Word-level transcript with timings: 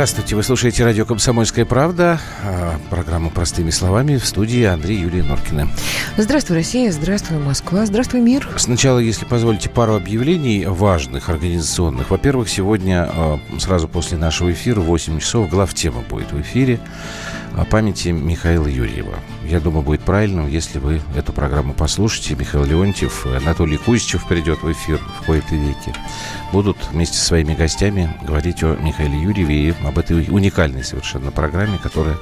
Здравствуйте, 0.00 0.34
вы 0.34 0.42
слушаете 0.42 0.82
радио 0.82 1.04
«Комсомольская 1.04 1.66
правда», 1.66 2.18
а, 2.42 2.80
программу 2.88 3.28
«Простыми 3.28 3.68
словами» 3.68 4.16
в 4.16 4.24
студии 4.24 4.64
Андрей 4.64 4.96
Юлия 4.96 5.22
Норкина. 5.22 5.68
Здравствуй, 6.16 6.56
Россия, 6.56 6.90
здравствуй, 6.90 7.36
Москва, 7.36 7.84
здравствуй, 7.84 8.22
мир. 8.22 8.48
Сначала, 8.56 8.98
если 8.98 9.26
позволите, 9.26 9.68
пару 9.68 9.96
объявлений 9.96 10.64
важных, 10.64 11.28
организационных. 11.28 12.08
Во-первых, 12.08 12.48
сегодня, 12.48 13.10
а, 13.12 13.38
сразу 13.58 13.88
после 13.88 14.16
нашего 14.16 14.50
эфира, 14.50 14.80
в 14.80 14.84
8 14.84 15.18
часов, 15.18 15.50
главтема 15.50 16.00
будет 16.00 16.32
в 16.32 16.40
эфире 16.40 16.80
о 17.56 17.64
памяти 17.64 18.08
Михаила 18.08 18.66
Юрьева. 18.66 19.14
Я 19.44 19.60
думаю, 19.60 19.82
будет 19.82 20.02
правильным, 20.02 20.48
если 20.48 20.78
вы 20.78 21.00
эту 21.16 21.32
программу 21.32 21.74
послушаете. 21.74 22.36
Михаил 22.36 22.64
Леонтьев, 22.64 23.26
Анатолий 23.26 23.76
Кузичев 23.76 24.26
придет 24.26 24.62
в 24.62 24.70
эфир 24.70 24.98
в 25.20 25.26
кои-то 25.26 25.54
веки. 25.54 25.94
Будут 26.52 26.76
вместе 26.90 27.16
со 27.16 27.26
своими 27.26 27.54
гостями 27.54 28.16
говорить 28.22 28.62
о 28.62 28.76
Михаиле 28.76 29.20
Юрьеве 29.20 29.68
и 29.68 29.74
об 29.84 29.98
этой 29.98 30.26
уникальной 30.28 30.84
совершенно 30.84 31.30
программе, 31.30 31.78
которая 31.82 32.16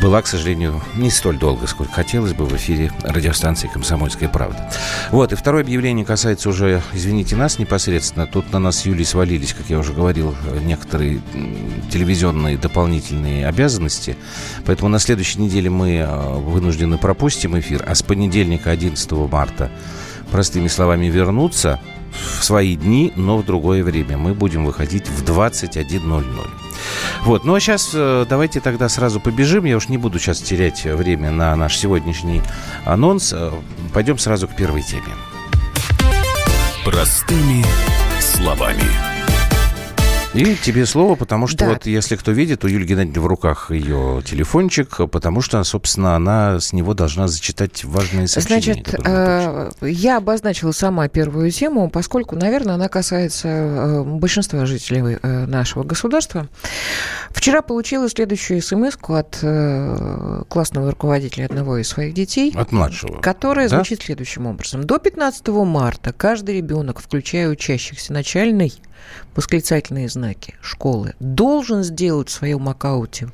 была, 0.00 0.22
к 0.22 0.26
сожалению, 0.26 0.80
не 0.94 1.10
столь 1.10 1.38
долго, 1.38 1.66
сколько 1.66 1.92
хотелось 1.92 2.32
бы 2.32 2.44
в 2.44 2.56
эфире 2.56 2.92
радиостанции 3.02 3.68
«Комсомольская 3.68 4.28
правда». 4.28 4.70
Вот, 5.10 5.32
и 5.32 5.36
второе 5.36 5.62
объявление 5.62 6.04
касается 6.04 6.48
уже, 6.48 6.82
извините 6.92 7.36
нас 7.36 7.58
непосредственно, 7.58 8.26
тут 8.26 8.52
на 8.52 8.58
нас 8.58 8.78
с 8.80 8.86
Юлей 8.86 9.04
свалились, 9.04 9.52
как 9.52 9.68
я 9.68 9.78
уже 9.78 9.92
говорил, 9.92 10.34
некоторые 10.62 11.20
телевизионные 11.90 12.56
дополнительные 12.58 13.46
обязанности, 13.46 14.16
поэтому 14.64 14.88
на 14.88 14.98
следующей 14.98 15.40
неделе 15.40 15.70
мы 15.70 15.96
э, 15.96 16.38
вынуждены 16.38 16.98
пропустим 16.98 17.58
эфир, 17.58 17.84
а 17.86 17.94
с 17.94 18.02
понедельника 18.02 18.70
11 18.70 19.10
марта, 19.12 19.70
простыми 20.30 20.68
словами, 20.68 21.06
вернуться 21.06 21.80
в 22.12 22.44
свои 22.44 22.76
дни, 22.76 23.12
но 23.16 23.38
в 23.38 23.44
другое 23.44 23.82
время. 23.84 24.16
Мы 24.16 24.34
будем 24.34 24.64
выходить 24.64 25.08
в 25.08 25.24
21.00. 25.24 26.61
Вот, 27.22 27.44
ну 27.44 27.54
а 27.54 27.60
сейчас 27.60 27.90
э, 27.94 28.26
давайте 28.28 28.60
тогда 28.60 28.88
сразу 28.88 29.20
побежим. 29.20 29.64
Я 29.64 29.76
уж 29.76 29.88
не 29.88 29.98
буду 29.98 30.18
сейчас 30.18 30.40
терять 30.40 30.84
время 30.84 31.30
на 31.30 31.54
наш 31.56 31.76
сегодняшний 31.76 32.42
анонс. 32.84 33.32
Э, 33.32 33.52
пойдем 33.92 34.18
сразу 34.18 34.48
к 34.48 34.56
первой 34.56 34.82
теме. 34.82 35.02
Простыми 36.84 37.64
словами. 38.20 38.84
И 40.34 40.56
тебе 40.56 40.86
слово, 40.86 41.14
потому 41.14 41.46
что 41.46 41.58
да. 41.58 41.68
вот 41.70 41.84
если 41.84 42.16
кто 42.16 42.32
видит, 42.32 42.64
у 42.64 42.66
Юлии 42.66 42.86
Геннадьевны 42.86 43.20
в 43.20 43.26
руках 43.26 43.70
ее 43.70 44.22
телефончик, 44.24 45.10
потому 45.10 45.42
что, 45.42 45.62
собственно, 45.62 46.16
она 46.16 46.58
с 46.58 46.72
него 46.72 46.94
должна 46.94 47.28
зачитать 47.28 47.84
важные 47.84 48.28
сообщения. 48.28 48.82
Значит, 48.82 49.76
я 49.82 50.16
обозначила 50.16 50.72
сама 50.72 51.08
первую 51.08 51.50
тему, 51.50 51.90
поскольку, 51.90 52.34
наверное, 52.34 52.76
она 52.76 52.88
касается 52.88 53.48
э, 53.48 54.02
большинства 54.04 54.64
жителей 54.64 55.18
э, 55.20 55.44
нашего 55.44 55.84
государства. 55.84 56.48
Вчера 57.30 57.60
получила 57.60 58.08
следующую 58.08 58.62
смс 58.62 58.96
от 59.08 59.38
э, 59.42 60.44
классного 60.48 60.92
руководителя 60.92 61.44
одного 61.44 61.76
из 61.76 61.88
своих 61.88 62.14
детей. 62.14 62.54
От 62.56 62.72
младшего. 62.72 63.20
Которая 63.20 63.68
да? 63.68 63.76
звучит 63.76 64.02
следующим 64.02 64.46
образом. 64.46 64.84
До 64.84 64.98
15 64.98 65.46
марта 65.48 66.14
каждый 66.14 66.56
ребенок, 66.56 67.00
включая 67.00 67.50
учащихся 67.50 68.14
начальной 68.14 68.72
восклицательные 69.34 70.08
знаки 70.08 70.54
школы, 70.60 71.14
должен 71.20 71.82
сделать 71.82 72.28
в 72.28 72.32
своем 72.32 72.68
аккаунте, 72.68 73.28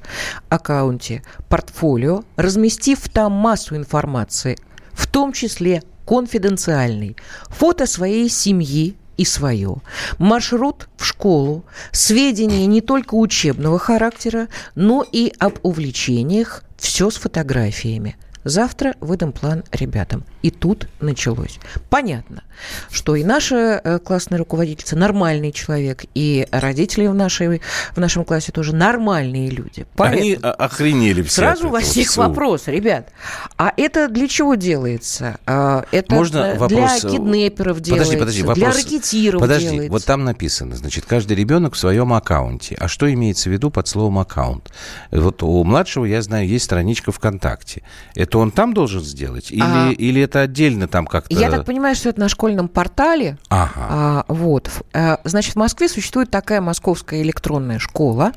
аккаунте 0.48 1.22
портфолио, 1.48 2.25
разместив 2.37 3.09
там 3.09 3.32
массу 3.32 3.76
информации, 3.76 4.59
в 4.92 5.06
том 5.06 5.32
числе 5.32 5.82
конфиденциальной, 6.06 7.16
фото 7.48 7.87
своей 7.87 8.28
семьи, 8.28 8.97
и 9.19 9.25
свое. 9.25 9.76
Маршрут 10.19 10.88
в 10.97 11.04
школу, 11.04 11.65
сведения 11.92 12.65
не 12.66 12.81
только 12.81 13.15
учебного 13.16 13.78
характера, 13.78 14.48
но 14.75 15.04
и 15.10 15.32
об 15.38 15.59
увлечениях, 15.62 16.62
все 16.78 17.10
с 17.10 17.16
фотографиями. 17.16 18.16
Завтра 18.44 18.94
выдам 19.00 19.32
план 19.32 19.65
ребятам. 19.72 20.25
И 20.43 20.50
тут 20.50 20.88
началось. 21.00 21.59
Понятно, 21.91 22.44
что 22.91 23.16
и 23.16 23.25
наша 23.25 23.81
э, 23.82 23.99
классная 23.99 24.38
руководительница 24.38 24.97
нормальный 24.97 25.53
человек, 25.53 26.04
и 26.15 26.47
родители 26.53 27.06
в, 27.06 27.15
нашей, 27.15 27.60
в 27.94 27.99
нашем 27.99 28.25
классе 28.25 28.53
тоже 28.53 28.75
нормальные 28.75 29.50
люди. 29.50 29.87
Поэтому 29.97 30.22
Они 30.22 30.34
охренели 30.34 31.22
все. 31.22 31.43
Сразу 31.43 31.69
во 31.69 31.81
всех 31.81 32.16
вопрос, 32.16 32.69
ребят. 32.69 33.10
А 33.56 33.72
это 33.77 34.09
для 34.09 34.28
чего 34.28 34.54
делается? 34.54 35.38
А, 35.47 35.84
это 35.91 36.15
Можно 36.15 36.43
для 36.43 36.54
вопрос... 36.54 37.03
киднеперов 37.03 37.81
делается, 37.81 38.12
подожди, 38.12 38.43
подожди, 38.43 38.43
вопрос... 38.43 38.59
для 38.59 38.82
ракетиров 38.82 39.41
Подожди, 39.41 39.71
делается. 39.71 39.93
вот 39.93 40.04
там 40.04 40.25
написано, 40.25 40.77
значит, 40.77 41.04
каждый 41.04 41.37
ребенок 41.37 41.75
в 41.75 41.78
своем 41.78 42.12
аккаунте. 42.12 42.77
А 42.78 42.87
что 42.87 43.12
имеется 43.12 43.48
в 43.48 43.53
виду 43.53 43.71
под 43.71 43.88
словом 43.88 44.19
аккаунт? 44.19 44.71
Вот 45.10 45.43
у 45.43 45.65
младшего, 45.65 46.04
я 46.04 46.22
знаю, 46.22 46.47
есть 46.47 46.65
страничка 46.65 47.12
ВКонтакте. 47.12 47.82
Это 48.15 48.38
он 48.38 48.50
там 48.50 48.75
должен 48.75 49.03
сделать? 49.03 49.50
Или, 49.50 49.62
а... 49.62 49.91
или 49.91 50.28
это 50.28 50.43
отдельно 50.43 50.89
там 50.89 51.06
как-то? 51.06 51.34
Я 51.34 51.50
так 51.50 51.65
понимаю, 51.65 51.97
что 51.97 52.09
это 52.09 52.21
на 52.21 52.28
школьном 52.28 52.69
портале. 52.69 53.39
Ага. 53.49 53.72
А, 53.77 54.25
вот. 54.28 54.71
А, 54.93 55.21
значит, 55.25 55.55
в 55.55 55.56
Москве 55.56 55.89
существует 55.89 56.31
такая 56.31 56.61
московская 56.61 57.22
электронная 57.22 57.78
школа. 57.78 58.33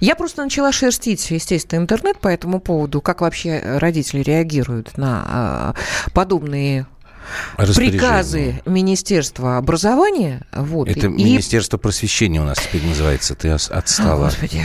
Я 0.00 0.16
просто 0.16 0.42
начала 0.42 0.72
шерстить, 0.72 1.30
естественно, 1.30 1.80
интернет 1.80 2.18
по 2.18 2.28
этому 2.28 2.60
поводу, 2.60 3.00
как 3.00 3.20
вообще 3.20 3.60
родители 3.78 4.22
реагируют 4.22 4.96
на 4.96 5.24
а, 5.26 5.74
подобные 6.12 6.86
приказы 7.56 8.62
Министерства 8.66 9.56
образования. 9.56 10.42
Вот, 10.52 10.88
Это 10.88 11.06
и... 11.06 11.10
Министерство 11.10 11.76
просвещения 11.76 12.40
у 12.40 12.44
нас 12.44 12.58
теперь 12.58 12.84
называется. 12.86 13.34
Ты 13.34 13.50
отстала. 13.50 14.22
О, 14.22 14.24
Господи. 14.26 14.62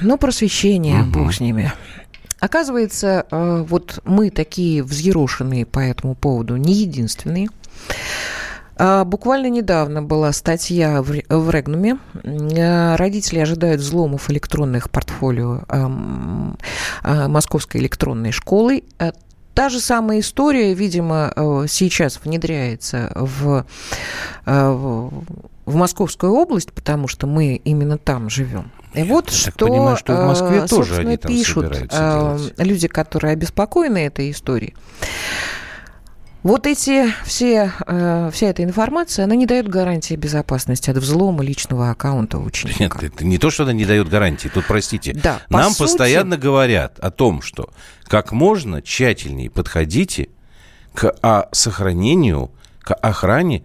Ну, 0.00 0.18
просвещение, 0.18 1.02
угу. 1.02 1.10
бог 1.10 1.34
с 1.34 1.40
ними. 1.40 1.72
Оказывается, 2.40 3.26
э, 3.30 3.64
вот 3.68 4.00
мы 4.04 4.30
такие 4.30 4.82
взъерошенные 4.82 5.66
по 5.66 5.78
этому 5.78 6.14
поводу 6.14 6.56
не 6.56 6.72
единственные. 6.72 7.48
А, 8.76 9.04
буквально 9.04 9.50
недавно 9.50 10.02
была 10.02 10.32
статья 10.32 11.02
в 11.02 11.50
Регнуме. 11.50 11.98
Э, 12.24 12.96
родители 12.96 13.40
ожидают 13.40 13.82
взломов 13.82 14.30
электронных 14.30 14.90
портфолио 14.90 15.60
эм, 15.68 16.56
э, 17.04 17.28
Московской 17.28 17.82
электронной 17.82 18.32
школы. 18.32 18.84
Та 19.52 19.68
же 19.68 19.78
самая 19.80 20.20
история, 20.20 20.72
видимо, 20.72 21.34
сейчас 21.68 22.20
внедряется 22.24 23.12
в, 23.14 23.66
в 24.46 25.74
Московскую 25.74 26.32
область, 26.32 26.72
потому 26.72 27.08
что 27.08 27.26
мы 27.26 27.56
именно 27.56 27.98
там 27.98 28.30
живем. 28.30 28.70
И 28.94 29.02
вот 29.04 29.30
Я 29.30 29.36
что, 29.36 29.66
понимаю, 29.66 29.96
что 29.96 30.14
в 30.14 30.26
Москве 30.26 30.58
э, 30.64 30.66
тоже 30.66 30.96
они 30.96 31.16
там 31.16 31.30
пишут 31.30 31.76
э, 31.90 32.38
люди, 32.58 32.88
которые 32.88 33.32
обеспокоены 33.32 33.98
этой 33.98 34.30
историей. 34.30 34.74
Вот 36.42 36.66
эти 36.66 37.12
все, 37.24 37.70
э, 37.86 38.30
вся 38.32 38.46
эта 38.46 38.64
информация, 38.64 39.26
она 39.26 39.34
не 39.34 39.44
дает 39.44 39.68
гарантии 39.68 40.14
безопасности 40.14 40.88
от 40.88 40.96
взлома 40.96 41.44
личного 41.44 41.90
аккаунта 41.90 42.38
ученика. 42.38 42.80
Нет, 42.80 43.12
это 43.12 43.24
не 43.24 43.36
то, 43.36 43.50
что 43.50 43.64
она 43.64 43.74
не 43.74 43.84
дает 43.84 44.08
гарантии. 44.08 44.48
Тут, 44.48 44.64
простите, 44.66 45.12
да, 45.12 45.42
нам 45.50 45.74
по 45.74 45.80
постоянно 45.80 46.38
говорят 46.38 46.98
о 46.98 47.10
том, 47.10 47.42
что 47.42 47.68
как 48.04 48.32
можно 48.32 48.80
тщательнее 48.80 49.50
подходите 49.50 50.30
к 50.94 51.14
а, 51.22 51.48
сохранению, 51.52 52.50
к 52.80 52.94
охране 52.94 53.64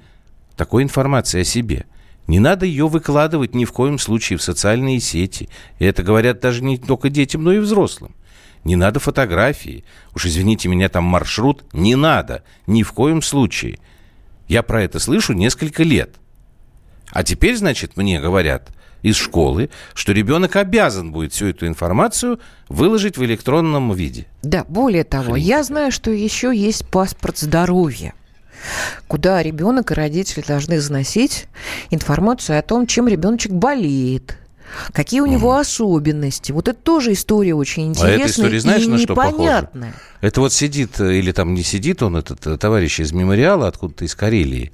такой 0.57 0.83
информации 0.83 1.41
о 1.41 1.45
себе. 1.45 1.85
Не 2.27 2.39
надо 2.39 2.65
ее 2.65 2.87
выкладывать 2.87 3.53
ни 3.53 3.65
в 3.65 3.71
коем 3.71 3.99
случае 3.99 4.37
в 4.37 4.41
социальные 4.41 4.99
сети. 4.99 5.49
И 5.79 5.85
это 5.85 6.03
говорят 6.03 6.39
даже 6.39 6.63
не 6.63 6.77
только 6.77 7.09
детям, 7.09 7.43
но 7.43 7.53
и 7.53 7.59
взрослым. 7.59 8.15
Не 8.63 8.75
надо 8.75 8.99
фотографии. 8.99 9.83
Уж 10.15 10.25
извините 10.25 10.67
меня, 10.67 10.89
там 10.89 11.03
маршрут. 11.03 11.63
Не 11.71 11.95
надо. 11.95 12.43
Ни 12.65 12.81
в 12.81 12.93
коем 12.93 13.21
случае. 13.21 13.77
Я 14.47 14.63
про 14.63 14.83
это 14.83 14.99
слышу 14.99 15.33
несколько 15.33 15.83
лет. 15.83 16.15
А 17.11 17.23
теперь, 17.23 17.55
значит, 17.55 17.95
мне 17.95 18.19
говорят 18.19 18.71
из 19.03 19.17
школы, 19.17 19.69
что 19.93 20.13
ребенок 20.13 20.55
обязан 20.55 21.11
будет 21.11 21.31
всю 21.31 21.45
эту 21.45 21.67
информацию 21.67 22.39
выложить 22.69 23.19
в 23.19 23.23
электронном 23.23 23.93
виде. 23.93 24.25
Да, 24.41 24.65
более 24.67 25.03
того, 25.03 25.33
Хрень 25.33 25.43
я 25.43 25.63
знаю, 25.63 25.91
что 25.91 26.09
еще 26.09 26.51
есть 26.55 26.87
паспорт 26.87 27.37
здоровья 27.37 28.15
куда 29.07 29.41
ребенок 29.41 29.91
и 29.91 29.93
родители 29.93 30.43
должны 30.45 30.79
заносить 30.79 31.47
информацию 31.89 32.59
о 32.59 32.61
том, 32.61 32.87
чем 32.87 33.07
ребеночек 33.07 33.51
болеет, 33.51 34.37
Какие 34.91 35.21
у 35.21 35.25
него 35.25 35.55
особенности? 35.57 36.51
Вот 36.51 36.67
это 36.67 36.77
тоже 36.77 37.13
история 37.13 37.53
очень 37.53 37.89
интересная 37.89 38.17
а 38.17 38.19
эта 38.19 38.31
история, 38.31 38.59
знаешь, 38.59 38.83
и 38.83 38.87
на 38.87 38.97
что 38.97 39.13
непонятная. 39.13 39.91
Похожа? 39.91 40.05
Это 40.21 40.41
вот 40.41 40.53
сидит, 40.53 40.99
э, 40.99 41.17
или 41.19 41.31
там 41.31 41.53
не 41.53 41.63
сидит 41.63 42.03
он, 42.03 42.17
этот 42.17 42.45
э, 42.47 42.57
товарищ 42.57 42.99
из 42.99 43.11
мемориала, 43.11 43.67
откуда-то 43.67 44.05
из 44.05 44.15
Карелии, 44.15 44.73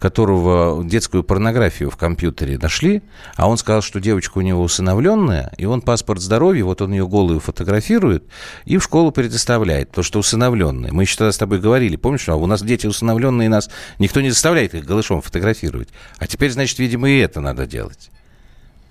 которого 0.00 0.82
детскую 0.82 1.22
порнографию 1.22 1.90
в 1.90 1.96
компьютере 1.96 2.58
нашли, 2.58 3.02
а 3.36 3.48
он 3.48 3.58
сказал, 3.58 3.82
что 3.82 4.00
девочка 4.00 4.38
у 4.38 4.40
него 4.40 4.62
усыновленная, 4.62 5.52
и 5.58 5.66
он 5.66 5.82
паспорт 5.82 6.22
здоровья, 6.22 6.64
вот 6.64 6.80
он 6.80 6.92
ее 6.92 7.06
голую 7.06 7.38
фотографирует 7.38 8.24
и 8.64 8.78
в 8.78 8.82
школу 8.82 9.12
предоставляет, 9.12 9.92
то, 9.92 10.02
что 10.02 10.18
усыновленная. 10.18 10.90
Мы 10.90 11.02
еще 11.02 11.18
тогда 11.18 11.32
с 11.32 11.38
тобой 11.38 11.60
говорили, 11.60 11.96
помнишь, 11.96 12.28
а 12.30 12.36
у 12.36 12.46
нас 12.46 12.62
дети 12.62 12.86
усыновленные, 12.86 13.50
нас 13.50 13.70
никто 13.98 14.22
не 14.22 14.30
заставляет 14.30 14.74
их 14.74 14.86
голышом 14.86 15.20
фотографировать. 15.20 15.90
А 16.18 16.26
теперь, 16.26 16.50
значит, 16.50 16.78
видимо, 16.78 17.10
и 17.10 17.18
это 17.18 17.40
надо 17.40 17.66
делать. 17.66 18.10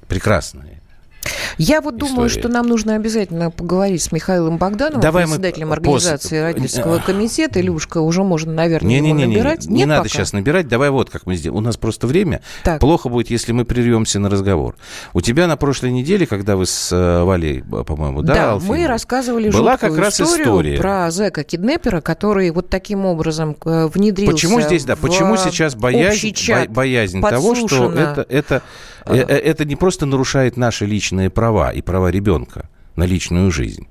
Прекрасно. 0.07 0.63
Я 1.57 1.81
вот 1.81 1.97
думаю, 1.97 2.27
история. 2.27 2.41
что 2.41 2.49
нам 2.49 2.67
нужно 2.67 2.95
обязательно 2.95 3.51
поговорить 3.51 4.01
с 4.01 4.11
Михаилом 4.11 4.57
Богдановым, 4.57 5.01
Давай 5.01 5.25
мы 5.25 5.33
председателем 5.35 5.69
после- 5.69 5.79
организации 6.11 6.39
родительского 6.39 6.99
комитета. 6.99 7.59
Илюшка, 7.59 7.99
уже 7.99 8.23
можно, 8.23 8.51
наверное, 8.53 8.91
ему 8.95 9.07
Не-не-не, 9.07 9.25
набирать. 9.35 9.65
не 9.65 9.79
Нет 9.79 9.87
надо 9.87 10.03
пока? 10.03 10.09
сейчас 10.09 10.33
набирать. 10.33 10.67
Давай 10.67 10.89
вот 10.89 11.09
как 11.09 11.25
мы 11.25 11.35
сделаем. 11.35 11.57
У 11.57 11.65
нас 11.65 11.77
просто 11.77 12.07
время. 12.07 12.41
Так. 12.63 12.79
Плохо 12.79 13.09
будет, 13.09 13.29
если 13.29 13.51
мы 13.51 13.65
прервемся 13.65 14.19
на 14.19 14.29
разговор. 14.29 14.75
У 15.13 15.21
тебя 15.21 15.47
на 15.47 15.57
прошлой 15.57 15.91
неделе, 15.91 16.25
когда 16.25 16.55
вы 16.55 16.65
с 16.65 16.89
э, 16.91 17.23
Валей, 17.23 17.59
э, 17.59 17.83
по-моему, 17.83 18.21
да, 18.21 18.33
Да, 18.33 18.51
Алфимовой, 18.53 18.79
мы 18.81 18.87
рассказывали 18.87 19.49
Была 19.49 19.77
как 19.77 19.97
раз 19.97 20.19
историю 20.21 20.45
история. 20.47 20.77
про 20.77 21.11
зэка-киднепера, 21.11 22.01
который 22.01 22.49
вот 22.51 22.69
таким 22.69 23.05
образом 23.05 23.55
э, 23.65 23.87
внедрился 23.93 24.31
Почему 24.33 24.61
здесь, 24.61 24.85
да, 24.85 24.95
почему 24.95 25.37
сейчас 25.37 25.75
боязнь, 25.75 26.33
боязнь 26.69 27.21
того, 27.21 27.55
что 27.55 27.91
это, 27.91 28.25
это, 28.29 28.55
э, 28.55 28.59
э, 28.59 28.98
это 29.15 29.65
не 29.65 29.75
просто 29.75 30.05
нарушает 30.05 30.57
наши 30.57 30.85
личные 30.85 31.29
права 31.29 31.71
и 31.71 31.81
права 31.81 32.09
ребенка 32.11 32.69
на 32.95 33.03
личную 33.03 33.51
жизнь. 33.51 33.87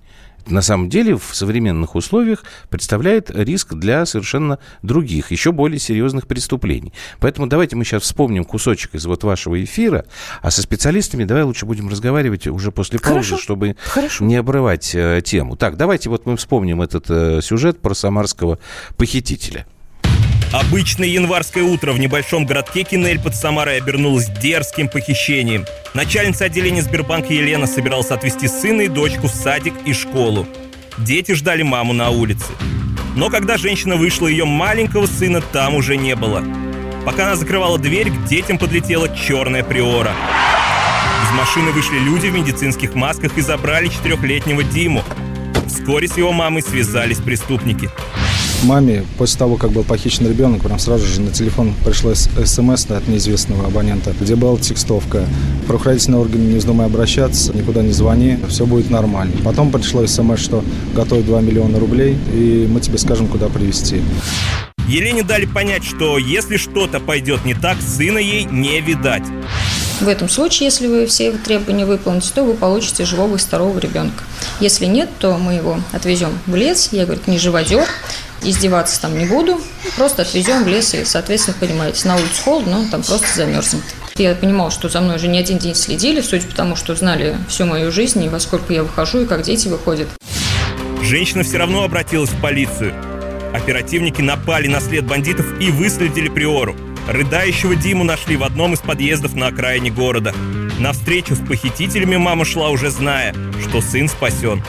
На 0.50 0.62
самом 0.62 0.88
деле 0.88 1.16
в 1.16 1.34
современных 1.34 1.94
условиях 1.94 2.44
представляет 2.70 3.30
риск 3.30 3.74
для 3.74 4.06
совершенно 4.06 4.58
других, 4.82 5.30
еще 5.30 5.52
более 5.52 5.78
серьезных 5.78 6.26
преступлений. 6.26 6.92
Поэтому 7.20 7.46
давайте 7.46 7.76
мы 7.76 7.84
сейчас 7.84 8.04
вспомним 8.04 8.44
кусочек 8.44 8.94
из 8.94 9.04
вот 9.06 9.24
вашего 9.24 9.62
эфира, 9.62 10.06
а 10.40 10.50
со 10.50 10.62
специалистами 10.62 11.24
давай 11.24 11.42
лучше 11.42 11.66
будем 11.66 11.88
разговаривать 11.88 12.46
уже 12.46 12.72
после 12.72 12.98
паузы, 12.98 13.30
Хорошо. 13.30 13.38
чтобы 13.38 13.76
Хорошо. 13.84 14.24
не 14.24 14.36
обрывать 14.36 14.94
э, 14.94 15.20
тему. 15.22 15.56
Так, 15.56 15.76
давайте 15.76 16.08
вот 16.08 16.24
мы 16.24 16.36
вспомним 16.36 16.80
этот 16.80 17.06
э, 17.10 17.40
сюжет 17.42 17.80
про 17.80 17.94
самарского 17.94 18.58
похитителя. 18.96 19.66
Обычное 20.52 21.08
январское 21.08 21.62
утро 21.62 21.92
в 21.92 21.98
небольшом 21.98 22.46
городке 22.46 22.82
Кинель 22.82 23.20
под 23.20 23.36
Самарой 23.36 23.76
обернулось 23.76 24.28
дерзким 24.28 24.88
похищением. 24.88 25.66
Начальница 25.92 26.46
отделения 26.46 26.80
Сбербанка 26.80 27.34
Елена 27.34 27.66
собиралась 27.66 28.10
отвезти 28.10 28.48
сына 28.48 28.82
и 28.82 28.88
дочку 28.88 29.26
в 29.26 29.30
садик 29.30 29.74
и 29.84 29.92
школу. 29.92 30.48
Дети 30.96 31.32
ждали 31.32 31.62
маму 31.62 31.92
на 31.92 32.08
улице. 32.08 32.46
Но 33.14 33.28
когда 33.28 33.58
женщина 33.58 33.96
вышла, 33.96 34.26
ее 34.26 34.46
маленького 34.46 35.04
сына 35.04 35.42
там 35.42 35.74
уже 35.74 35.98
не 35.98 36.16
было. 36.16 36.42
Пока 37.04 37.26
она 37.26 37.36
закрывала 37.36 37.78
дверь, 37.78 38.10
к 38.10 38.24
детям 38.24 38.56
подлетела 38.56 39.14
черная 39.14 39.62
приора. 39.62 40.14
Из 41.24 41.36
машины 41.36 41.72
вышли 41.72 41.98
люди 41.98 42.28
в 42.28 42.32
медицинских 42.32 42.94
масках 42.94 43.36
и 43.36 43.42
забрали 43.42 43.88
четырехлетнего 43.88 44.64
Диму. 44.64 45.04
Вскоре 45.66 46.08
с 46.08 46.16
его 46.16 46.32
мамой 46.32 46.62
связались 46.62 47.18
преступники. 47.18 47.90
Маме 48.64 49.04
после 49.18 49.38
того, 49.38 49.56
как 49.56 49.70
был 49.70 49.84
похищен 49.84 50.26
ребенок, 50.28 50.62
прям 50.62 50.78
сразу 50.78 51.06
же 51.06 51.20
на 51.20 51.30
телефон 51.30 51.74
пришло 51.84 52.14
смс 52.14 52.86
от 52.90 53.06
неизвестного 53.06 53.66
абонента, 53.66 54.12
где 54.20 54.34
была 54.34 54.58
текстовка. 54.58 55.26
Правоохранительные 55.66 56.20
органы 56.20 56.42
не 56.42 56.58
вздумай 56.58 56.86
обращаться, 56.86 57.56
никуда 57.56 57.82
не 57.82 57.92
звони, 57.92 58.38
все 58.48 58.66
будет 58.66 58.90
нормально. 58.90 59.34
Потом 59.44 59.70
пришло 59.70 60.06
смс, 60.06 60.40
что 60.40 60.64
готовь 60.94 61.24
2 61.24 61.40
миллиона 61.40 61.78
рублей, 61.78 62.18
и 62.32 62.68
мы 62.68 62.80
тебе 62.80 62.98
скажем, 62.98 63.28
куда 63.28 63.48
привезти. 63.48 64.02
Елене 64.88 65.22
дали 65.22 65.44
понять, 65.44 65.84
что 65.84 66.18
если 66.18 66.56
что-то 66.56 66.98
пойдет 66.98 67.44
не 67.44 67.54
так, 67.54 67.76
сына 67.80 68.18
ей 68.18 68.44
не 68.44 68.80
видать. 68.80 69.24
В 70.00 70.06
этом 70.06 70.28
случае, 70.28 70.66
если 70.66 70.86
вы 70.86 71.06
все 71.06 71.32
требования 71.32 71.84
выполните, 71.84 72.30
то 72.32 72.44
вы 72.44 72.54
получите 72.54 73.04
живого 73.04 73.34
и 73.34 73.38
здорового 73.38 73.78
ребенка. 73.80 74.22
Если 74.60 74.86
нет, 74.86 75.08
то 75.18 75.36
мы 75.38 75.54
его 75.54 75.80
отвезем 75.92 76.38
в 76.46 76.54
лес. 76.54 76.90
Я, 76.92 77.04
говорю, 77.04 77.20
не 77.26 77.38
живодер, 77.38 77.84
издеваться 78.42 79.00
там 79.00 79.18
не 79.18 79.24
буду. 79.24 79.60
Просто 79.96 80.22
отвезем 80.22 80.62
в 80.62 80.68
лес 80.68 80.94
и, 80.94 81.04
соответственно, 81.04 81.56
понимаете, 81.58 82.06
на 82.06 82.16
улице 82.16 82.42
холодно, 82.44 82.78
он 82.78 82.88
там 82.88 83.02
просто 83.02 83.26
замерзнет. 83.34 83.82
Я 84.14 84.34
понимала, 84.34 84.70
что 84.70 84.88
за 84.88 85.00
мной 85.00 85.16
уже 85.16 85.28
не 85.28 85.38
один 85.38 85.58
день 85.58 85.74
следили, 85.74 86.20
судя 86.20 86.46
по 86.46 86.54
тому, 86.54 86.76
что 86.76 86.94
знали 86.94 87.36
всю 87.48 87.66
мою 87.66 87.90
жизнь, 87.90 88.22
и 88.22 88.28
во 88.28 88.40
сколько 88.40 88.72
я 88.72 88.82
выхожу, 88.84 89.22
и 89.22 89.26
как 89.26 89.42
дети 89.42 89.68
выходят. 89.68 90.08
Женщина 91.02 91.42
все 91.42 91.58
равно 91.58 91.84
обратилась 91.84 92.30
в 92.30 92.40
полицию. 92.40 92.94
Оперативники 93.52 94.20
напали 94.20 94.68
на 94.68 94.80
след 94.80 95.06
бандитов 95.06 95.60
и 95.60 95.70
выследили 95.70 96.28
Приору. 96.28 96.76
Рыдающего 97.08 97.74
Диму 97.74 98.04
нашли 98.04 98.36
в 98.36 98.42
одном 98.42 98.74
из 98.74 98.80
подъездов 98.80 99.34
на 99.34 99.46
окраине 99.46 99.90
города. 99.90 100.34
На 100.78 100.92
встречу 100.92 101.34
с 101.34 101.38
похитителями 101.38 102.16
мама 102.16 102.44
шла 102.44 102.68
уже 102.68 102.90
зная, 102.90 103.34
что 103.66 103.80
сын 103.80 104.10
спасен. 104.10 104.62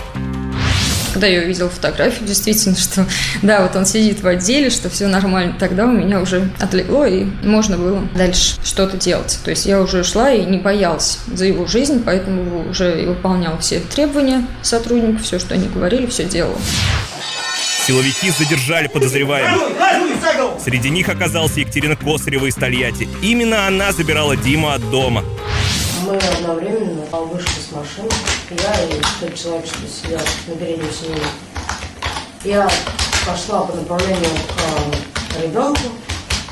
Когда 1.11 1.27
я 1.27 1.41
увидела 1.41 1.69
фотографию, 1.69 2.25
действительно, 2.25 2.75
что 2.77 3.05
да, 3.41 3.61
вот 3.63 3.75
он 3.75 3.85
сидит 3.85 4.21
в 4.21 4.27
отделе, 4.27 4.69
что 4.69 4.89
все 4.89 5.07
нормально, 5.07 5.55
тогда 5.59 5.83
у 5.85 5.91
меня 5.91 6.21
уже 6.21 6.49
отлегло, 6.59 7.05
и 7.05 7.25
можно 7.43 7.77
было 7.77 8.07
дальше 8.15 8.55
что-то 8.63 8.95
делать. 8.95 9.37
То 9.43 9.49
есть 9.49 9.65
я 9.65 9.81
уже 9.81 10.05
шла 10.05 10.31
и 10.31 10.45
не 10.45 10.59
боялась 10.59 11.19
за 11.27 11.43
его 11.43 11.65
жизнь, 11.65 12.03
поэтому 12.05 12.69
уже 12.69 13.03
и 13.03 13.05
выполняла 13.05 13.57
все 13.57 13.81
требования 13.81 14.47
сотрудников, 14.61 15.23
все, 15.23 15.39
что 15.39 15.55
они 15.55 15.67
говорили, 15.67 16.05
все 16.05 16.23
делала. 16.23 16.57
Силовики 17.89 18.29
задержали 18.29 18.85
подозреваемых. 18.85 19.63
Среди 20.63 20.91
них 20.91 21.09
оказалась 21.09 21.57
Екатерина 21.57 21.95
Косарева 21.95 22.45
из 22.45 22.53
Тольятти. 22.53 23.09
Именно 23.23 23.65
она 23.65 23.91
забирала 23.91 24.37
Диму 24.37 24.69
от 24.69 24.87
дома. 24.91 25.25
Мы 26.05 26.15
одновременно 26.15 27.03
вышли 27.11 27.47
с 27.47 27.71
машины. 27.71 28.11
Я 28.51 28.85
и 28.85 29.01
тот 29.19 29.33
человек, 29.33 29.65
что 29.65 29.87
сидел 29.87 30.19
на 30.45 30.55
переднем 30.55 30.91
сиденье. 30.91 31.23
Я 32.43 32.69
пошла 33.25 33.61
по 33.61 33.75
направлению 33.75 34.35
к 34.49 35.37
э, 35.39 35.47
ребенку. 35.47 35.81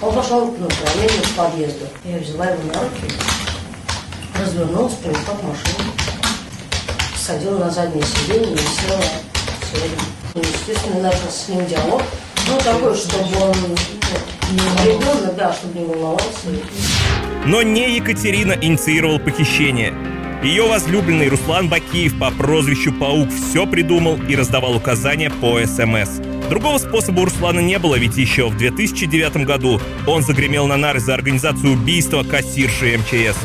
Он 0.02 0.16
пошел 0.16 0.48
по 0.48 0.60
направлению 0.60 1.22
к 1.22 1.36
подъезду. 1.36 1.86
Я 2.04 2.18
взяла 2.18 2.48
его 2.48 2.64
на 2.64 2.82
руки, 2.82 3.14
развернулась, 4.40 4.96
принесла 4.96 5.36
к 5.36 5.44
машине, 5.44 5.92
садила 7.16 7.60
на 7.60 7.70
заднее 7.70 8.04
сиденье 8.04 8.56
и 8.56 8.58
села 8.58 9.04
сзади. 9.78 9.94
И, 9.94 10.17
естественно, 10.40 11.02
начал 11.02 11.30
с 11.30 11.50
ним 11.50 11.66
диалог. 11.66 12.02
Ну, 12.48 12.58
такой, 12.60 12.96
чтобы 12.96 13.38
он 13.42 13.56
ну, 14.52 14.86
ребенок, 14.86 15.36
да, 15.36 15.54
чтобы 15.54 15.80
не 15.80 15.86
волновался. 15.86 16.48
Но 17.46 17.62
не 17.62 17.96
Екатерина 17.96 18.54
инициировал 18.54 19.20
похищение. 19.20 19.94
Ее 20.44 20.68
возлюбленный 20.68 21.30
Руслан 21.30 21.68
Бакиев 21.68 22.18
по 22.20 22.30
прозвищу 22.30 22.94
Паук 22.94 23.30
все 23.32 23.66
придумал 23.66 24.20
и 24.30 24.36
раздавал 24.36 24.76
указания 24.76 25.32
по 25.32 25.60
СМС. 25.66 26.20
Другого 26.50 26.78
способа 26.78 27.22
у 27.22 27.26
Руслана 27.26 27.60
не 27.60 27.80
было, 27.80 27.96
ведь 27.96 28.18
еще 28.18 28.48
в 28.48 28.56
2009 28.56 29.46
году 29.46 29.82
он 30.06 30.22
загремел 30.22 30.68
на 30.68 30.78
нары 30.78 31.00
за 31.00 31.16
организацию 31.16 31.74
убийства 31.74 32.24
кассирши 32.24 32.98
МЧС. 32.98 33.38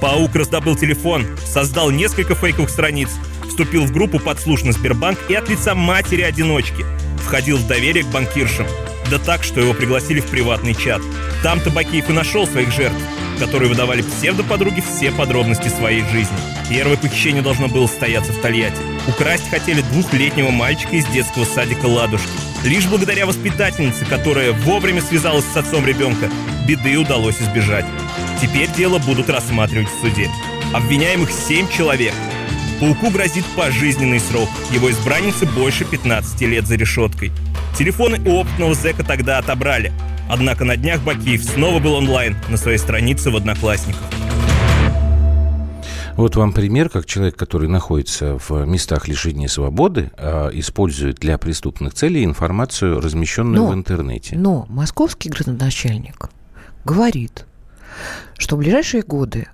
Паук 0.00 0.34
раздобыл 0.34 0.76
телефон, 0.76 1.26
создал 1.46 1.90
несколько 1.90 2.34
фейковых 2.34 2.68
страниц, 2.68 3.10
вступил 3.60 3.84
в 3.84 3.92
группу 3.92 4.18
«Подслушно 4.18 4.72
Сбербанк» 4.72 5.18
и 5.28 5.34
от 5.34 5.50
лица 5.50 5.74
матери-одиночки 5.74 6.86
входил 7.18 7.58
в 7.58 7.66
доверие 7.66 8.04
к 8.04 8.06
банкиршам. 8.06 8.66
Да 9.10 9.18
так, 9.18 9.44
что 9.44 9.60
его 9.60 9.74
пригласили 9.74 10.20
в 10.20 10.26
приватный 10.28 10.74
чат. 10.74 11.02
Там-то 11.42 11.68
Бакиев 11.68 12.08
и 12.08 12.12
нашел 12.14 12.46
своих 12.46 12.72
жертв, 12.72 12.96
которые 13.38 13.68
выдавали 13.68 14.00
псевдоподруге 14.00 14.80
все 14.80 15.12
подробности 15.12 15.68
своей 15.68 16.02
жизни. 16.08 16.38
Первое 16.70 16.96
похищение 16.96 17.42
должно 17.42 17.68
было 17.68 17.86
состояться 17.86 18.32
в 18.32 18.40
Тольятти. 18.40 18.80
Украсть 19.06 19.50
хотели 19.50 19.82
двухлетнего 19.92 20.48
мальчика 20.48 20.96
из 20.96 21.04
детского 21.08 21.44
садика 21.44 21.84
«Ладушки». 21.84 22.30
Лишь 22.64 22.86
благодаря 22.86 23.26
воспитательнице, 23.26 24.06
которая 24.06 24.52
вовремя 24.52 25.02
связалась 25.02 25.44
с 25.44 25.56
отцом 25.56 25.84
ребенка, 25.84 26.30
беды 26.66 26.96
удалось 26.96 27.42
избежать. 27.42 27.84
Теперь 28.40 28.70
дело 28.70 28.98
будут 28.98 29.28
рассматривать 29.28 29.88
в 29.90 30.00
суде. 30.00 30.30
Обвиняемых 30.72 31.30
7 31.30 31.68
человек. 31.68 32.14
Пауку 32.80 33.10
грозит 33.10 33.44
пожизненный 33.54 34.18
срок. 34.20 34.48
Его 34.72 34.90
избраннице 34.90 35.44
больше 35.44 35.84
15 35.84 36.40
лет 36.42 36.66
за 36.66 36.76
решеткой. 36.76 37.30
Телефоны 37.76 38.18
у 38.24 38.40
опытного 38.40 38.72
зэка 38.72 39.04
тогда 39.04 39.36
отобрали. 39.36 39.92
Однако 40.30 40.64
на 40.64 40.78
днях 40.78 41.02
Бакиев 41.02 41.44
снова 41.44 41.78
был 41.78 41.92
онлайн 41.92 42.36
на 42.48 42.56
своей 42.56 42.78
странице 42.78 43.30
в 43.30 43.36
Одноклассниках. 43.36 44.00
Вот 46.16 46.36
вам 46.36 46.54
пример, 46.54 46.88
как 46.88 47.04
человек, 47.04 47.36
который 47.36 47.68
находится 47.68 48.38
в 48.38 48.64
местах 48.64 49.08
лишения 49.08 49.48
свободы, 49.48 50.10
а, 50.16 50.48
использует 50.48 51.16
для 51.16 51.36
преступных 51.36 51.92
целей 51.92 52.24
информацию, 52.24 52.98
размещенную 52.98 53.62
Но- 53.62 53.68
в 53.68 53.74
интернете. 53.74 54.36
Но 54.36 54.64
московский 54.70 55.28
градоначальник 55.28 56.30
говорит, 56.86 57.44
что 58.38 58.56
в 58.56 58.60
ближайшие 58.60 59.02
годы 59.02 59.48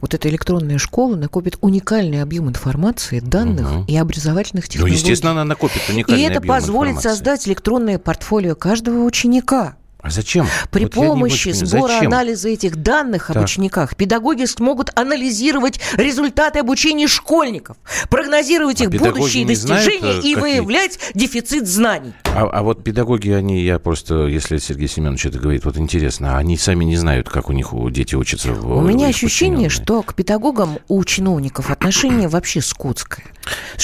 вот 0.00 0.14
эта 0.14 0.28
электронная 0.28 0.78
школа 0.78 1.16
накопит 1.16 1.56
уникальный 1.60 2.22
объем 2.22 2.48
информации, 2.48 3.20
данных 3.20 3.70
Мгм. 3.70 3.84
и 3.86 3.96
образовательных 3.96 4.64
Ну, 4.66 4.70
технологий. 4.70 4.94
естественно, 4.96 5.32
она 5.32 5.44
накопит 5.44 5.82
и 5.88 5.92
уникальный 5.92 6.24
это 6.24 6.38
объем 6.38 6.54
позволит 6.54 6.90
информации. 6.92 7.08
создать 7.08 7.48
электронное 7.48 7.98
портфолио 7.98 8.54
каждого 8.54 9.04
ученика. 9.04 9.76
А 10.02 10.10
зачем? 10.10 10.46
При 10.72 10.82
Вот 10.82 10.94
помощи 10.94 11.50
сбора 11.50 11.92
зачем? 11.94 12.08
анализа 12.12 12.48
этих 12.48 12.74
данных 12.76 13.30
об 13.30 13.34
Так. 13.34 13.44
учениках 13.44 13.94
педагоги 13.94 14.46
смогут 14.46 14.90
анализировать 14.96 15.78
результаты 15.94 16.58
обучения 16.58 17.06
школьников, 17.06 17.76
прогнозировать 18.10 18.80
А 18.80 18.84
их 18.84 18.90
будущие 18.90 19.44
не 19.44 19.54
знают, 19.54 19.84
достижения 19.86 20.12
э, 20.14 20.16
и 20.18 20.20
какие? 20.20 20.34
выявлять 20.36 20.98
дефицит 21.14 21.68
знаний. 21.68 22.14
А, 22.34 22.48
а 22.52 22.62
вот 22.64 22.82
педагоги, 22.82 23.30
они, 23.30 23.62
я 23.62 23.78
просто, 23.78 24.26
если 24.26 24.58
Сергей 24.58 24.88
Семенович 24.88 25.26
это 25.26 25.38
говорит, 25.38 25.64
вот 25.64 25.76
интересно, 25.76 26.36
они 26.36 26.56
сами 26.56 26.84
не 26.84 26.96
знают, 26.96 27.28
как 27.28 27.48
у 27.48 27.52
них 27.52 27.72
у- 27.72 27.88
дети 27.88 28.16
учатся 28.16 28.52
в 28.52 28.76
У 28.76 28.80
меня 28.80 29.08
их 29.08 29.14
ощущение, 29.14 29.68
что 29.68 30.02
к 30.02 30.14
педагогам 30.14 30.78
у 30.88 31.04
чиновников 31.04 31.70
отношение 31.70 32.26
вообще 32.26 32.60
скотское. 32.60 33.26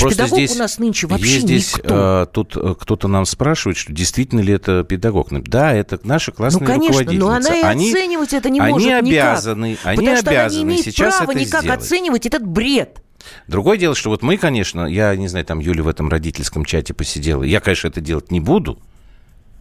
Просто 0.00 0.22
Педагог 0.24 0.38
здесь, 0.38 0.56
у 0.56 0.58
нас 0.58 0.78
нынче 0.78 1.06
вообще 1.06 1.30
есть 1.32 1.42
здесь, 1.44 1.76
никто. 1.76 2.22
э, 2.22 2.26
тут 2.32 2.56
э, 2.56 2.74
кто-то 2.78 3.08
нам 3.08 3.26
спрашивает, 3.26 3.76
что 3.76 3.92
действительно 3.92 4.40
ли 4.40 4.52
это 4.54 4.84
педагог. 4.84 5.30
Ну, 5.30 5.40
Да, 5.42 5.72
это 5.74 5.98
наша 6.04 6.30
Ну, 6.32 6.36
классная 6.36 6.66
конечно, 6.66 6.92
но 6.92 6.98
руководительница. 6.98 7.36
она 7.36 7.56
и 7.56 7.62
Они- 7.62 7.90
оценивать 7.92 8.32
это 8.32 8.50
не 8.50 8.60
они 8.60 8.72
может 8.72 8.88
никак. 8.88 9.02
обязаны, 9.34 9.78
они 9.84 9.96
потому 9.96 10.16
что 10.16 10.30
она 10.30 10.32
не 10.32 10.38
обязаны 10.44 10.62
имеет 10.62 10.84
сейчас 10.84 11.16
права 11.16 11.30
это 11.32 11.40
никак 11.40 11.60
сделать. 11.62 11.80
оценивать 11.80 12.26
этот 12.26 12.46
бред. 12.46 13.02
Другое 13.46 13.76
дело, 13.78 13.94
что 13.94 14.10
вот 14.10 14.22
мы, 14.22 14.36
конечно, 14.36 14.86
я 14.86 15.14
не 15.16 15.28
знаю, 15.28 15.44
там 15.44 15.58
Юля 15.58 15.82
в 15.82 15.88
этом 15.88 16.08
родительском 16.08 16.64
чате 16.64 16.94
посидела. 16.94 17.42
Я, 17.42 17.60
конечно, 17.60 17.88
это 17.88 18.00
делать 18.00 18.30
не 18.30 18.40
буду. 18.40 18.78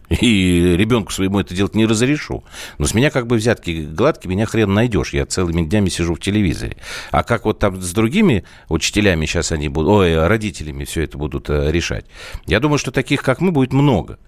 И 0.08 0.74
ребенку 0.76 1.12
своему 1.12 1.40
это 1.40 1.54
делать 1.54 1.74
не 1.74 1.86
разрешу. 1.86 2.44
Но 2.78 2.86
с 2.86 2.94
меня 2.94 3.10
как 3.10 3.26
бы 3.26 3.36
взятки 3.36 3.86
гладкие, 3.90 4.30
меня 4.30 4.46
хрен 4.46 4.72
найдешь. 4.72 5.12
Я 5.12 5.26
целыми 5.26 5.66
днями 5.66 5.88
сижу 5.88 6.14
в 6.14 6.20
телевизоре. 6.20 6.76
А 7.10 7.22
как 7.22 7.44
вот 7.44 7.58
там 7.58 7.80
с 7.80 7.92
другими 7.92 8.44
учителями 8.68 9.26
сейчас 9.26 9.52
они 9.52 9.68
будут, 9.68 9.90
ой, 9.90 10.26
родителями 10.26 10.84
все 10.84 11.02
это 11.02 11.18
будут 11.18 11.50
э, 11.50 11.70
решать. 11.70 12.06
Я 12.46 12.60
думаю, 12.60 12.78
что 12.78 12.90
таких, 12.90 13.22
как 13.22 13.40
мы, 13.40 13.52
будет 13.52 13.72
много 13.72 14.18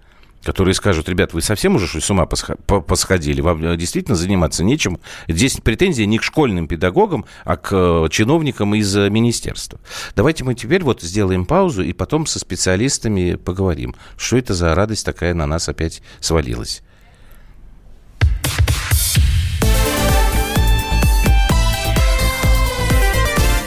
которые 0.43 0.73
скажут, 0.73 1.07
ребят, 1.09 1.33
вы 1.33 1.41
совсем 1.41 1.75
уже 1.75 1.87
что 1.87 1.99
с 1.99 2.09
ума 2.09 2.25
посходили, 2.25 3.41
вам 3.41 3.63
э, 3.63 3.77
действительно 3.77 4.15
заниматься 4.15 4.63
нечем. 4.63 4.99
Здесь 5.27 5.57
претензии 5.57 6.03
не 6.03 6.17
к 6.17 6.23
школьным 6.23 6.67
педагогам, 6.67 7.25
а 7.43 7.57
к 7.57 7.69
э, 7.71 8.07
чиновникам 8.09 8.75
из 8.75 8.95
э, 8.95 9.09
министерства. 9.09 9.79
Давайте 10.15 10.43
мы 10.43 10.55
теперь 10.55 10.83
вот 10.83 11.01
сделаем 11.01 11.45
паузу 11.45 11.83
и 11.83 11.93
потом 11.93 12.25
со 12.25 12.39
специалистами 12.39 13.35
поговорим, 13.35 13.95
что 14.17 14.37
это 14.37 14.53
за 14.53 14.73
радость 14.73 15.05
такая 15.05 15.33
на 15.33 15.45
нас 15.45 15.69
опять 15.69 16.01
свалилась. 16.19 16.81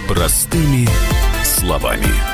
Простыми 0.08 0.88
словами. 1.44 2.33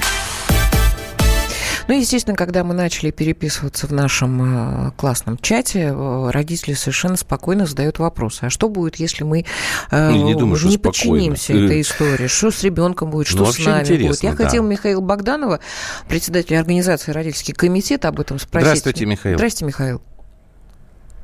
Ну, 1.91 1.99
естественно, 1.99 2.37
когда 2.37 2.63
мы 2.63 2.73
начали 2.73 3.11
переписываться 3.11 3.85
в 3.85 3.91
нашем 3.91 4.87
э, 4.87 4.91
классном 4.95 5.37
чате, 5.37 5.91
э, 5.93 6.29
родители 6.29 6.73
совершенно 6.73 7.17
спокойно 7.17 7.65
задают 7.65 7.99
вопросы. 7.99 8.45
А 8.45 8.49
что 8.49 8.69
будет, 8.69 8.95
если 8.95 9.25
мы 9.25 9.43
э, 9.91 10.11
Не, 10.13 10.23
не 10.23 10.33
думаю, 10.33 10.53
не 10.53 10.75
спокойно. 10.75 10.79
подчинимся 10.83 11.51
Э. 11.51 11.65
этой 11.65 11.81
истории? 11.81 12.27
Что 12.27 12.49
с 12.49 12.63
ребенком 12.63 13.09
будет, 13.09 13.27
что 13.27 13.39
Ну, 13.39 13.51
с 13.51 13.59
нами 13.59 14.07
будет? 14.07 14.23
Я 14.23 14.31
да. 14.31 14.37
хотела 14.45 14.65
Михаила 14.65 15.01
Богданова, 15.01 15.59
председателя 16.07 16.59
организации 16.59 17.11
«Родительский 17.11 17.53
комитет», 17.53 18.05
об 18.05 18.21
этом 18.21 18.39
спросить. 18.39 18.67
Здравствуйте, 18.67 19.05
Михаил. 19.05 19.37
Здравствуйте, 19.37 19.65
Михаил. 19.65 20.01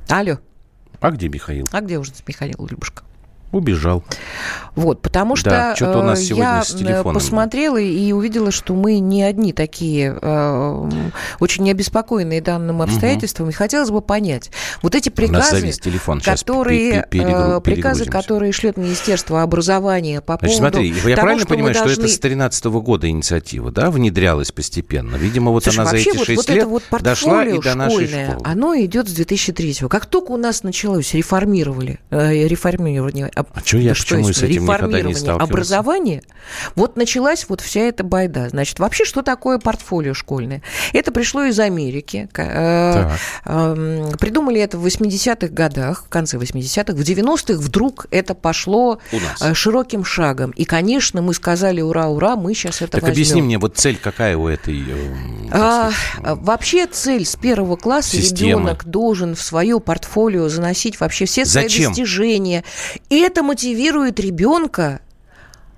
Алло. 0.09 0.37
А 0.99 1.11
где 1.11 1.29
Михаил? 1.29 1.65
А 1.71 1.79
где 1.79 1.97
уже 1.97 2.11
Михаил 2.27 2.67
Любушка? 2.69 3.03
Убежал. 3.57 4.03
Вот, 4.75 5.01
потому 5.01 5.35
что 5.35 5.49
Да, 5.49 5.75
что-то 5.75 5.99
у 5.99 6.03
нас 6.03 6.19
э, 6.19 6.23
сегодня 6.23 6.45
я 6.45 6.63
с 6.63 6.67
телефоном. 6.67 7.15
посмотрела 7.15 7.77
и 7.77 8.11
увидела, 8.11 8.51
что 8.51 8.75
мы 8.75 8.99
не 8.99 9.23
одни 9.23 9.51
такие 9.51 10.15
э, 10.21 10.89
очень 11.39 11.63
необеспокоенные 11.63 12.41
данным 12.41 12.83
обстоятельствам. 12.83 13.49
И 13.49 13.53
хотелось 13.53 13.89
бы 13.89 14.01
понять, 14.01 14.51
вот 14.83 14.93
эти 14.93 15.09
приказы, 15.09 15.71
телефон. 15.71 16.21
Которые, 16.21 17.07
перегру- 17.09 17.57
э, 17.57 17.61
приказы, 17.61 18.05
которые 18.05 18.51
шлет 18.51 18.77
Министерство 18.77 19.41
образования 19.41 20.21
по 20.21 20.37
Значит, 20.37 20.57
поводу 20.59 20.75
смотри, 20.75 20.89
я 20.89 21.15
того, 21.15 21.25
правильно 21.25 21.39
что 21.39 21.47
понимаю, 21.49 21.73
что 21.73 21.83
должны... 21.85 22.01
это 22.03 22.09
с 22.09 22.19
2013 22.19 22.65
года 22.65 23.09
инициатива, 23.09 23.71
да, 23.71 23.89
внедрялась 23.89 24.51
постепенно? 24.51 25.15
Видимо, 25.15 25.51
вот 25.51 25.63
Слушай, 25.63 25.79
она 25.79 25.89
за 25.89 25.97
эти 25.97 26.15
вот, 26.15 26.27
6 26.27 26.37
вот 26.37 26.49
лет 26.49 26.57
это 26.59 26.67
вот 26.67 26.83
дошла 27.01 27.43
и 27.45 27.59
до 27.59 27.73
нашей 27.73 28.07
школы. 28.07 28.37
оно 28.43 28.75
идет 28.75 29.09
с 29.09 29.13
2003 29.13 29.71
-го. 29.85 29.87
Как 29.87 30.05
только 30.05 30.31
у 30.31 30.37
нас 30.37 30.61
началось 30.61 31.15
реформировали, 31.15 31.99
э, 32.11 32.47
реформирование, 32.47 33.31
А 33.53 33.61
чё 33.61 33.79
я- 33.79 33.93
почему 33.93 34.31
с 34.31 34.43
этим 34.43 34.63
никогда 34.63 35.01
не 35.01 35.13
сталкивался? 35.15 35.43
образования, 35.51 36.21
вот 36.75 36.95
началась 36.97 37.45
вот 37.49 37.61
вся 37.61 37.81
эта 37.81 38.03
байда. 38.03 38.49
Значит, 38.49 38.79
вообще, 38.79 39.03
что 39.05 39.21
такое 39.21 39.57
портфолио 39.59 40.13
школьное? 40.13 40.61
Это 40.93 41.11
пришло 41.11 41.43
из 41.45 41.59
Америки. 41.59 42.29
Э, 42.37 42.93
Так. 42.93 43.19
эм, 43.45 44.11
Придумали 44.19 44.61
это 44.61 44.77
в 44.77 44.85
80-х 44.85 45.47
годах, 45.53 46.03
в 46.05 46.09
конце 46.09 46.37
80-х. 46.37 46.93
В 46.97 47.01
90-х 47.01 47.59
вдруг 47.59 48.05
это 48.11 48.33
пошло 48.35 48.99
э, 49.41 49.53
широким 49.53 50.03
шагом. 50.05 50.51
И, 50.51 50.65
конечно, 50.65 51.21
мы 51.21 51.33
сказали, 51.33 51.81
ура, 51.81 52.07
ура, 52.07 52.35
мы 52.35 52.53
сейчас 52.53 52.81
это 52.81 52.93
Так 52.93 53.01
возьмем. 53.03 53.13
объясни 53.13 53.41
мне, 53.41 53.57
вот 53.57 53.77
цель 53.77 53.97
какая 54.01 54.37
у 54.37 54.47
этой... 54.47 54.83
как 55.49 55.59
А, 55.61 55.91
сказать, 55.91 56.39
вообще 56.41 56.85
цель 56.87 57.25
с 57.25 57.35
первого 57.35 57.75
класса 57.75 58.17
Системы. 58.17 58.49
ребенок 58.51 58.85
должен 58.85 59.35
в 59.35 59.41
свое 59.41 59.79
портфолио 59.79 60.49
заносить 60.49 60.99
вообще 60.99 61.25
все 61.25 61.45
свои 61.45 61.63
Зачем? 61.63 61.91
достижения. 61.91 62.63
И 63.09 63.19
это 63.27 63.43
мотивирует 63.43 64.19
ребенка 64.19 65.01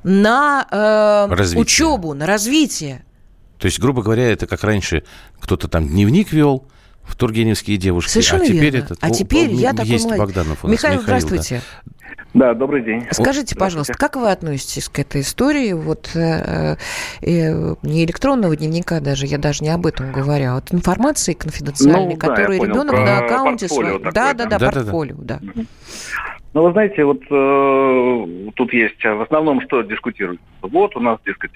на 0.03 0.65
э, 0.71 1.33
Развитие. 1.33 1.61
учебу, 1.61 2.13
на 2.13 2.25
развитие. 2.25 3.03
То 3.57 3.65
есть, 3.65 3.79
грубо 3.79 4.01
говоря, 4.01 4.31
это 4.31 4.47
как 4.47 4.63
раньше 4.63 5.03
кто-то 5.41 5.67
там 5.67 5.87
дневник 5.87 6.31
вел, 6.31 6.65
в 7.09 7.15
Тургеневские 7.15 7.77
девушки, 7.77 8.11
Совершенно 8.11 8.43
а 8.43 8.47
теперь 8.47 8.71
верно. 8.75 8.85
это... 8.85 8.95
А 9.01 9.09
теперь 9.09 9.51
я 9.51 9.71
такой 9.73 9.87
Есть 9.87 10.05
молодец. 10.05 10.25
Богданов 10.27 10.63
у 10.63 10.67
нас, 10.67 10.73
Михаил, 10.73 10.97
да. 10.97 11.03
здравствуйте. 11.03 11.61
Да, 12.35 12.53
добрый 12.53 12.83
день. 12.85 13.07
Скажите, 13.11 13.55
пожалуйста, 13.55 13.93
как 13.93 14.15
вы 14.15 14.29
относитесь 14.31 14.87
к 14.87 14.99
этой 14.99 15.21
истории? 15.21 15.73
Вот 15.73 16.11
э, 16.13 16.77
э, 17.21 17.75
не 17.81 18.05
электронного 18.05 18.55
дневника 18.55 18.99
даже, 18.99 19.25
я 19.25 19.39
даже 19.39 19.63
не 19.63 19.69
об 19.71 19.87
этом 19.87 20.11
говорю, 20.11 20.51
а 20.51 20.55
вот 20.55 20.71
информации 20.71 21.33
конфиденциальной, 21.33 22.13
Ну, 22.13 22.17
да, 22.19 22.27
которую 22.27 22.61
ребенок 22.63 22.93
на 22.93 23.17
аккаунте 23.17 23.67
такое, 23.67 23.97
Да, 23.99 24.11
да? 24.11 24.33
да, 24.33 24.45
да, 24.45 24.59
портфолио, 24.59 25.15
да. 25.17 25.39
Ну, 26.53 26.63
вы 26.63 26.71
знаете, 26.71 27.03
вот 27.05 27.21
э, 27.29 28.51
тут 28.55 28.73
есть 28.73 29.05
а, 29.05 29.13
в 29.13 29.21
основном 29.21 29.61
что 29.61 29.83
дискутируют. 29.83 30.41
Вот 30.61 30.95
у 30.95 30.99
нас, 30.99 31.19
дескать, 31.23 31.51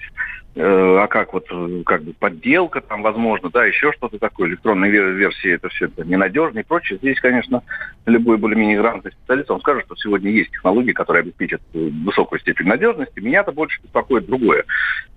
э, 0.54 0.62
а 0.62 1.08
как 1.08 1.32
вот, 1.32 1.46
э, 1.50 1.82
как 1.84 2.04
бы 2.04 2.12
подделка 2.12 2.80
там, 2.80 3.02
возможно, 3.02 3.50
да, 3.50 3.64
еще 3.64 3.92
что-то 3.92 4.20
такое, 4.20 4.50
электронной 4.50 4.90
вер- 4.90 5.14
версии, 5.14 5.50
это 5.50 5.68
все 5.70 5.86
это 5.86 6.04
ненадежно 6.04 6.60
и 6.60 6.62
прочее. 6.62 6.98
Здесь, 6.98 7.18
конечно, 7.18 7.64
любой 8.06 8.36
более-менее 8.36 8.78
грамотный 8.78 9.10
специалист, 9.10 9.50
он 9.50 9.58
скажет, 9.60 9.86
что 9.86 9.96
сегодня 9.96 10.30
есть 10.30 10.52
технологии, 10.52 10.92
которые 10.92 11.22
обеспечат 11.22 11.60
э, 11.74 11.90
высокую 12.04 12.38
степень 12.38 12.68
надежности. 12.68 13.18
Меня-то 13.18 13.50
больше 13.50 13.82
беспокоит 13.82 14.26
другое, 14.26 14.64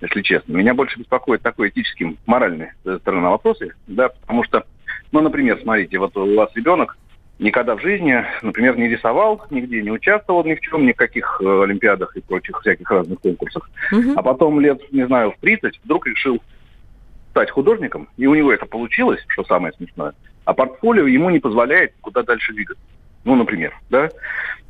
если 0.02 0.24
честно. 0.24 0.54
Меня 0.54 0.74
больше 0.74 0.98
беспокоит 0.98 1.44
такой 1.44 1.70
этический, 1.70 2.18
моральной 2.26 2.72
э, 2.84 2.98
сторона 3.02 3.30
вопроса, 3.30 3.68
да, 3.86 4.10
потому 4.10 4.44
что, 4.44 4.64
ну, 5.12 5.22
например, 5.22 5.60
смотрите, 5.62 6.00
вот 6.00 6.18
у 6.18 6.36
вас 6.36 6.50
ребенок 6.56 6.98
никогда 7.40 7.76
в 7.76 7.82
жизни, 7.82 8.24
например, 8.42 8.78
не 8.78 8.88
рисовал, 8.88 9.42
нигде 9.50 9.82
не 9.82 9.92
участвовал 9.92 10.44
ни 10.44 10.56
в 10.56 10.62
чем, 10.62 10.86
ни 10.86 10.92
в 10.92 10.96
каких 10.96 11.40
э, 11.42 11.64
олимпиадах 11.64 12.16
и 12.16 12.22
прочих 12.22 12.60
всяких 12.62 12.90
разных 12.90 13.20
конкурсах. 13.20 13.70
Мгм. 13.92 14.14
А 14.18 14.24
потом 14.24 14.60
лет, 14.60 14.82
не 14.92 15.06
знаю, 15.06 15.32
в 15.32 15.38
30 15.40 15.80
вдруг 15.84 16.08
решил 16.08 16.42
стать 17.32 17.52
художником, 17.52 18.08
и 18.18 18.26
у 18.26 18.34
него 18.34 18.52
это 18.52 18.66
получилось, 18.66 19.24
что 19.28 19.44
самое 19.44 19.74
смешное, 19.74 20.14
а 20.46 20.54
портфолио 20.54 21.06
ему 21.06 21.30
не 21.30 21.40
позволяет 21.40 21.94
куда 22.02 22.24
дальше 22.24 22.54
двигаться. 22.54 22.84
Ну, 23.24 23.36
например, 23.36 23.74
да? 23.90 24.10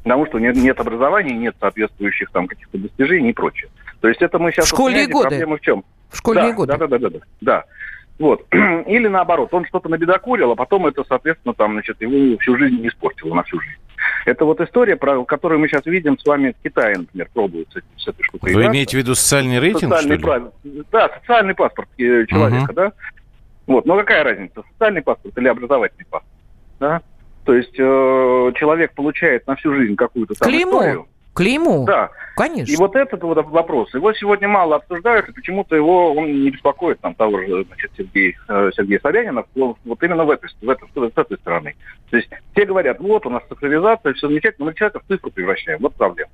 Потому 0.03 0.25
что 0.25 0.39
нет, 0.39 0.55
нет 0.55 0.79
образования, 0.79 1.35
нет 1.35 1.55
соответствующих 1.59 2.31
там 2.31 2.47
каких-то 2.47 2.77
достижений 2.77 3.29
и 3.29 3.33
прочее. 3.33 3.69
То 4.01 4.07
есть 4.07 4.21
это 4.21 4.39
мы 4.39 4.51
сейчас... 4.51 4.65
В 4.65 4.69
школьные 4.69 5.07
годы. 5.07 5.29
Проблема 5.29 5.57
в 5.57 5.61
чем? 5.61 5.83
В 6.09 6.17
школьные 6.17 6.49
да, 6.49 6.53
годы. 6.53 6.73
Да, 6.73 6.77
да, 6.77 6.87
да, 6.87 6.97
да, 6.97 7.09
да, 7.09 7.19
да. 7.41 7.65
Вот. 8.19 8.45
Или 8.51 9.07
наоборот, 9.07 9.49
он 9.53 9.65
что-то 9.65 9.89
набедокурил, 9.89 10.51
а 10.51 10.55
потом 10.55 10.87
это, 10.87 11.03
соответственно, 11.07 11.53
там, 11.53 11.73
значит, 11.73 12.01
его 12.01 12.37
всю 12.39 12.57
жизнь 12.57 12.81
не 12.81 12.87
испортило, 12.87 13.33
на 13.35 13.43
всю 13.43 13.59
жизнь. 13.59 13.79
Это 14.25 14.45
вот 14.45 14.59
история, 14.61 14.95
про 14.95 15.23
которую 15.25 15.59
мы 15.59 15.67
сейчас 15.67 15.85
видим 15.85 16.17
с 16.17 16.25
вами 16.25 16.53
в 16.57 16.63
Китае, 16.63 16.97
например, 16.97 17.29
пробуют 17.33 17.69
с, 17.71 18.03
с 18.03 18.07
этой 18.07 18.23
штукой. 18.23 18.53
Вы 18.53 18.65
имеете 18.67 18.97
в 18.97 18.99
виду 18.99 19.15
социальный 19.15 19.59
рейтинг, 19.59 19.93
социальный 19.93 20.17
что 20.19 20.35
ли? 20.37 20.41
пра- 20.63 20.83
Да, 20.91 21.09
социальный 21.19 21.55
паспорт 21.55 21.89
э, 21.97 22.25
человека, 22.27 22.65
Мгм. 22.65 22.73
да. 22.75 22.91
Вот, 23.67 23.85
но 23.85 23.97
какая 23.97 24.23
разница, 24.23 24.63
социальный 24.73 25.01
паспорт 25.01 25.37
или 25.37 25.47
образовательный 25.47 26.05
паспорт? 26.09 26.33
Да? 26.79 27.01
То 27.43 27.53
есть 27.53 27.75
э, 27.77 28.51
человек 28.55 28.93
получает 28.93 29.45
на 29.47 29.55
всю 29.55 29.73
жизнь 29.73 29.95
какую-то 29.95 30.35
там 30.35 30.49
Клеймо. 30.49 30.71
историю. 30.79 31.07
Клеймо. 31.37 31.85
Да. 31.85 32.09
Конечно. 32.35 32.71
И 32.71 32.75
вот 32.77 32.95
этот 32.95 33.21
вот 33.21 33.37
вопрос, 33.45 33.93
его 33.93 34.11
сегодня 34.13 34.47
мало 34.47 34.77
обсуждают, 34.77 35.29
и 35.29 35.33
почему-то 35.33 35.75
его 35.75 36.13
он 36.13 36.43
не 36.43 36.49
беспокоит 36.49 36.99
там 36.99 37.13
того 37.13 37.39
же 37.39 37.63
значит, 37.65 37.91
Сергей, 37.95 38.35
э, 38.47 38.71
Сергей 38.75 38.99
Собянина, 38.99 39.43
вот, 39.53 39.77
вот 39.85 40.03
именно 40.03 40.25
в 40.25 40.31
этой, 40.31 40.49
в 40.61 40.69
этой, 40.69 40.87
с 40.87 41.17
этой 41.17 41.37
стороны. 41.37 41.75
То 42.09 42.17
есть 42.17 42.29
все 42.53 42.65
говорят, 42.65 42.99
вот 42.99 43.25
у 43.27 43.29
нас 43.29 43.43
цифровизация, 43.49 44.13
все 44.13 44.27
замечательно, 44.27 44.65
мы 44.65 44.73
человека 44.73 44.99
в 44.99 45.07
цифру 45.07 45.29
превращаем, 45.29 45.79
вот 45.79 45.93
проблема. 45.93 46.31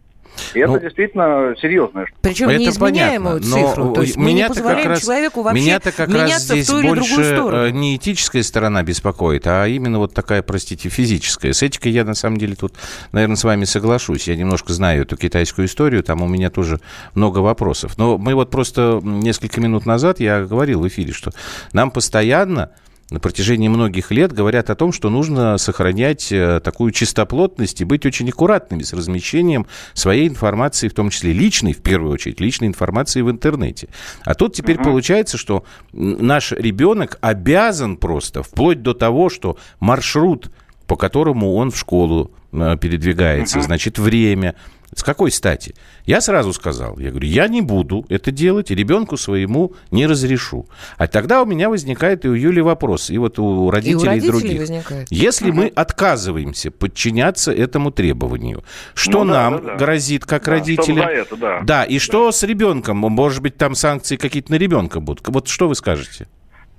И 0.54 0.64
Ну, 0.64 0.76
это 0.76 0.86
действительно 0.86 1.56
серьезная 1.62 2.06
штука. 2.06 2.20
Причем 2.22 2.50
Это 2.50 2.60
неизменяемую 2.60 3.40
понятно, 3.40 3.58
но 3.62 3.68
цифру. 3.68 3.94
То 3.94 4.02
есть 4.02 4.18
мы 4.18 4.34
не 4.34 4.48
позволяем 4.48 4.78
как 4.84 4.90
раз- 4.92 5.02
человеку 5.02 5.42
вообще 5.42 5.62
Меня-то 5.64 5.92
как 5.92 6.10
раз 6.10 6.24
меняться 6.24 6.54
здесь 6.54 6.68
в 6.68 6.72
ту 6.72 6.80
или 6.80 6.88
больше 6.88 7.10
другую 7.16 7.26
э, 7.28 7.36
сторону. 7.36 7.70
не 7.70 7.96
этическая 7.96 8.44
сторона 8.44 8.84
беспокоит, 8.84 9.48
а 9.48 9.68
именно 9.68 10.00
вот 10.00 10.14
такая, 10.14 10.42
простите, 10.42 10.90
физическая. 10.90 11.54
С 11.54 11.62
этикой 11.64 11.92
я 11.92 12.04
на 12.04 12.14
самом 12.14 12.38
деле 12.38 12.56
тут, 12.56 12.74
наверное, 13.12 13.36
с 13.36 13.44
вами 13.44 13.66
соглашусь. 13.66 14.28
Я 14.28 14.36
немножко 14.36 14.74
знаю 14.74 15.04
эту 15.04 15.18
китайскую 15.18 15.68
историю, 15.68 16.04
там 16.04 16.22
у 16.22 16.28
меня 16.28 16.50
тоже 16.50 16.80
много 17.16 17.40
вопросов. 17.40 17.98
Но 17.98 18.18
мы 18.18 18.36
вот 18.36 18.50
просто 18.50 19.00
несколько 19.04 19.62
минут 19.62 19.86
назад 19.86 20.20
я 20.20 20.44
говорил 20.46 20.82
в 20.82 20.88
эфире, 20.88 21.14
что 21.14 21.32
нам 21.74 21.92
постоянно 21.92 22.72
на 23.14 23.20
протяжении 23.20 23.68
многих 23.68 24.10
лет 24.10 24.34
говорят 24.34 24.72
о 24.72 24.76
том, 24.76 24.92
что 24.92 25.12
нужно 25.12 25.60
сохранять 25.60 26.32
э, 26.32 26.60
такую 26.62 26.92
чистоплотность 26.92 27.80
и 27.80 27.86
быть 27.86 28.08
очень 28.08 28.28
аккуратными 28.30 28.82
с 28.82 28.92
размещением 28.92 29.68
своей 29.94 30.28
информации, 30.28 30.88
в 30.88 30.96
том 30.96 31.12
числе 31.12 31.32
личной, 31.32 31.74
в 31.74 31.84
первую 31.84 32.12
очередь, 32.12 32.42
личной 32.42 32.68
информации 32.70 33.22
в 33.22 33.30
интернете. 33.30 33.88
А 34.26 34.34
тут 34.34 34.56
теперь 34.56 34.80
получается, 34.80 35.38
что 35.38 35.64
наш 35.92 36.54
ребенок 36.54 37.20
обязан 37.22 37.98
просто, 37.98 38.42
вплоть 38.42 38.82
до 38.82 38.96
того, 38.96 39.30
что 39.30 39.58
маршрут, 39.80 40.52
по 40.88 40.96
которому 40.96 41.54
он 41.54 41.70
в 41.70 41.78
школу 41.78 42.32
э, 42.52 42.78
передвигается, 42.82 43.62
значит, 43.62 44.00
время, 44.00 44.56
с 44.96 45.04
какой 45.04 45.32
стати? 45.32 45.74
Я 46.06 46.22
сразу 46.22 46.54
сказал, 46.54 47.00
я 47.00 47.10
говорю, 47.10 47.28
я 47.28 47.48
не 47.48 47.62
буду 47.62 48.06
это 48.10 48.32
делать, 48.32 48.72
и 48.72 48.76
ребенку 48.76 49.18
своему 49.18 49.74
не 49.92 50.08
разрешу. 50.08 50.66
А 50.98 51.08
тогда 51.08 51.42
у 51.42 51.46
меня 51.46 51.70
возникает 51.70 52.26
и 52.26 52.30
у 52.30 52.34
Юли 52.34 52.62
вопрос, 52.62 53.10
и 53.10 53.18
вот 53.18 53.40
у 53.40 53.70
родителей, 53.72 54.06
родителей 54.10 54.32
других. 54.32 54.60
возникает. 54.60 55.08
Если 55.12 55.52
мы 55.52 55.68
отказываемся 55.68 56.72
подчиняться 56.72 57.52
этому 57.52 57.92
требованию, 57.92 58.64
что 58.94 59.24
Ну 59.24 59.32
да, 59.32 59.50
нам 59.50 59.54
да, 59.58 59.72
да. 59.72 59.76
грозит 59.76 60.26
как 60.26 60.46
Да, 60.46 60.52
родителям? 60.52 61.08
это, 61.08 61.36
да. 61.38 61.62
Да, 61.64 61.84
и 61.84 62.00
что 62.00 62.32
с 62.32 62.44
ребенком? 62.44 62.98
Может 62.98 63.42
быть, 63.42 63.58
там 63.58 63.76
санкции 63.76 64.18
какие-то 64.18 64.52
на 64.52 64.56
ребенка 64.56 65.00
будут? 65.00 65.28
Вот 65.28 65.48
что 65.48 65.68
вы 65.68 65.76
скажете? 65.76 66.28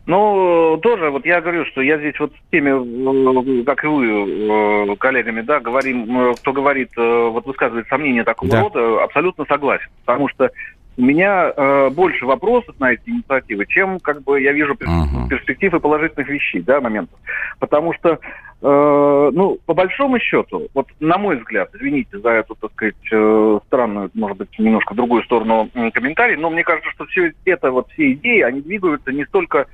Ну, 0.07 0.79
тоже, 0.83 1.09
вот 1.11 1.25
я 1.25 1.41
говорю, 1.41 1.65
что 1.67 1.81
я 1.81 1.97
здесь 1.97 2.19
вот 2.21 2.33
с 2.33 2.51
теми, 2.51 3.65
как 3.65 3.85
и 3.85 3.87
вы, 3.87 4.07
э, 4.07 4.97
коллегами, 4.97 5.41
да, 5.41 5.61
говорим, 5.61 6.19
э, 6.19 6.35
кто 6.35 6.53
говорит, 6.53 6.91
э, 6.97 7.29
вот 7.33 7.47
высказывает 7.47 7.89
сомнения 7.89 8.23
такого 8.23 8.53
Да. 8.53 8.61
рода, 8.61 9.03
абсолютно 9.03 9.47
согласен. 9.47 9.89
Потому 10.05 10.29
что 10.29 10.51
у 10.99 11.03
меня 11.03 11.53
э, 11.57 11.91
больше 11.91 12.27
вопросов 12.27 12.75
на 12.79 12.93
эти 12.93 13.09
инициативы, 13.09 13.65
чем, 13.67 13.99
как 13.99 14.23
бы, 14.23 14.41
я 14.43 14.53
вижу 14.53 14.75
перс- 14.75 15.29
перспектив 15.31 15.73
и 15.75 15.81
положительных 15.81 16.29
вещей, 16.29 16.61
да, 16.61 16.83
моментов. 16.83 17.19
Потому 17.59 17.95
что, 17.95 18.19
э, 18.61 19.31
ну, 19.33 19.59
по 19.65 19.73
большому 19.73 20.19
счету, 20.21 20.69
вот 20.75 20.87
на 21.01 21.17
мой 21.17 21.37
взгляд, 21.37 21.71
извините 21.75 22.19
за 22.19 22.29
эту, 22.29 22.55
так 22.57 22.71
сказать, 22.73 22.95
э, 23.11 23.59
странную, 23.67 24.11
может 24.13 24.37
быть, 24.37 24.57
немножко 24.59 24.95
другую 24.95 25.23
сторону 25.25 25.71
комментарий, 25.95 26.37
но 26.37 26.51
мне 26.51 26.63
кажется, 26.63 26.91
что 26.91 27.07
все 27.07 27.33
это, 27.47 27.71
вот 27.71 27.91
все 27.93 28.13
идеи, 28.13 28.43
они 28.43 28.61
двигаются 28.61 29.11
не 29.13 29.25
столько 29.25 29.61
э, 29.61 29.65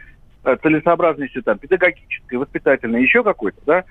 целесообразностью 0.62 1.42
там 1.42 1.58
педагогической, 1.58 2.38
воспитательной, 2.38 3.02
еще 3.02 3.22
какой-то, 3.22 3.60
да, 3.66 3.84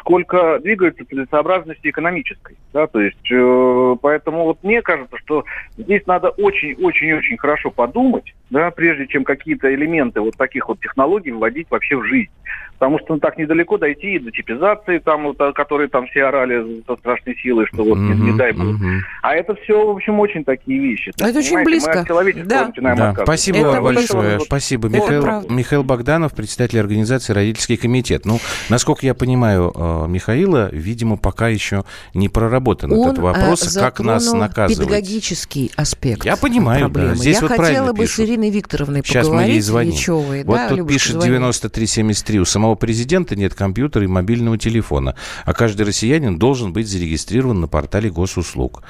сколько 0.00 0.58
двигаются 0.60 1.04
целесообразностью 1.04 1.90
экономической, 1.90 2.56
да, 2.72 2.86
то 2.86 3.00
есть 3.00 3.30
э, 3.30 3.96
поэтому 4.00 4.44
вот 4.44 4.58
мне 4.62 4.82
кажется, 4.82 5.16
что 5.18 5.44
здесь 5.76 6.02
надо 6.06 6.30
очень-очень-очень 6.30 7.36
хорошо 7.38 7.70
подумать, 7.70 8.34
да, 8.50 8.70
прежде 8.70 9.06
чем 9.06 9.24
какие-то 9.24 9.72
элементы 9.74 10.20
вот 10.20 10.36
таких 10.36 10.68
вот 10.68 10.80
технологий 10.80 11.32
вводить 11.32 11.66
вообще 11.70 11.96
в 11.96 12.04
жизнь. 12.04 12.30
Потому 12.78 12.98
что 12.98 13.14
ну, 13.14 13.20
так 13.20 13.38
недалеко 13.38 13.78
дойти 13.78 14.14
и 14.16 14.18
до 14.18 14.32
чипизации, 14.32 14.98
там, 14.98 15.22
вот, 15.22 15.40
о 15.40 15.52
которой 15.52 15.88
там 15.88 16.06
все 16.08 16.24
орали 16.24 16.82
со 16.86 16.96
страшной 16.96 17.36
силой, 17.36 17.66
что 17.66 17.84
вот 17.84 17.96
не, 17.96 18.08
не 18.14 18.30
Мгм, 18.30 18.36
дай 18.36 18.52
бог. 18.52 18.64
мгм. 18.66 19.00
А 19.22 19.34
это 19.36 19.54
все, 19.54 19.86
в 19.86 19.90
общем, 19.90 20.18
очень 20.18 20.44
такие 20.44 20.80
вещи. 20.80 21.12
А 21.20 21.28
это 21.28 21.38
очень 21.38 21.62
близко. 21.62 21.92
Мы 21.94 22.00
от 22.00 22.06
человеческого 22.08 22.48
Да. 22.50 22.66
начинаем 22.66 22.96
Да, 22.96 23.14
спасибо 23.22 23.58
Это 23.58 23.66
вам 23.68 23.80
вот 23.82 23.94
большое. 23.94 24.38
вот- 24.38 24.46
Спасибо. 24.46 24.88
Это 24.88 24.96
Михаил, 24.96 25.22
правда. 25.22 25.52
Михаил 25.52 25.84
Богданов, 25.84 26.34
председатель 26.34 26.80
организации 26.80 27.32
«Родительский 27.32 27.76
комитет». 27.76 28.26
Ну, 28.26 28.38
насколько 28.68 29.06
я 29.06 29.14
понимаю, 29.14 29.72
Михаила, 30.08 30.68
видимо, 30.72 31.16
пока 31.16 31.48
еще 31.48 31.84
не 32.14 32.28
проработан 32.28 32.92
Он 32.92 33.08
этот 33.10 33.18
вопрос, 33.18 33.76
э, 33.76 33.80
как 33.80 34.00
нас 34.00 34.32
наказывать. 34.32 34.78
педагогический 34.78 35.72
аспект 35.76 36.24
Я 36.24 36.36
понимаю, 36.36 36.80
да. 36.80 36.84
проблемы. 36.86 37.16
Здесь 37.16 37.36
Я 37.36 37.48
вот 37.48 37.50
хотела 37.52 37.92
бы 37.92 38.06
с 38.06 38.10
пишут. 38.10 38.28
Ириной 38.28 38.50
Викторовной 38.50 39.02
Сейчас 39.04 39.28
мы 39.28 39.42
ей 39.42 39.60
поговорить. 39.60 39.64
звоним. 39.64 40.44
Вот 40.44 40.56
да, 40.56 40.68
тут 40.68 40.78
Любушка, 40.78 40.94
пишет 40.94 41.12
звони. 41.12 41.26
9373. 41.28 42.40
У 42.40 42.44
самого 42.44 42.74
президента 42.74 43.36
нет 43.36 43.54
компьютера 43.54 44.04
и 44.04 44.08
мобильного 44.08 44.58
телефона, 44.58 45.14
а 45.44 45.52
каждый 45.52 45.82
россиянин 45.86 46.38
должен 46.38 46.72
быть 46.72 46.88
зарегистрирован 46.88 47.60
на 47.60 47.68
портале 47.68 48.10
госуслуг. 48.10 48.82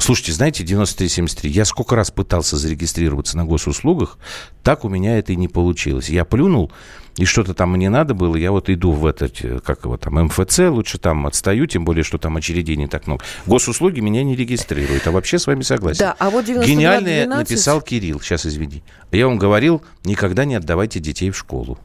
Слушайте, 0.00 0.32
знаете, 0.32 0.64
9373, 0.64 1.50
я 1.50 1.64
сколько 1.64 1.96
раз 1.96 2.10
пытался 2.10 2.56
зарегистрироваться 2.56 3.36
на 3.36 3.44
госуслугах, 3.44 4.18
так 4.62 4.84
у 4.84 4.88
меня 4.88 5.18
это 5.18 5.32
и 5.32 5.36
не 5.36 5.48
получилось. 5.48 6.08
Я 6.08 6.24
плюнул, 6.24 6.70
и 7.16 7.24
что-то 7.24 7.52
там 7.54 7.72
мне 7.72 7.90
надо 7.90 8.14
было, 8.14 8.36
я 8.36 8.52
вот 8.52 8.70
иду 8.70 8.92
в 8.92 9.04
этот, 9.06 9.44
э, 9.44 9.58
как 9.58 9.84
его 9.84 9.96
там, 9.96 10.18
МФЦ, 10.38 10.58
лучше 10.70 10.98
там 10.98 11.26
отстаю, 11.26 11.66
тем 11.66 11.84
более, 11.84 12.04
что 12.04 12.18
там 12.18 12.36
очередей 12.36 12.76
не 12.76 12.86
так 12.86 13.06
много. 13.06 13.24
Госуслуги 13.46 14.00
меня 14.00 14.22
не 14.22 14.36
регистрируют, 14.36 15.06
а 15.06 15.10
вообще 15.10 15.38
с 15.38 15.46
вами 15.46 15.62
согласен. 15.62 16.00
Да, 16.00 16.16
а 16.18 16.30
вот 16.30 16.44
92 16.44 16.66
Гениальное 16.74 17.24
12. 17.26 17.50
написал 17.50 17.80
Кирилл, 17.80 18.20
сейчас 18.20 18.46
извини. 18.46 18.82
Я 19.10 19.26
вам 19.26 19.38
говорил, 19.38 19.82
никогда 20.04 20.44
не 20.44 20.54
отдавайте 20.54 21.00
детей 21.00 21.30
в 21.30 21.36
школу. 21.36 21.78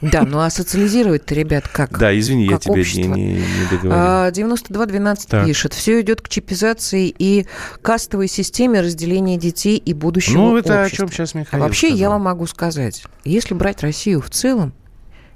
Да, 0.00 0.22
ну 0.22 0.40
а 0.40 0.50
социализировать-то, 0.50 1.34
ребят, 1.34 1.68
как? 1.68 1.96
Да, 1.98 2.16
извини, 2.18 2.44
я 2.46 2.52
как 2.52 2.62
тебе 2.62 2.74
не, 2.74 2.80
общество. 2.80 3.14
не, 3.14 3.24
не 3.34 3.42
договорил. 3.70 3.92
А, 3.92 4.30
9212 4.30 5.28
Так. 5.28 5.46
пишет, 5.46 5.74
все 5.74 6.00
идет 6.00 6.20
к 6.20 6.28
чипизации 6.28 7.14
и 7.16 7.46
кастовой 7.82 8.28
системе 8.28 8.80
разделения 8.80 9.36
детей 9.38 9.76
и 9.76 9.94
будущего 9.94 10.38
ну, 10.38 10.56
это 10.56 10.80
о 10.80 10.84
общества. 10.84 11.06
чем 11.08 11.12
сейчас 11.14 11.34
А 11.34 11.38
Михаил 11.38 11.62
вообще 11.62 11.88
я 11.88 11.94
сказал. 11.94 12.12
вам 12.12 12.22
могу 12.22 12.46
сказать, 12.46 13.04
если 13.24 13.54
брать 13.54 13.82
Россию 13.82 14.20
в 14.20 14.30
целом, 14.30 14.72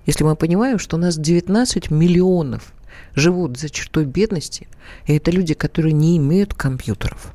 если 0.06 0.24
мы 0.24 0.36
понимаем, 0.36 0.78
что 0.78 0.96
у 0.96 1.00
нас 1.00 1.16
19 1.18 1.90
миллионов 1.90 2.72
живут 3.14 3.58
за 3.58 3.68
чертой 3.70 4.04
бедности, 4.04 4.68
и 5.06 5.14
это 5.16 5.30
люди, 5.30 5.54
которые 5.54 5.92
не 5.92 6.16
имеют 6.16 6.54
компьютеров, 6.54 7.32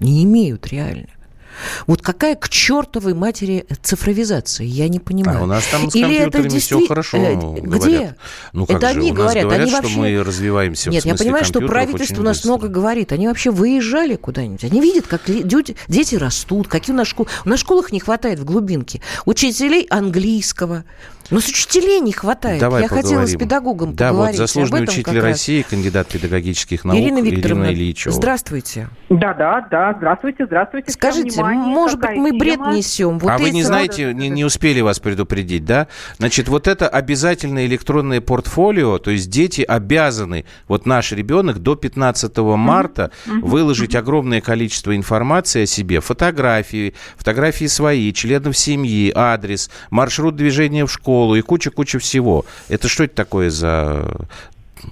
не 0.00 0.24
имеют 0.24 0.66
реально. 0.68 1.08
Вот 1.86 2.02
какая 2.02 2.34
к 2.34 2.48
чертовой 2.48 3.14
матери 3.14 3.64
цифровизация, 3.80 4.66
я 4.66 4.88
не 4.88 4.98
понимаю. 4.98 5.38
А 5.38 5.42
у 5.44 5.46
нас 5.46 5.64
там 5.70 5.88
с 5.88 5.94
Или 5.94 6.02
компьютерами 6.02 6.48
все 6.48 6.58
действи- 6.78 6.86
хорошо 6.88 7.16
э, 7.18 7.34
говорят. 7.36 7.64
Где? 7.84 8.16
Ну, 8.52 8.66
как 8.66 8.76
Это 8.78 8.92
же, 8.92 8.98
они 8.98 9.12
у 9.12 9.14
нас 9.14 9.22
говорят, 9.22 9.44
говорят, 9.44 9.60
они 9.62 9.70
что 9.70 9.82
вообще- 9.82 9.98
мы 9.98 10.24
развиваемся 10.24 10.90
Нет, 10.90 11.04
я 11.04 11.14
понимаю, 11.14 11.44
что 11.44 11.60
правительство 11.60 12.22
у 12.22 12.24
нас 12.24 12.38
быстро. 12.38 12.48
много 12.48 12.66
говорит. 12.66 13.12
Они 13.12 13.28
вообще 13.28 13.52
выезжали 13.52 14.16
куда-нибудь. 14.16 14.64
Они 14.64 14.80
видят, 14.80 15.06
как 15.06 15.26
дю- 15.30 15.76
дети 15.86 16.16
растут, 16.16 16.66
какие 16.66 16.92
у 16.92 16.96
нас 16.98 17.06
школы. 17.06 17.28
У 17.44 17.48
нас 17.48 17.60
в 17.60 17.62
школах 17.62 17.92
не 17.92 18.00
хватает 18.00 18.40
в 18.40 18.44
глубинке 18.44 19.00
учителей 19.24 19.86
английского. 19.88 20.82
Но 21.30 21.40
с 21.40 21.48
учителей 21.48 22.00
не 22.00 22.12
хватает. 22.12 22.60
Давай 22.60 22.82
я 22.82 22.88
хотела 22.88 23.02
с 23.02 23.10
поговорим. 23.32 23.38
педагогом 23.38 23.94
Да, 23.94 24.08
поговорить. 24.10 24.38
вот 24.38 24.48
заслуженный 24.48 24.82
учитель. 24.84 25.20
России, 25.20 25.62
кандидат 25.62 26.08
педагогических 26.08 26.84
наук 26.84 26.98
Ирина 26.98 27.20
Викторовна, 27.20 27.72
Ильичева. 27.72 28.12
здравствуйте. 28.14 28.88
Да, 29.08 29.32
да, 29.34 29.66
да. 29.70 29.94
Здравствуйте, 29.96 30.44
здравствуйте. 30.46 30.92
Скажите, 30.92 31.30
внимание, 31.30 31.64
может 31.66 31.98
быть, 31.98 32.10
мы 32.16 32.32
бред 32.38 32.54
тема? 32.56 32.74
несем? 32.74 33.18
Вот 33.18 33.30
а 33.30 33.38
вы 33.38 33.50
не 33.50 33.60
эти- 33.60 33.66
знаете, 33.66 34.12
не, 34.12 34.28
не 34.28 34.44
успели 34.44 34.80
вас 34.82 35.00
предупредить, 35.00 35.64
да? 35.64 35.88
Значит, 36.18 36.48
вот 36.48 36.68
это 36.68 36.88
обязательное 36.88 37.66
электронное 37.66 38.20
портфолио, 38.20 38.98
то 38.98 39.10
есть 39.10 39.30
дети 39.30 39.62
обязаны, 39.62 40.44
вот 40.68 40.84
наш 40.84 41.12
ребенок 41.12 41.58
до 41.60 41.74
15 41.74 42.56
марта 42.56 43.10
выложить 43.26 43.94
огромное 43.94 44.40
количество 44.40 44.94
информации 44.94 45.62
о 45.62 45.66
себе, 45.66 46.00
фотографии, 46.00 46.94
фотографии 47.16 47.66
свои, 47.66 48.12
членов 48.12 48.56
семьи, 48.58 49.10
адрес, 49.14 49.70
маршрут 49.90 50.36
движения 50.36 50.84
в 50.84 50.92
школу 50.92 51.13
и 51.34 51.40
куча-куча 51.40 51.98
всего. 51.98 52.44
Это 52.68 52.88
что 52.88 53.04
это 53.04 53.14
такое 53.14 53.50
за 53.50 54.06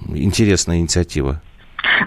интересная 0.09 0.77
инициатива? 0.77 1.41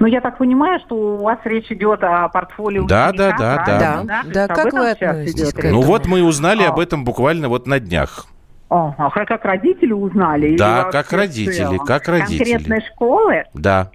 Ну, 0.01 0.07
я 0.07 0.21
так 0.21 0.39
понимаю, 0.39 0.81
что 0.87 0.95
у 0.95 1.23
вас 1.23 1.39
речь 1.45 1.71
идет 1.71 2.03
о 2.03 2.29
портфолио 2.29 2.87
Да, 2.87 3.09
ученика, 3.09 3.37
да, 3.39 3.65
да, 3.65 4.03
да. 4.05 4.23
Да, 4.25 4.45
об 4.45 4.55
как 4.55 4.73
вы 4.73 4.91
относитесь 4.91 5.53
к 5.53 5.59
этому? 5.59 5.75
Ну 5.75 5.81
вот 5.83 6.07
мы 6.07 6.23
узнали 6.23 6.65
А. 6.65 6.71
об 6.71 6.79
этом 6.79 7.05
буквально 7.05 7.49
вот 7.49 7.67
на 7.67 7.79
днях. 7.79 8.27
Ага, 8.69 9.11
а 9.15 9.25
как 9.25 9.45
родители 9.45 9.93
узнали? 9.93 10.57
Да, 10.57 10.85
как 10.91 11.13
родители, 11.13 11.79
как 11.87 12.09
родители. 12.09 12.53
Конкретной 12.53 12.81
школы? 12.93 13.45
Да. 13.55 13.91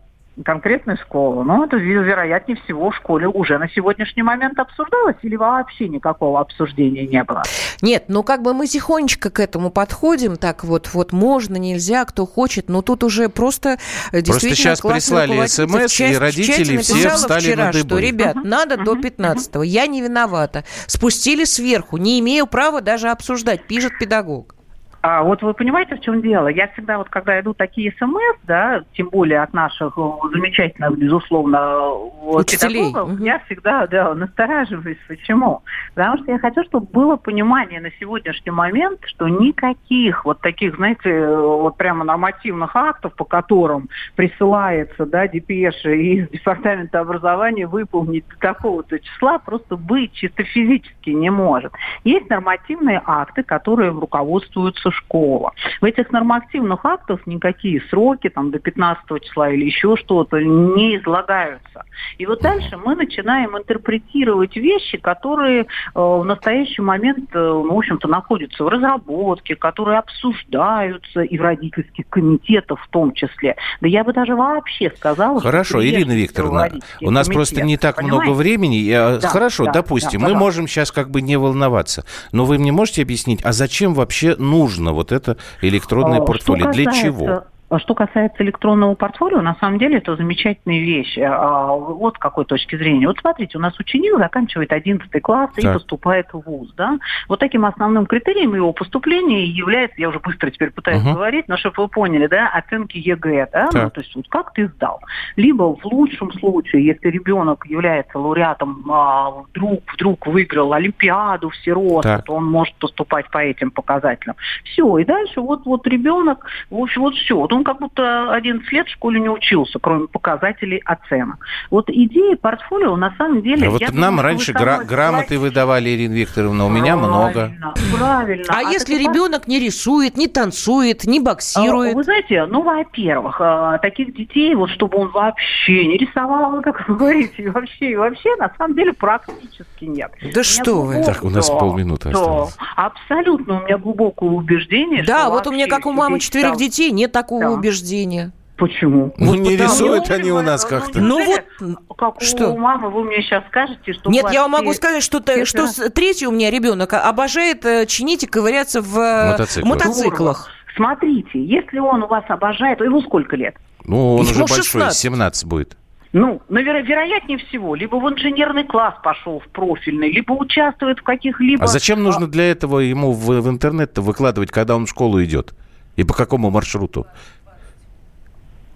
Конкретной 0.46 0.98
школы. 0.98 1.44
Но 1.44 1.66
это, 1.66 1.76
вероятнее 1.78 2.58
всего, 2.64 2.90
в 2.92 2.96
школе 2.96 3.28
уже 3.28 3.58
на 3.58 3.70
сегодняшний 3.70 4.24
момент 4.24 4.58
обсуждалось 4.60 5.18
или 5.22 5.36
вообще 5.36 5.88
никакого 5.88 6.40
обсуждения 6.40 7.06
не 7.06 7.24
было? 7.24 7.44
Нет, 7.82 8.06
ну 8.08 8.24
как 8.24 8.42
бы 8.42 8.54
мы 8.54 8.68
тихонечко 8.68 9.30
к 9.30 9.40
этому 9.40 9.72
подходим, 9.72 10.38
так 10.38 10.64
вот, 10.64 10.90
вот 10.94 11.12
можно, 11.12 11.58
нельзя, 11.58 12.06
кто 12.06 12.26
хочет, 12.26 12.70
но 12.70 12.82
тут 12.82 13.04
уже 13.04 13.30
просто 13.30 13.78
действительно 14.12 14.32
Просто 14.32 14.56
сейчас 14.56 14.82
прислали 14.82 15.46
смс, 15.48 16.00
и 16.00 16.18
родители 16.18 16.78
все 16.78 17.10
встали 17.10 17.42
вчера, 17.42 17.66
на 17.66 17.72
дыбы. 17.72 17.88
что, 17.88 18.00
ребят, 18.00 18.36
uh-huh, 18.38 18.48
надо 18.48 18.76
uh-huh, 18.76 18.84
до 18.86 18.94
15-го, 18.96 19.64
uh-huh. 19.64 19.68
я 19.68 19.88
не 19.88 20.02
виновата. 20.02 20.64
Спустили 20.88 21.44
сверху, 21.44 21.98
не 21.98 22.20
имею 22.20 22.48
права 22.48 22.82
даже 22.82 23.10
обсуждать, 23.10 23.68
пишет 23.68 23.94
педагог. 24.00 24.56
А 25.02 25.24
вот 25.24 25.42
вы 25.42 25.56
понимаете, 25.56 25.96
в 25.96 26.02
чем 26.02 26.22
дело? 26.22 26.48
Я 26.48 26.68
всегда, 26.70 27.00
вот 27.00 27.10
когда 27.10 27.40
идут 27.40 27.58
такие 27.58 27.92
смс, 27.98 28.38
да, 28.44 28.84
тем 28.94 29.10
более 29.10 29.42
от 29.42 29.52
наших 29.52 29.98
э, 29.98 30.02
замечательных, 30.32 30.96
безусловно, 30.96 31.90
Учителей. 32.22 32.90
педагогов, 32.90 33.16
угу. 33.16 33.24
я 33.24 33.40
всегда, 33.46 33.88
да, 33.88 34.14
настораживаюсь. 34.14 35.00
Почему? 35.08 35.64
Потому 35.96 36.22
что 36.22 36.32
я 36.32 36.38
хочу, 36.38 36.64
чтобы 36.66 36.86
было 36.86 37.16
понимание 37.16 37.82
на 37.82 37.90
сегодняшний 38.00 38.52
момент, 38.52 39.00
что 39.06 39.28
никаких 39.28 40.24
вот 40.24 40.40
таких, 40.42 40.76
знаете, 40.76 41.28
вот 41.36 41.78
прямо 41.78 42.04
нормативных 42.04 42.76
актов, 42.76 43.16
по 43.16 43.26
которым 43.26 43.90
присылается, 44.16 45.08
да, 45.08 45.28
депеши 45.28 45.98
из 45.98 46.30
Департамента 46.30 47.00
образования 47.00 47.66
выполнить 47.66 48.28
до 48.28 48.38
такого-то 48.38 49.00
числа, 49.00 49.40
просто 49.40 49.78
быть 49.78 50.14
чисто 50.14 50.44
физически 50.44 51.10
не 51.10 51.32
может. 51.32 51.74
Есть 52.04 52.30
нормативные 52.30 53.02
акты, 53.04 53.42
которые 53.42 53.90
руководствуются 53.90 54.91
школа. 54.92 55.52
В 55.80 55.86
этих 55.86 56.12
нормативных 56.12 56.86
актах 56.86 57.26
никакие 57.26 57.82
сроки, 57.90 58.30
там, 58.30 58.52
до 58.52 58.60
15 58.60 59.04
числа 59.24 59.50
или 59.50 59.66
еще 59.66 59.96
что-то 59.98 60.40
не 60.40 60.98
излагаются. 60.98 61.86
И 62.18 62.26
вот 62.26 62.42
дальше 62.42 62.78
мы 62.78 62.96
начинаем 62.96 63.58
интерпретировать 63.58 64.56
вещи, 64.56 64.98
которые 64.98 65.62
э, 65.62 65.66
в 65.94 66.24
настоящий 66.24 66.82
момент, 66.82 67.30
э, 67.34 67.40
в 67.40 67.74
общем-то, 67.74 68.08
находятся 68.08 68.64
в 68.64 68.68
разработке, 68.68 69.56
которые 69.56 70.00
обсуждаются 70.00 71.22
и 71.22 71.38
в 71.38 71.42
родительских 71.42 72.08
комитетах 72.10 72.80
в 72.80 72.88
том 72.90 73.14
числе. 73.14 73.56
Да 73.82 73.88
я 73.88 74.04
бы 74.04 74.14
даже 74.14 74.36
вообще 74.36 74.92
сказала, 74.96 75.40
Хорошо, 75.40 75.84
Ирина 75.84 76.14
Викторовна, 76.14 76.70
у 77.02 77.12
нас 77.12 77.28
комитет, 77.28 77.34
просто 77.34 77.62
не 77.62 77.78
так 77.78 77.98
понимаете? 77.98 78.24
много 78.24 78.38
времени. 78.38 78.76
Я... 78.76 79.18
Да, 79.18 79.28
Хорошо, 79.28 79.66
да, 79.66 79.72
допустим, 79.74 80.22
да, 80.22 80.28
мы 80.28 80.36
можем 80.36 80.68
сейчас 80.68 80.92
как 80.92 81.10
бы 81.10 81.22
не 81.22 81.38
волноваться. 81.38 82.06
Но 82.32 82.46
вы 82.46 82.58
мне 82.58 82.72
можете 82.72 83.02
объяснить, 83.02 83.42
а 83.44 83.52
зачем 83.52 83.94
вообще 83.94 84.36
нужно 84.38 84.81
нужно 84.82 84.94
вот 84.94 85.12
это 85.12 85.38
электронное 85.62 86.22
портфолио? 86.22 86.72
Для 86.72 86.92
чего? 86.92 87.46
А 87.72 87.80
что 87.80 87.96
касается 87.96 88.44
электронного 88.44 88.96
портфолио, 88.96 89.42
на 89.42 89.56
самом 89.56 89.80
деле 89.80 90.00
это 90.00 90.18
замечательная 90.18 90.80
вещь. 90.80 91.18
А, 91.18 91.74
вот 91.74 92.16
с 92.16 92.20
какой 92.20 92.44
точки 92.44 92.76
зрения. 92.76 93.08
Вот 93.08 93.18
смотрите, 93.20 93.58
у 93.58 93.62
нас 93.62 93.80
ученик 93.80 94.18
заканчивает 94.18 94.74
11 94.74 95.10
класс 95.22 95.52
и 95.56 95.62
поступает 95.62 96.28
в 96.34 96.42
ВУЗ. 96.42 96.74
Да? 96.76 97.00
Вот 97.30 97.40
таким 97.40 97.64
основным 97.64 98.08
критерием 98.08 98.54
его 98.56 98.74
поступления 98.74 99.46
является, 99.46 100.02
я 100.02 100.10
уже 100.10 100.20
быстро 100.20 100.52
теперь 100.52 100.72
пытаюсь 100.72 101.02
угу. 101.02 101.14
говорить, 101.14 101.48
но 101.48 101.56
чтобы 101.56 101.84
вы 101.84 101.88
поняли, 101.88 102.28
да, 102.28 102.50
оценки 102.50 102.98
ЕГЭ. 102.98 103.48
Да? 103.54 103.70
Ну, 103.72 103.90
то 103.90 104.02
есть 104.02 104.14
вот 104.18 104.28
как 104.28 104.52
ты 104.52 104.68
сдал. 104.68 105.00
Либо 105.38 105.74
в 105.74 105.86
лучшем 105.86 106.34
случае, 106.34 106.86
если 106.86 107.08
ребенок 107.08 107.66
является 107.68 108.20
лауреатом, 108.20 108.84
а, 108.92 109.32
вдруг, 109.32 109.82
вдруг 109.94 110.28
выиграл 110.28 110.74
олимпиаду 110.74 111.50
всеросса, 111.52 112.22
то 112.26 112.34
он 112.34 112.46
может 112.46 112.76
поступать 112.76 113.32
по 113.32 113.38
этим 113.38 113.72
показателям. 113.72 114.36
Все, 114.66 114.98
и 114.98 115.06
дальше 115.06 115.40
вот, 115.40 115.66
вот 115.66 115.88
ребенок, 115.88 116.46
в 116.70 116.76
общем, 116.76 117.04
вот 117.04 117.16
все. 117.16 117.38
Вот 117.38 117.54
он 117.54 117.61
он 117.62 117.64
как 117.64 117.80
будто 117.80 118.34
11 118.34 118.72
лет 118.72 118.88
в 118.88 118.92
школе 118.92 119.20
не 119.20 119.30
учился, 119.30 119.80
кроме 119.80 120.08
показателей 120.08 120.82
оценок. 120.86 121.46
Вот 121.70 121.90
идея 121.90 122.36
портфолио 122.36 122.96
на 122.96 123.14
самом 123.18 123.42
деле... 123.42 123.68
А 123.68 123.72
вот 123.72 123.82
нам 123.94 124.16
думаю, 124.16 124.22
раньше 124.24 124.54
гра- 124.54 124.84
грамоты 124.84 125.38
выдавали, 125.38 125.90
Ирина 125.90 126.14
Викторовна, 126.14 126.66
у 126.66 126.70
меня 126.70 126.96
много. 126.96 127.52
Правильно. 127.98 128.46
А, 128.50 128.60
а 128.60 128.62
если 128.64 128.96
ребенок 128.96 129.48
не 129.48 129.60
рисует, 129.60 130.18
не 130.18 130.28
танцует, 130.28 131.06
не 131.06 131.20
боксирует? 131.20 131.96
Вы 131.96 132.04
знаете, 132.04 132.46
ну, 132.46 132.64
во-первых, 132.64 133.38
а, 133.40 133.78
таких 133.78 134.14
детей, 134.16 134.56
вот 134.56 134.70
чтобы 134.72 134.98
он 134.98 135.10
вообще 135.10 135.86
не 135.86 135.98
рисовал, 135.98 136.62
как 136.62 136.88
вы 136.88 136.96
говорите, 136.96 137.44
и 137.44 137.50
вообще, 137.50 137.92
и 137.92 137.96
вообще, 137.96 138.36
на 138.38 138.52
самом 138.58 138.76
деле, 138.76 138.94
практически 138.94 139.86
нет. 139.86 140.12
Да 140.34 140.44
что 140.44 140.82
вы. 140.82 141.04
Так, 141.04 141.24
у 141.24 141.30
нас 141.30 141.50
да, 141.50 141.56
полминуты 141.56 142.10
да. 142.10 142.20
осталось. 142.20 142.58
Абсолютно 142.76 143.62
у 143.62 143.66
меня 143.66 143.78
глубокое 143.78 144.30
убеждение, 144.30 145.04
Да, 145.04 145.30
вот 145.30 145.46
у 145.48 145.52
меня, 145.52 145.68
как 145.68 145.86
у 145.86 145.92
мамы 145.92 146.20
четверых 146.20 146.58
детей, 146.58 146.92
нет 146.92 147.12
такого 147.12 147.51
убеждения. 147.52 148.32
Почему? 148.62 149.12
Ну, 149.18 149.34
не 149.34 149.58
рисуют 149.58 150.12
они 150.12 150.32
у 150.32 150.42
нас 150.42 150.66
как-то. 150.66 151.00
Ну, 151.00 151.26
вот, 151.26 151.80
как 151.98 152.22
что? 152.22 152.50
у 152.50 152.58
мамы, 152.60 152.92
вы 152.92 153.06
мне 153.06 153.24
сейчас 153.24 153.44
скажете, 153.48 153.94
что... 153.94 154.12
Нет, 154.12 154.28
я 154.32 154.44
вам 154.44 154.52
могу 154.52 154.72
сказать, 154.74 155.02
что, 155.02 155.20
то, 155.20 155.46
что 155.46 155.90
третий 155.90 156.28
у 156.28 156.32
меня 156.32 156.52
ребенок 156.52 156.94
обожает 156.94 157.66
э, 157.66 157.88
чинить 157.88 158.24
и 158.24 158.28
ковыряться 158.28 158.82
в 158.82 159.00
э, 159.00 159.32
мотоциклах. 159.32 159.66
мотоциклах. 159.66 160.50
Смотрите, 160.76 161.44
если 161.44 161.80
он 161.80 162.04
у 162.04 162.08
вас 162.08 162.24
обожает, 162.28 162.78
то 162.78 162.84
ему 162.84 163.02
сколько 163.02 163.36
лет? 163.36 163.56
Ну, 163.84 164.18
он 164.18 164.26
Ему 164.26 164.44
уже 164.44 164.56
16. 164.56 164.76
большой, 164.76 164.94
17 164.94 165.46
будет. 165.46 165.78
Ну, 166.14 166.42
наверное, 166.50 166.84
вероятнее 166.84 167.38
всего, 167.38 167.74
либо 167.74 167.96
в 167.96 168.08
инженерный 168.10 168.66
класс 168.66 168.96
пошел 169.02 169.40
в 169.40 169.48
профильный, 169.48 170.12
либо 170.12 170.34
участвует 170.34 171.00
в 171.00 171.04
каких-либо... 171.04 171.64
А 171.64 171.68
зачем 171.68 172.04
нужно 172.04 172.28
для 172.28 172.52
этого 172.52 172.80
ему 172.80 173.14
в, 173.14 173.42
в 173.42 173.50
интернет 173.50 173.98
выкладывать, 173.98 174.52
когда 174.52 174.76
он 174.76 174.86
в 174.86 174.90
школу 174.90 175.24
идет? 175.24 175.54
И 175.96 176.04
по 176.04 176.14
какому 176.14 176.50
маршруту? 176.50 177.08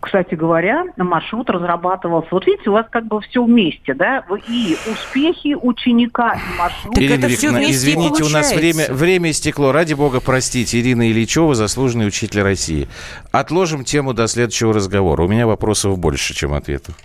Кстати 0.06 0.36
говоря, 0.36 0.86
маршрут 0.98 1.50
разрабатывался. 1.50 2.30
Вот 2.32 2.46
видите, 2.46 2.70
у 2.70 2.74
вас 2.74 2.86
как 2.92 3.08
бы 3.08 3.20
все 3.22 3.44
вместе, 3.44 3.96
да? 3.96 4.24
И 4.48 4.78
успехи 4.92 5.56
ученика, 5.56 6.34
и 6.34 6.58
маршрут. 6.60 6.98
Ирина 6.98 7.26
это 7.26 7.30
все 7.30 7.50
вместе 7.50 7.74
извините, 7.74 8.24
у 8.24 8.30
нас 8.30 8.54
время, 8.54 8.86
время 8.90 9.32
истекло. 9.32 9.72
Ради 9.72 9.96
бога, 9.96 10.22
простите. 10.22 10.80
Ирина 10.80 11.10
Ильичева, 11.10 11.56
заслуженный 11.56 12.08
учитель 12.08 12.44
России. 12.44 12.88
Отложим 13.32 13.84
тему 13.84 14.14
до 14.14 14.28
следующего 14.28 14.74
разговора. 14.74 15.24
У 15.24 15.28
меня 15.28 15.48
вопросов 15.48 15.98
больше, 15.98 16.36
чем 16.36 16.54
ответов. 16.54 16.96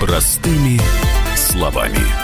Простыми 0.00 0.78
словами. 1.34 2.23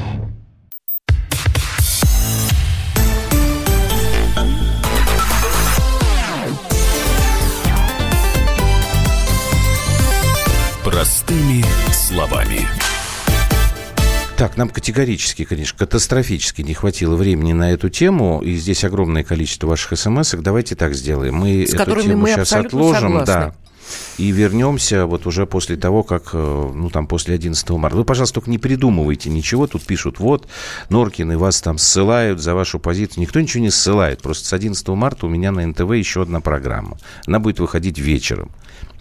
Так, 14.51 14.57
нам 14.57 14.67
категорически, 14.67 15.45
конечно, 15.45 15.77
катастрофически 15.77 16.61
не 16.61 16.73
хватило 16.73 17.15
времени 17.15 17.53
на 17.53 17.71
эту 17.71 17.87
тему, 17.87 18.41
и 18.43 18.55
здесь 18.55 18.83
огромное 18.83 19.23
количество 19.23 19.67
ваших 19.67 19.97
смс 19.97 20.33
-ок. 20.33 20.41
Давайте 20.41 20.75
так 20.75 20.93
сделаем. 20.93 21.35
Мы 21.35 21.65
С 21.65 21.73
эту 21.73 22.01
тему 22.01 22.23
мы 22.23 22.27
сейчас 22.31 22.51
отложим, 22.51 23.01
согласны. 23.01 23.25
да, 23.25 23.53
и 24.17 24.29
вернемся 24.31 25.05
вот 25.05 25.25
уже 25.25 25.45
после 25.45 25.77
того, 25.77 26.03
как, 26.03 26.31
э, 26.33 26.71
ну, 26.75 26.89
там, 26.89 27.07
после 27.07 27.35
11 27.35 27.77
марта. 27.77 27.95
Вы, 27.95 28.03
пожалуйста, 28.03 28.35
только 28.35 28.49
не 28.51 28.57
придумывайте 28.57 29.29
ничего. 29.29 29.67
Тут 29.67 29.83
пишут, 29.83 30.19
вот, 30.19 30.49
Норкины 30.89 31.37
вас 31.37 31.61
там 31.61 31.77
ссылают 31.77 32.41
за 32.41 32.53
вашу 32.53 32.77
позицию. 32.77 33.21
Никто 33.21 33.39
ничего 33.39 33.63
не 33.63 33.71
ссылает. 33.71 34.21
Просто 34.21 34.45
с 34.45 34.51
11 34.51 34.85
марта 34.89 35.27
у 35.27 35.29
меня 35.29 35.53
на 35.53 35.65
НТВ 35.65 35.93
еще 35.93 36.23
одна 36.23 36.41
программа. 36.41 36.97
Она 37.25 37.39
будет 37.39 37.61
выходить 37.61 37.99
вечером. 37.99 38.51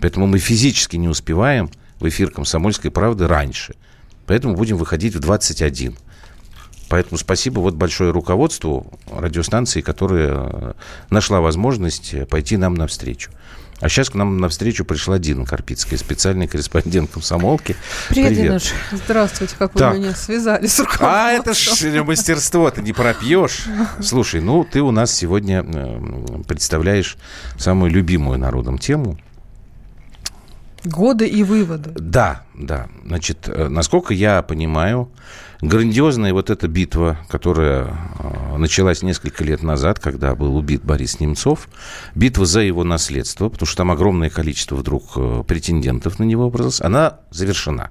Поэтому 0.01 0.29
мы 0.29 0.39
физически 0.39 0.95
не 0.95 1.09
успеваем 1.09 1.71
в 1.99 2.09
эфир 2.09 2.31
«Комсомольской 2.31 2.93
правды» 2.93 3.27
раньше. 3.27 3.75
Поэтому 4.31 4.55
будем 4.55 4.77
выходить 4.77 5.17
в 5.17 5.19
21. 5.19 5.97
Поэтому 6.89 7.19
спасибо 7.19 7.59
вот 7.59 7.75
большое 7.75 8.13
руководству 8.13 8.87
радиостанции, 9.11 9.81
которая 9.81 10.31
э, 10.33 10.73
нашла 11.11 11.41
возможность 11.41 12.15
пойти 12.29 12.57
нам 12.57 12.75
навстречу. 12.75 13.33
А 13.81 13.89
сейчас 13.89 14.09
к 14.09 14.15
нам 14.15 14.39
навстречу 14.39 14.85
пришла 14.85 15.19
Дина 15.19 15.45
Карпицкая, 15.45 15.99
специальный 15.99 16.47
корреспондент 16.47 17.11
комсомолки. 17.11 17.75
Привет, 18.09 18.29
Привет. 18.29 18.45
Динуш. 18.45 18.73
Здравствуйте, 19.05 19.57
как 19.59 19.73
так. 19.73 19.95
вы 19.95 19.99
меня 19.99 20.15
связали 20.15 20.69
с 20.69 20.79
руководством. 20.79 21.09
А, 21.11 21.33
это 21.33 21.53
ж 21.53 22.05
мастерство, 22.05 22.71
ты 22.71 22.83
не 22.83 22.93
пропьешь. 22.93 23.65
Слушай, 24.01 24.43
ну 24.43 24.63
ты 24.63 24.81
у 24.81 24.93
нас 24.93 25.13
сегодня 25.13 25.65
э, 25.67 26.43
представляешь 26.47 27.17
самую 27.59 27.91
любимую 27.91 28.39
народом 28.39 28.79
тему. 28.79 29.19
Годы 30.85 31.27
и 31.27 31.43
выводы. 31.43 31.91
Да, 31.95 32.43
да. 32.55 32.89
Значит, 33.05 33.49
э, 33.49 33.69
насколько 33.69 34.15
я 34.15 34.43
понимаю, 34.43 35.11
грандиозная 35.61 36.33
вот 36.33 36.49
эта 36.49 36.69
битва, 36.69 37.19
которая 37.29 37.95
э, 38.19 38.57
началась 38.57 39.03
несколько 39.03 39.45
лет 39.45 39.63
назад, 39.63 39.99
когда 39.99 40.35
был 40.35 40.57
убит 40.57 40.83
Борис 40.83 41.21
Немцов, 41.21 41.69
битва 42.15 42.47
за 42.47 42.61
его 42.61 42.85
наследство, 42.85 43.49
потому 43.49 43.67
что 43.67 43.77
там 43.79 43.91
огромное 43.91 44.31
количество 44.31 44.77
вдруг 44.77 45.13
э, 45.17 45.45
претендентов 45.47 46.19
на 46.19 46.25
него 46.25 46.45
образовалось, 46.45 46.81
она 46.81 47.21
завершена. 47.31 47.91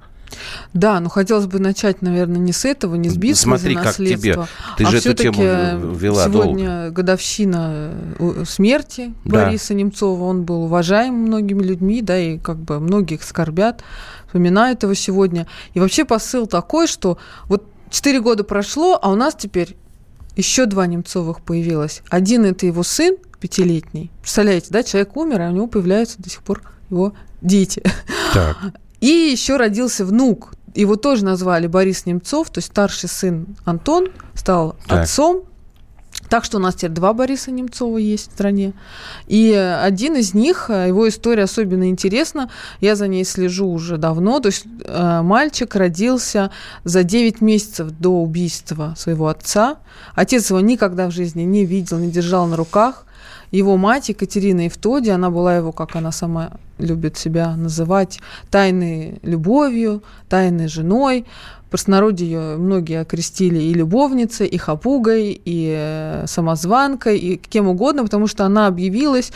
Да, 0.73 0.99
но 0.99 1.09
хотелось 1.09 1.45
бы 1.45 1.59
начать, 1.59 2.01
наверное, 2.01 2.39
не 2.39 2.51
с 2.51 2.65
этого, 2.65 2.95
не 2.95 3.09
с 3.09 3.17
битвы 3.17 3.35
Смотри, 3.35 3.75
за 3.75 3.81
наследство. 3.81 4.31
Как 4.31 4.49
тебе. 4.49 4.75
Ты 4.77 4.83
а 4.83 4.91
же 4.91 4.97
эту 4.97 5.13
тему 5.13 5.41
вела 5.95 6.25
сегодня 6.25 6.67
долго. 6.67 6.91
годовщина 6.91 7.93
смерти 8.47 9.13
да. 9.25 9.45
Бориса 9.45 9.73
Немцова. 9.73 10.23
Он 10.23 10.43
был 10.43 10.63
уважаем 10.63 11.15
многими 11.15 11.63
людьми, 11.63 12.01
да, 12.01 12.17
и 12.17 12.37
как 12.37 12.57
бы 12.57 12.79
многих 12.79 13.23
скорбят 13.23 13.83
вспоминают 14.27 14.83
его 14.83 14.93
сегодня. 14.93 15.47
И 15.73 15.79
вообще 15.79 16.05
посыл 16.05 16.45
такой, 16.47 16.87
что 16.87 17.17
вот 17.45 17.65
четыре 17.89 18.21
года 18.21 18.43
прошло, 18.43 18.99
а 19.01 19.11
у 19.11 19.15
нас 19.15 19.35
теперь 19.35 19.75
еще 20.35 20.65
два 20.65 20.85
Немцовых 20.87 21.41
появилось. 21.41 22.01
Один 22.09 22.45
это 22.45 22.65
его 22.65 22.83
сын, 22.83 23.17
пятилетний. 23.39 24.11
Представляете, 24.21 24.67
да, 24.69 24.83
человек 24.83 25.17
умер, 25.17 25.41
а 25.41 25.49
у 25.49 25.51
него 25.51 25.67
появляются 25.67 26.21
до 26.21 26.29
сих 26.29 26.43
пор 26.43 26.61
его 26.89 27.13
дети. 27.41 27.83
Так. 28.33 28.57
И 29.01 29.07
еще 29.07 29.57
родился 29.57 30.05
внук. 30.05 30.53
Его 30.75 30.95
тоже 30.95 31.25
назвали 31.25 31.67
Борис 31.67 32.05
Немцов, 32.05 32.49
то 32.49 32.59
есть 32.59 32.67
старший 32.67 33.09
сын 33.09 33.47
Антон 33.65 34.09
стал 34.35 34.75
так. 34.87 35.03
отцом 35.03 35.43
так 36.27 36.43
что 36.43 36.57
у 36.57 36.59
нас 36.59 36.75
теперь 36.75 36.91
два 36.91 37.13
Бориса 37.13 37.51
Немцова 37.51 37.97
есть 37.97 38.29
в 38.29 38.33
стране. 38.33 38.73
И 39.27 39.51
один 39.53 40.15
из 40.15 40.33
них, 40.33 40.69
э, 40.69 40.87
его 40.87 41.07
история 41.07 41.43
особенно 41.43 41.89
интересна, 41.89 42.51
я 42.81 42.95
за 42.95 43.07
ней 43.07 43.25
слежу 43.25 43.67
уже 43.67 43.97
давно. 43.97 44.39
То 44.39 44.47
есть 44.47 44.65
э, 44.85 45.21
мальчик 45.23 45.73
родился 45.75 46.51
за 46.83 47.03
9 47.03 47.41
месяцев 47.41 47.91
до 47.91 48.09
убийства 48.09 48.93
своего 48.97 49.27
отца. 49.27 49.77
Отец 50.13 50.49
его 50.49 50.59
никогда 50.59 51.07
в 51.07 51.11
жизни 51.11 51.43
не 51.43 51.65
видел, 51.65 51.97
не 51.97 52.11
держал 52.11 52.45
на 52.45 52.55
руках. 52.55 53.05
Его 53.51 53.77
мать 53.77 54.09
Екатерина 54.09 54.61
Евтодия, 54.61 55.15
она 55.15 55.29
была 55.29 55.55
его, 55.55 55.71
как 55.71 55.95
она 55.95 56.11
сама 56.11 56.51
любит 56.77 57.17
себя 57.17 57.55
называть, 57.55 58.19
тайной 58.49 59.19
любовью, 59.23 60.03
тайной 60.29 60.67
женой 60.67 61.25
простонародье 61.69 62.27
ее 62.27 62.57
многие 62.57 63.01
окрестили 63.01 63.59
и 63.59 63.73
любовницей, 63.73 64.47
и 64.47 64.57
хапугой, 64.57 65.39
и 65.45 65.73
э, 65.77 66.25
самозванкой, 66.27 67.19
и 67.19 67.37
кем 67.37 67.67
угодно, 67.67 68.03
потому 68.03 68.27
что 68.27 68.45
она 68.45 68.67
объявилась 68.67 69.31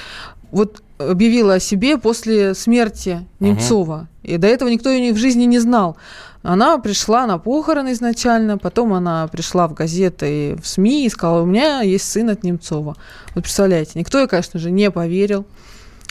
вот 0.51 0.83
объявила 0.99 1.55
о 1.55 1.59
себе 1.59 1.97
после 1.97 2.53
смерти 2.53 3.27
Немцова. 3.39 4.07
Угу. 4.23 4.31
И 4.31 4.37
до 4.37 4.47
этого 4.47 4.69
никто 4.69 4.89
ее 4.89 5.13
в 5.13 5.17
жизни 5.17 5.45
не 5.45 5.59
знал. 5.59 5.97
Она 6.43 6.77
пришла 6.77 7.25
на 7.25 7.39
похороны 7.39 7.93
изначально, 7.93 8.57
потом 8.57 8.93
она 8.93 9.27
пришла 9.27 9.67
в 9.67 9.73
газеты 9.73 10.51
и 10.51 10.55
в 10.61 10.67
СМИ 10.67 11.05
и 11.05 11.09
сказала, 11.09 11.41
у 11.41 11.45
меня 11.45 11.81
есть 11.81 12.09
сын 12.09 12.29
от 12.29 12.43
Немцова. 12.43 12.95
Вот 13.33 13.43
представляете, 13.43 13.91
никто 13.95 14.19
ей, 14.19 14.27
конечно 14.27 14.59
же, 14.59 14.69
не 14.69 14.91
поверил. 14.91 15.45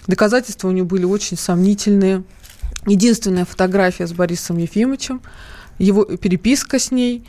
Доказательства 0.07 0.69
у 0.69 0.73
нее 0.73 0.85
были 0.85 1.05
очень 1.05 1.37
сомнительные. 1.37 2.25
Единственная 2.87 3.45
фотография 3.45 4.07
с 4.07 4.13
Борисом 4.13 4.57
Ефимовичем– 4.57 5.21
его 5.79 6.05
переписка 6.05 6.79
с 6.79 6.91
ней, 6.91 7.27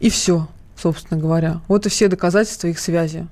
и 0.00 0.10
все, 0.10 0.48
собственно 0.76 1.20
говоря. 1.20 1.60
Вот 1.68 1.86
и 1.86 1.88
все 1.88 2.08
доказательства 2.08 2.68
их 2.68 2.78
связи. 2.78 3.26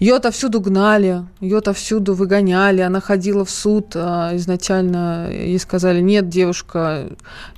Ее 0.00 0.16
отовсюду 0.16 0.60
гнали, 0.60 1.24
ее 1.40 1.58
отовсюду 1.58 2.14
выгоняли. 2.14 2.80
Она 2.80 3.00
ходила 3.00 3.44
в 3.44 3.50
суд. 3.50 3.92
А 3.94 4.34
изначально 4.36 5.30
ей 5.30 5.58
сказали, 5.58 6.00
нет, 6.00 6.28
девушка, 6.28 7.10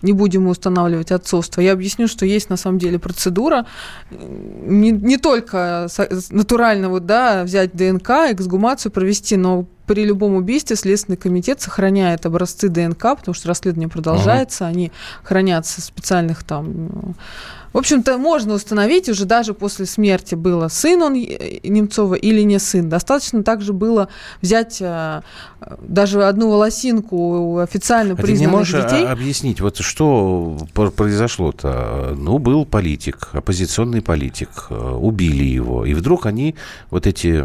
не 0.03 0.12
будем 0.12 0.46
устанавливать 0.46 1.12
отцовство. 1.12 1.62
Я 1.62 1.72
объясню, 1.72 2.09
что 2.09 2.27
есть 2.27 2.51
на 2.51 2.57
самом 2.57 2.79
деле 2.79 2.99
процедура. 2.99 3.66
Не, 4.11 4.90
не 4.90 5.16
только 5.16 5.88
натурально 6.31 6.90
вот, 6.90 7.07
да, 7.07 7.42
взять 7.42 7.75
ДНК, 7.75 8.11
эксгумацию 8.31 8.92
провести, 8.92 9.37
но 9.37 9.66
при 9.87 10.05
любом 10.05 10.35
убийстве 10.35 10.77
Следственный 10.77 11.16
комитет 11.16 11.61
сохраняет 11.61 12.27
образцы 12.27 12.68
ДНК, 12.68 13.16
потому 13.16 13.35
что 13.35 13.49
расследование 13.49 13.88
продолжается, 13.88 14.64
uh 14.64 14.68
они 14.68 14.92
хранятся 15.22 15.81
в 15.81 15.85
специальных 15.85 16.42
там 16.42 17.14
в 17.72 17.79
общем-то, 17.79 18.18
можно 18.18 18.55
установить 18.55 19.09
уже 19.09 19.24
даже 19.24 19.55
после 19.55 19.87
смерти 19.87 20.35
было, 20.35 20.68
сын 20.68 21.02
он 21.02 21.14
Немцова 21.14 22.14
или 22.14 22.42
не 22.42 22.59
сын. 22.59 22.88
Достаточно 22.88 23.42
также 23.42 23.72
было 23.72 24.09
взять 24.40 24.79
э, 24.81 25.22
даже 25.81 26.24
одну 26.24 26.50
волосинку 26.50 27.59
официально 27.59 28.14
а 28.14 28.16
признанных 28.16 28.38
ты 28.38 28.46
не 28.46 28.46
можешь 28.46 28.74
а, 28.74 28.83
детей. 28.83 29.07
объяснить, 29.07 29.61
вот 29.61 29.79
что 29.79 30.57
произошло-то? 30.72 32.14
Ну, 32.16 32.38
был 32.38 32.64
политик, 32.64 33.29
оппозиционный 33.33 34.02
политик, 34.02 34.66
э, 34.70 34.74
убили 34.74 35.44
его, 35.44 35.85
и 35.85 35.94
вдруг 35.94 36.26
они, 36.26 36.55
вот 36.90 37.07
эти, 37.07 37.44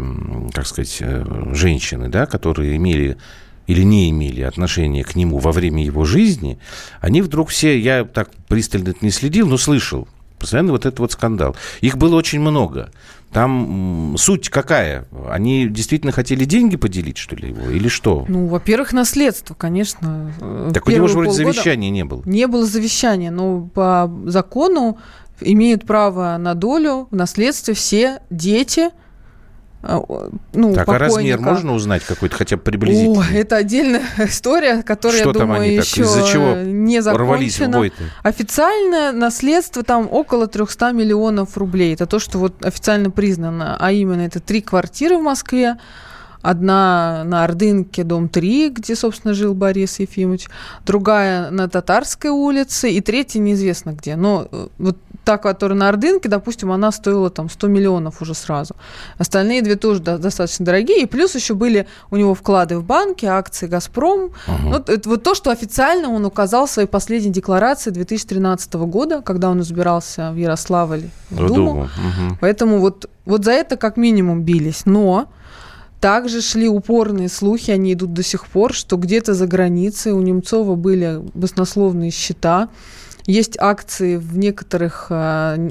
как 0.52 0.66
сказать, 0.66 0.98
э, 1.00 1.24
женщины, 1.52 2.08
да, 2.08 2.26
которые 2.26 2.76
имели 2.76 3.16
или 3.66 3.82
не 3.82 4.10
имели 4.10 4.42
отношения 4.42 5.04
к 5.04 5.14
нему 5.14 5.38
во 5.38 5.52
время 5.52 5.84
его 5.84 6.04
жизни, 6.04 6.58
они 7.00 7.22
вдруг 7.22 7.48
все, 7.48 7.78
я 7.78 8.04
так 8.04 8.30
пристально 8.48 8.94
не 9.00 9.10
следил, 9.10 9.48
но 9.48 9.56
слышал, 9.56 10.08
постоянно 10.38 10.72
вот 10.72 10.86
этот 10.86 10.98
вот 10.98 11.12
скандал. 11.12 11.56
Их 11.80 11.96
было 11.96 12.16
очень 12.16 12.40
много. 12.40 12.90
Там 13.32 14.14
суть 14.18 14.50
какая? 14.50 15.06
Они 15.30 15.66
действительно 15.66 16.12
хотели 16.12 16.44
деньги 16.44 16.76
поделить, 16.76 17.16
что 17.16 17.34
ли, 17.34 17.48
его? 17.48 17.70
Или 17.70 17.88
что? 17.88 18.26
Ну, 18.28 18.46
во-первых, 18.46 18.92
наследство, 18.92 19.54
конечно. 19.54 20.32
Так 20.74 20.84
Первые 20.84 20.94
у 20.94 20.96
него 20.96 21.08
же 21.08 21.14
вроде 21.14 21.32
завещания 21.32 21.88
не 21.88 22.04
было. 22.04 22.22
Не 22.26 22.46
было 22.46 22.66
завещания, 22.66 23.30
но 23.30 23.70
по 23.72 24.12
закону 24.26 24.98
имеют 25.40 25.86
право 25.86 26.36
на 26.38 26.54
долю 26.54 27.08
в 27.10 27.16
наследстве 27.16 27.72
все 27.72 28.20
дети– 28.28 28.90
ну, 29.82 30.74
так, 30.74 30.86
покойника. 30.86 30.92
а 30.92 30.98
размер 30.98 31.40
можно 31.40 31.74
узнать 31.74 32.04
какой-то 32.04 32.36
хотя 32.36 32.56
бы 32.56 32.62
приблизительный? 32.62 33.18
О, 33.18 33.24
это 33.32 33.56
отдельная 33.56 34.02
история, 34.18 34.82
которая, 34.82 35.20
Что 35.20 35.30
я 35.30 35.34
думаю, 35.34 35.62
они 35.62 35.74
еще 35.74 36.02
Из-за 36.02 36.22
чего 36.26 36.54
не 36.54 37.02
закончена. 37.02 37.90
Официальное 38.22 39.12
наследство 39.12 39.82
там 39.82 40.08
около 40.10 40.46
300 40.46 40.92
миллионов 40.92 41.56
рублей. 41.56 41.94
Это 41.94 42.06
то, 42.06 42.18
что 42.18 42.38
вот 42.38 42.64
официально 42.64 43.10
признано. 43.10 43.76
А 43.78 43.90
именно 43.90 44.22
это 44.22 44.38
три 44.40 44.60
квартиры 44.60 45.18
в 45.18 45.22
Москве, 45.22 45.76
Одна 46.42 47.22
на 47.24 47.44
Ордынке, 47.44 48.02
дом 48.02 48.28
3, 48.28 48.70
где, 48.70 48.96
собственно, 48.96 49.32
жил 49.32 49.54
Борис 49.54 50.00
Ефимович. 50.00 50.48
Другая 50.84 51.50
на 51.50 51.68
Татарской 51.68 52.30
улице. 52.30 52.90
И 52.90 53.00
третья 53.00 53.38
неизвестно 53.38 53.92
где. 53.92 54.16
Но 54.16 54.48
э, 54.50 54.66
вот 54.78 54.98
та, 55.24 55.38
которая 55.38 55.78
на 55.78 55.88
Ордынке, 55.88 56.28
допустим, 56.28 56.72
она 56.72 56.90
стоила 56.92 57.30
там 57.30 57.48
100 57.48 57.68
миллионов 57.68 58.22
уже 58.22 58.34
сразу. 58.34 58.74
Остальные 59.18 59.62
две 59.62 59.76
тоже 59.76 60.00
достаточно 60.00 60.64
дорогие. 60.64 61.02
И 61.02 61.06
плюс 61.06 61.34
еще 61.34 61.54
были 61.54 61.86
у 62.10 62.16
него 62.16 62.34
вклады 62.34 62.78
в 62.78 62.84
банки, 62.84 63.26
акции 63.26 63.66
«Газпром». 63.66 64.24
Угу. 64.24 64.32
Вот, 64.64 64.88
это 64.88 65.08
вот 65.08 65.22
то, 65.22 65.34
что 65.34 65.50
официально 65.50 66.08
он 66.08 66.24
указал 66.24 66.66
в 66.66 66.70
своей 66.70 66.88
последней 66.88 67.30
декларации 67.30 67.90
2013 67.90 68.74
года, 68.74 69.22
когда 69.22 69.50
он 69.50 69.60
избирался 69.60 70.32
в 70.32 70.36
Ярославле 70.36 71.10
в, 71.30 71.36
в 71.36 71.46
Думу. 71.46 71.54
Думу. 71.54 71.82
Угу. 71.82 72.38
Поэтому 72.40 72.78
вот, 72.78 73.08
вот 73.24 73.44
за 73.44 73.52
это 73.52 73.76
как 73.76 73.96
минимум 73.96 74.42
бились. 74.42 74.86
Но 74.86 75.28
также 76.00 76.40
шли 76.40 76.68
упорные 76.68 77.28
слухи, 77.28 77.70
они 77.70 77.92
идут 77.92 78.12
до 78.12 78.24
сих 78.24 78.46
пор, 78.46 78.72
что 78.72 78.96
где-то 78.96 79.34
за 79.34 79.46
границей 79.46 80.10
у 80.10 80.20
Немцова 80.20 80.74
были 80.74 81.20
баснословные 81.32 82.10
счета, 82.10 82.70
есть 83.26 83.56
акции 83.58 84.16
в 84.16 84.36
некоторых 84.36 85.06
э, 85.10 85.70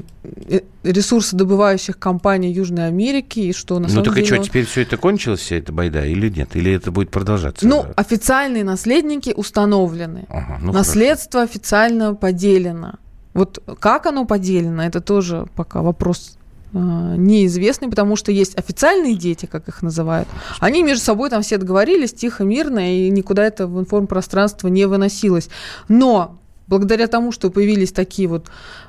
ресурсодобывающих 0.84 1.98
компаний 1.98 2.52
Южной 2.52 2.88
Америки, 2.88 3.40
и 3.40 3.54
что 3.54 3.76
на 3.76 3.82
ну, 3.82 3.88
самом 3.90 4.04
деле... 4.04 4.12
Ну 4.12 4.16
так 4.16 4.24
и 4.24 4.36
что, 4.36 4.44
теперь 4.44 4.66
все 4.66 4.82
это 4.82 4.98
кончилось, 4.98 5.42
вся 5.42 5.58
эта 5.58 5.72
байда, 5.72 6.06
или 6.06 6.30
нет? 6.30 6.56
Или 6.56 6.74
это 6.74 6.92
будет 6.92 7.12
продолжаться? 7.12 7.68
Ну, 7.68 7.86
официальные 7.96 8.64
наследники 8.64 9.34
установлены. 9.36 10.26
Ага, 10.30 10.60
ну 10.62 10.72
Наследство 10.72 11.42
хорошо. 11.42 11.52
официально 11.52 12.16
поделено. 12.16 12.96
Вот 13.34 13.64
как 13.80 14.06
оно 14.06 14.26
поделено, 14.26 14.84
это 14.84 15.00
тоже 15.00 15.48
пока 15.56 15.82
вопрос 15.82 16.38
а, 16.74 17.16
неизвестный, 17.16 17.90
потому 17.90 18.16
что 18.16 18.32
есть 18.32 18.58
официальные 18.58 19.16
дети, 19.16 19.46
как 19.46 19.68
их 19.68 19.82
называют. 19.82 20.28
Они 20.60 20.84
между 20.84 21.04
собой 21.04 21.30
там 21.30 21.42
все 21.42 21.58
договорились 21.58 22.14
тихо, 22.14 22.44
мирно, 22.44 22.96
и 22.96 23.10
никуда 23.10 23.46
это 23.46 23.68
в 23.68 23.80
информпространство 23.80 24.68
не 24.68 24.86
выносилось. 24.86 25.50
Но 25.88 26.41
благодаря 26.72 27.08
тому, 27.08 27.32
что 27.32 27.52
появились 27.52 27.92
такие 27.92 28.28
вот 28.28 28.48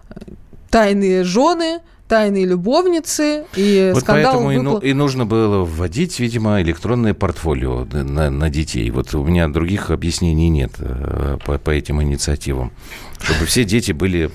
э, 0.08 0.14
тайные 0.70 1.24
жены, 1.24 1.80
тайные 2.08 2.46
любовницы, 2.46 3.44
и 3.56 3.90
вот 3.92 4.02
скандал 4.02 4.34
поэтому 4.34 4.60
выпал... 4.60 4.78
и, 4.78 4.90
и 4.90 4.92
нужно 4.94 5.26
было 5.26 5.64
вводить, 5.64 6.20
видимо, 6.20 6.62
электронное 6.62 7.12
портфолио 7.12 7.84
на, 7.84 8.30
на 8.30 8.50
детей. 8.50 8.88
Вот 8.90 9.14
у 9.14 9.24
меня 9.24 9.48
других 9.48 9.90
объяснений 9.90 10.48
нет 10.48 10.72
э, 10.78 11.38
по, 11.44 11.58
по 11.58 11.70
этим 11.70 12.00
инициативам. 12.00 12.72
Чтобы 13.18 13.46
все 13.46 13.64
дети 13.64 13.92
были 13.92 14.30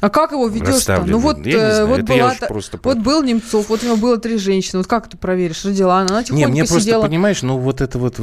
а 0.00 0.10
как 0.10 0.32
его 0.32 0.48
ведешь-то? 0.48 1.04
Ну 1.06 1.18
вот, 1.18 1.46
э, 1.46 1.84
вот, 1.84 2.02
была, 2.02 2.34
просто... 2.48 2.78
вот 2.82 2.98
был 2.98 3.22
Немцов, 3.22 3.68
вот 3.68 3.84
у 3.84 3.86
него 3.86 3.96
было 3.96 4.18
три 4.18 4.36
женщины. 4.36 4.78
Вот 4.78 4.88
как 4.88 5.08
ты 5.08 5.16
проверишь? 5.16 5.64
Родила 5.64 6.00
она, 6.00 6.18
она 6.18 6.24
Не, 6.28 6.46
мне 6.46 6.66
сидела. 6.66 6.98
просто, 6.98 7.00
понимаешь, 7.00 7.42
ну 7.42 7.56
вот 7.58 7.80
это 7.80 7.98
вот... 8.00 8.18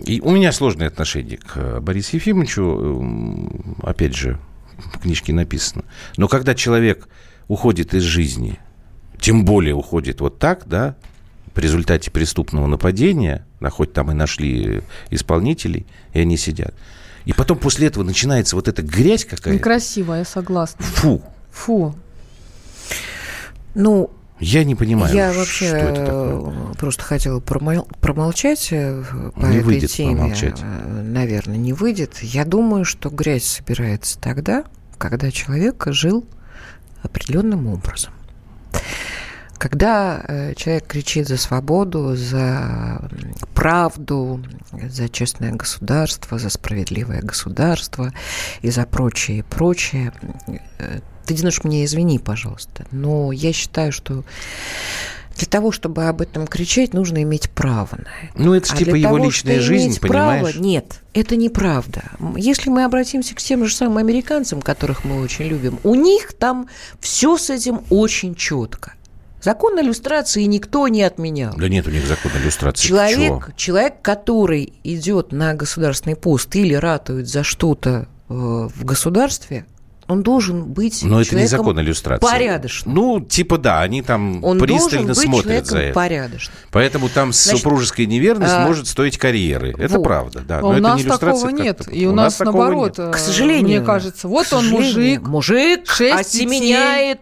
Э, 0.00 0.10
и 0.10 0.20
у 0.20 0.30
меня 0.30 0.52
сложное 0.52 0.88
отношение 0.88 1.38
к 1.38 1.80
Борису 1.80 2.16
Ефимовичу. 2.16 3.76
Опять 3.82 4.14
же, 4.14 4.38
в 4.76 4.98
книжке 5.00 5.32
написано. 5.32 5.84
Но 6.16 6.28
когда 6.28 6.54
человек 6.54 7.08
уходит 7.48 7.94
из 7.94 8.02
жизни, 8.02 8.58
тем 9.18 9.44
более 9.44 9.74
уходит 9.74 10.20
вот 10.20 10.38
так, 10.38 10.66
да, 10.66 10.96
в 11.54 11.58
результате 11.58 12.10
преступного 12.10 12.66
нападения, 12.66 13.46
да, 13.60 13.70
хоть 13.70 13.92
там 13.92 14.10
и 14.10 14.14
нашли 14.14 14.82
исполнителей, 15.10 15.86
и 16.12 16.20
они 16.20 16.36
сидят. 16.36 16.74
И 17.24 17.32
потом 17.32 17.58
после 17.58 17.88
этого 17.88 18.02
начинается 18.02 18.56
вот 18.56 18.68
эта 18.68 18.82
грязь 18.82 19.24
какая-то. 19.24 19.50
Некрасиво, 19.50 20.14
я 20.14 20.24
согласна. 20.24 20.84
Фу. 20.84 21.22
Фу. 21.50 21.94
Ну, 23.74 24.10
я 24.40 24.64
не 24.64 24.74
понимаю, 24.74 25.14
Я 25.14 25.32
вообще 25.32 25.68
что 25.68 25.76
это 25.76 26.06
такое. 26.06 26.74
просто 26.78 27.02
хотела 27.04 27.40
промол- 27.40 27.86
промолчать 28.00 28.68
э, 28.72 29.02
по 29.34 29.40
не 29.46 29.56
этой 29.56 29.62
выйдет 29.62 29.90
теме. 29.90 30.16
промолчать. 30.16 30.60
Э, 30.62 31.02
Наверное, 31.02 31.56
не 31.56 31.72
выйдет. 31.72 32.18
Я 32.22 32.44
думаю, 32.44 32.84
что 32.84 33.10
грязь 33.10 33.44
собирается 33.44 34.18
тогда, 34.18 34.64
когда 34.98 35.30
человек 35.30 35.84
жил 35.88 36.24
определенным 37.02 37.66
образом. 37.68 38.12
Когда 39.60 40.24
э, 40.26 40.54
человек 40.54 40.86
кричит 40.86 41.28
за 41.28 41.36
свободу, 41.36 42.16
за 42.16 43.10
правду, 43.54 44.42
за 44.72 45.10
честное 45.10 45.52
государство, 45.52 46.38
за 46.38 46.48
справедливое 46.48 47.20
государство 47.20 48.10
и 48.62 48.70
за 48.70 48.86
прочее, 48.86 49.44
прочее, 49.44 50.14
э, 50.78 51.00
ты, 51.26 51.34
Динуш, 51.34 51.62
мне 51.62 51.84
извини, 51.84 52.18
пожалуйста, 52.18 52.86
но 52.90 53.32
я 53.32 53.52
считаю, 53.52 53.92
что 53.92 54.24
для 55.36 55.46
того, 55.46 55.72
чтобы 55.72 56.06
об 56.06 56.22
этом 56.22 56.46
кричать, 56.46 56.94
нужно 56.94 57.22
иметь 57.22 57.50
право 57.50 57.96
на 57.96 58.28
это. 58.28 58.42
Ну, 58.42 58.54
это 58.54 58.66
же 58.66 58.72
а 58.72 58.76
типа 58.78 58.94
его 58.94 59.16
того, 59.16 59.26
личная 59.26 59.60
жизнь, 59.60 60.00
понимаешь? 60.00 60.54
Право, 60.54 60.64
нет, 60.64 61.02
это 61.12 61.36
неправда. 61.36 62.04
Если 62.34 62.70
мы 62.70 62.84
обратимся 62.84 63.34
к 63.34 63.42
тем 63.42 63.66
же 63.66 63.74
самым 63.74 63.98
американцам, 63.98 64.62
которых 64.62 65.04
мы 65.04 65.20
очень 65.20 65.48
любим, 65.48 65.78
у 65.84 65.94
них 65.94 66.32
там 66.32 66.66
все 66.98 67.36
с 67.36 67.50
этим 67.50 67.82
очень 67.90 68.34
четко. 68.34 68.94
Закон 69.42 69.80
иллюстрации 69.80 70.44
никто 70.44 70.86
не 70.88 71.02
отменял. 71.02 71.54
Да 71.56 71.68
нет 71.68 71.86
у 71.86 71.90
них 71.90 72.06
закона 72.06 72.34
иллюстрации. 72.42 72.86
Человек, 72.86 73.54
человек, 73.56 73.94
который 74.02 74.72
идет 74.84 75.32
на 75.32 75.54
государственный 75.54 76.16
пост 76.16 76.54
или 76.56 76.74
ратует 76.74 77.28
за 77.28 77.42
что-то 77.42 78.06
э, 78.28 78.32
в 78.34 78.84
государстве, 78.84 79.64
он 80.10 80.22
должен 80.22 80.64
быть 80.64 81.02
Но 81.02 81.20
это 81.20 81.36
не 81.36 81.46
закон 81.46 81.80
иллюстрации. 81.80 82.20
порядочным. 82.20 82.94
Ну, 82.94 83.20
типа 83.20 83.58
да, 83.58 83.80
они 83.80 84.02
там 84.02 84.42
Он 84.44 84.58
пристально 84.58 85.14
смотрят 85.14 85.66
за 85.66 85.78
это. 85.78 85.94
порядочным. 85.94 86.54
Поэтому 86.70 87.08
там 87.08 87.32
Значит, 87.32 87.60
супружеская 87.62 88.06
неверность 88.06 88.52
а, 88.52 88.66
может 88.66 88.86
стоить 88.86 89.18
карьеры. 89.18 89.74
Это 89.78 89.98
вот. 89.98 90.04
правда, 90.04 90.40
да. 90.40 90.58
А 90.58 90.62
Но 90.62 90.68
у 90.68 90.72
это 90.72 90.82
нас 90.82 91.04
такого 91.18 91.48
нет. 91.48 91.88
И 91.90 92.06
у, 92.06 92.10
у 92.12 92.14
нас, 92.14 92.34
такого 92.36 92.56
наоборот, 92.56 92.98
нет. 92.98 93.14
К 93.14 93.18
сожалению. 93.18 93.80
мне 93.80 93.80
кажется, 93.80 94.28
вот 94.28 94.52
он 94.52 94.68
мужик, 94.68 95.22
Мужик 95.22 95.88
осеменяет 95.90 97.20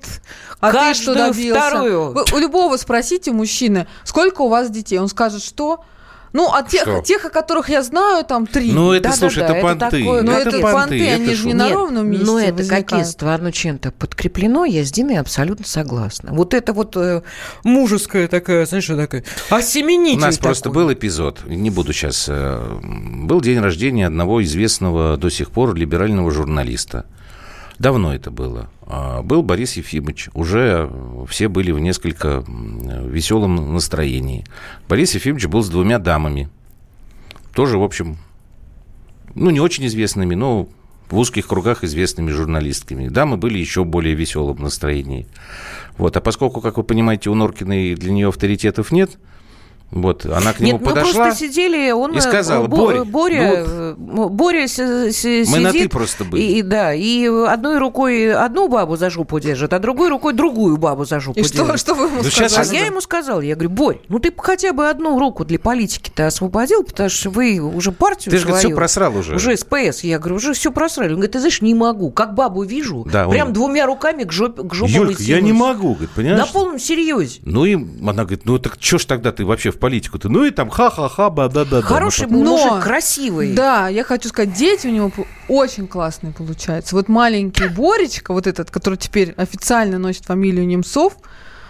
а 0.61 0.73
каждую 0.73 1.17
ты 1.17 1.23
что 1.23 1.33
добился? 1.33 1.61
вторую. 1.61 2.13
Вы 2.13 2.25
у 2.33 2.39
любого 2.39 2.77
спросите 2.77 3.31
мужчины, 3.31 3.87
сколько 4.05 4.43
у 4.43 4.49
вас 4.49 4.71
детей? 4.71 4.99
Он 4.99 5.09
скажет, 5.09 5.43
что? 5.43 5.85
Ну, 6.33 6.53
от 6.53 6.69
тех, 6.69 6.83
Что? 6.83 7.01
тех, 7.03 7.25
о 7.25 7.31
которых 7.31 7.69
я 7.71 7.83
знаю, 7.83 8.25
там 8.25 8.47
три. 8.47 8.73
Ну, 8.73 8.93
это, 8.93 9.09
Да, 9.11 9.15
слушай, 9.17 9.39
да, 9.41 9.45
это 9.45 9.53
да, 9.53 9.59
это 9.59 9.67
понты. 9.67 9.99
такое, 9.99 10.23
Ну, 10.23 10.33
это 10.33 10.49
это 10.49 10.59
понты, 10.61 10.73
понты, 10.73 11.07
это 11.07 11.15
они 11.23 11.35
же 11.35 11.47
не 11.47 11.55
на 11.55 11.71
ровном 11.73 12.11
месте 12.11 12.27
Но 12.27 12.39
это 12.39 12.55
возникают. 12.55 12.89
кокетство, 12.89 13.35
оно 13.35 13.51
чем-то 13.51 13.91
подкреплено, 13.93 14.65
я 14.65 14.85
с 14.85 14.91
Диной 14.93 15.19
абсолютно 15.19 15.67
согласна. 15.67 16.31
Вот 16.33 16.55
это 16.55 16.73
вот 16.73 16.97
э, 16.97 17.23
мужеская 17.65 18.29
такая, 18.29 18.67
знаешь, 18.67 18.85
что 18.85 18.97
такая, 18.97 19.25
осеменитель 19.51 20.19
У 20.19 20.21
нас 20.23 20.37
такой. 20.37 20.49
просто 20.49 20.71
был 20.71 20.93
эпизод, 20.93 21.41
не 21.47 21.71
буду 21.71 21.93
сейчас... 21.93 22.29
Был 22.29 23.41
день 23.41 23.59
рождения 23.61 24.07
одного 24.07 24.43
известного 24.43 25.17
до 25.17 25.31
сих 25.31 25.51
пор 25.51 25.75
либерального 25.75 26.31
журналиста. 26.31 27.07
Давно 27.79 28.15
это 28.15 28.31
было. 28.31 28.69
А, 28.83 29.23
Был 29.23 29.43
Борис 29.43 29.75
Ефимович. 29.77 30.31
Уже 30.35 30.91
все 31.29 31.49
были 31.49 31.71
в 31.71 31.79
несколько 31.79 32.45
веселом 32.47 33.75
настроении. 33.75 34.45
Борис 34.89 35.15
Ефимович 35.15 35.47
был 35.47 35.63
с 35.63 35.69
двумя 35.69 35.99
дамами. 35.99 36.49
Тоже, 37.55 37.79
в 37.79 37.83
общем, 37.83 38.19
ну, 39.35 39.51
не 39.51 39.61
очень 39.61 39.87
известными, 39.87 40.35
но 40.35 40.69
в 41.11 41.19
узких 41.19 41.47
кругах 41.47 41.85
известными 41.85 42.31
журналистками. 42.31 43.09
Дамы 43.09 43.37
были 43.37 43.59
еще 43.59 43.85
более 43.85 44.15
веселом 44.15 44.59
настроении. 44.61 45.27
Вот. 45.97 46.17
А 46.17 46.21
поскольку, 46.21 46.61
как 46.61 46.77
вы 46.77 46.85
понимаете, 46.85 47.31
у 47.31 47.35
Норкиной 47.35 47.95
для 47.95 48.13
нее 48.13 48.29
авторитетов 48.29 48.91
нет, 48.93 49.19
вот, 49.91 50.27
она 50.27 50.53
к 50.53 50.61
нему 50.61 50.73
Нет, 50.79 50.85
подошла. 50.85 51.09
мы 51.13 51.15
просто 51.31 51.47
сидели, 51.47 51.91
он... 51.91 52.17
и 52.17 52.21
сказала, 52.21 52.67
Бо- 52.67 52.77
«Боря, 52.77 53.05
Боря, 53.05 53.65
ну 53.97 54.27
э, 54.27 54.29
Боря 54.29 54.67
си- 54.69 55.13
си- 55.13 55.45
Мы 55.49 55.61
на 55.61 55.71
сидит 55.71 55.85
«ты» 55.85 55.89
просто 55.89 56.25
были. 56.25 56.43
И, 56.43 56.63
да, 56.63 56.93
и 56.93 57.27
одной 57.27 57.79
рукой 57.79 58.33
одну 58.35 58.69
бабу 58.69 58.97
за 58.97 59.09
жопу 59.09 59.41
держит, 59.41 59.73
а 59.73 59.79
другой 59.79 60.11
рукой 60.11 60.35
другую 60.35 60.77
бабу 60.77 61.05
за 61.07 61.21
жопу 61.21 61.39
И 61.41 61.43
держит. 61.43 61.57
что, 61.67 61.77
что 61.79 61.95
вы 61.95 62.07
ему 62.07 62.17
Ну, 62.19 62.25
сейчас 62.25 62.53
сказали? 62.53 62.77
А 62.77 62.81
я 62.81 62.87
ему 62.87 63.01
сказала, 63.01 63.41
я 63.41 63.55
говорю, 63.55 63.71
Борь, 63.71 63.99
ну 64.09 64.19
ты 64.19 64.33
хотя 64.37 64.73
бы 64.75 64.89
одну 64.89 65.19
руку 65.19 65.45
для 65.47 65.59
политики-то 65.59 66.27
освободил, 66.27 66.83
потому 66.85 67.09
что 67.09 67.31
вы 67.31 67.59
уже 67.59 67.91
партию 67.93 68.31
Ты 68.31 68.39
же, 68.39 68.47
говорит, 68.47 68.67
все 68.67 68.75
просрал 68.77 69.17
уже. 69.17 69.37
Уже 69.37 69.57
СПС. 69.57 70.05
Я 70.05 70.19
говорю, 70.19 70.37
уже 70.37 70.53
все 70.53 70.71
просрали. 70.71 71.09
Он 71.11 71.15
говорит, 71.17 71.33
ты 71.33 71.39
знаешь, 71.39 71.63
не 71.63 71.75
могу. 71.75 72.11
Как 72.11 72.35
бабу 72.35 72.63
вижу, 72.63 73.07
Да, 73.11 73.25
он- 73.27 73.31
прям 73.33 73.53
двумя 73.55 73.87
руками 73.87 74.25
к 74.25 74.33
жопе 74.33 74.63
к 74.69 74.75
жопам 74.75 74.93
Юлька, 74.95 75.23
я 75.23 75.41
не 75.41 75.53
могу, 75.55 75.91
говорит, 75.95 76.11
понимаешь? 76.11 76.39
На 76.41 76.47
полном 76.47 76.79
серьезе. 76.79 77.41
Ну 77.45 77.65
и 77.65 77.75
она 77.75 78.25
говорит, 78.25 78.43
ну 78.45 78.59
так 78.59 78.77
что 78.79 78.99
ж 78.99 79.05
тогда 79.07 79.33
ты 79.33 79.45
вообще 79.47 79.71
в 79.71 79.78
политику-то? 79.79 80.29
Ну 80.29 80.45
и 80.45 80.51
там 80.51 80.71
ха-ха-ха, 80.71 81.31
ба-да-да. 81.31 81.81
Хороший 81.83 82.27
Ну, 82.27 82.39
был 82.39 82.45
Но- 82.45 82.57
мужик, 82.57 82.85
красивый. 82.85 83.55
Да, 83.55 83.89
я 83.89 84.05
хочу 84.05 84.29
сказать, 84.29 84.53
дети 84.55 84.87
у 84.87 84.91
него 84.91 85.11
очень 85.49 85.87
классные 85.89 86.33
получаются. 86.33 86.95
Вот 86.97 87.09
маленький 87.09 87.69
Боречка, 87.69 88.33
вот 88.33 88.47
этот, 88.47 88.71
который 88.71 88.97
теперь 88.97 89.33
официально 89.37 89.99
носит 89.99 90.25
фамилию 90.25 90.67
Немцов, 90.67 91.15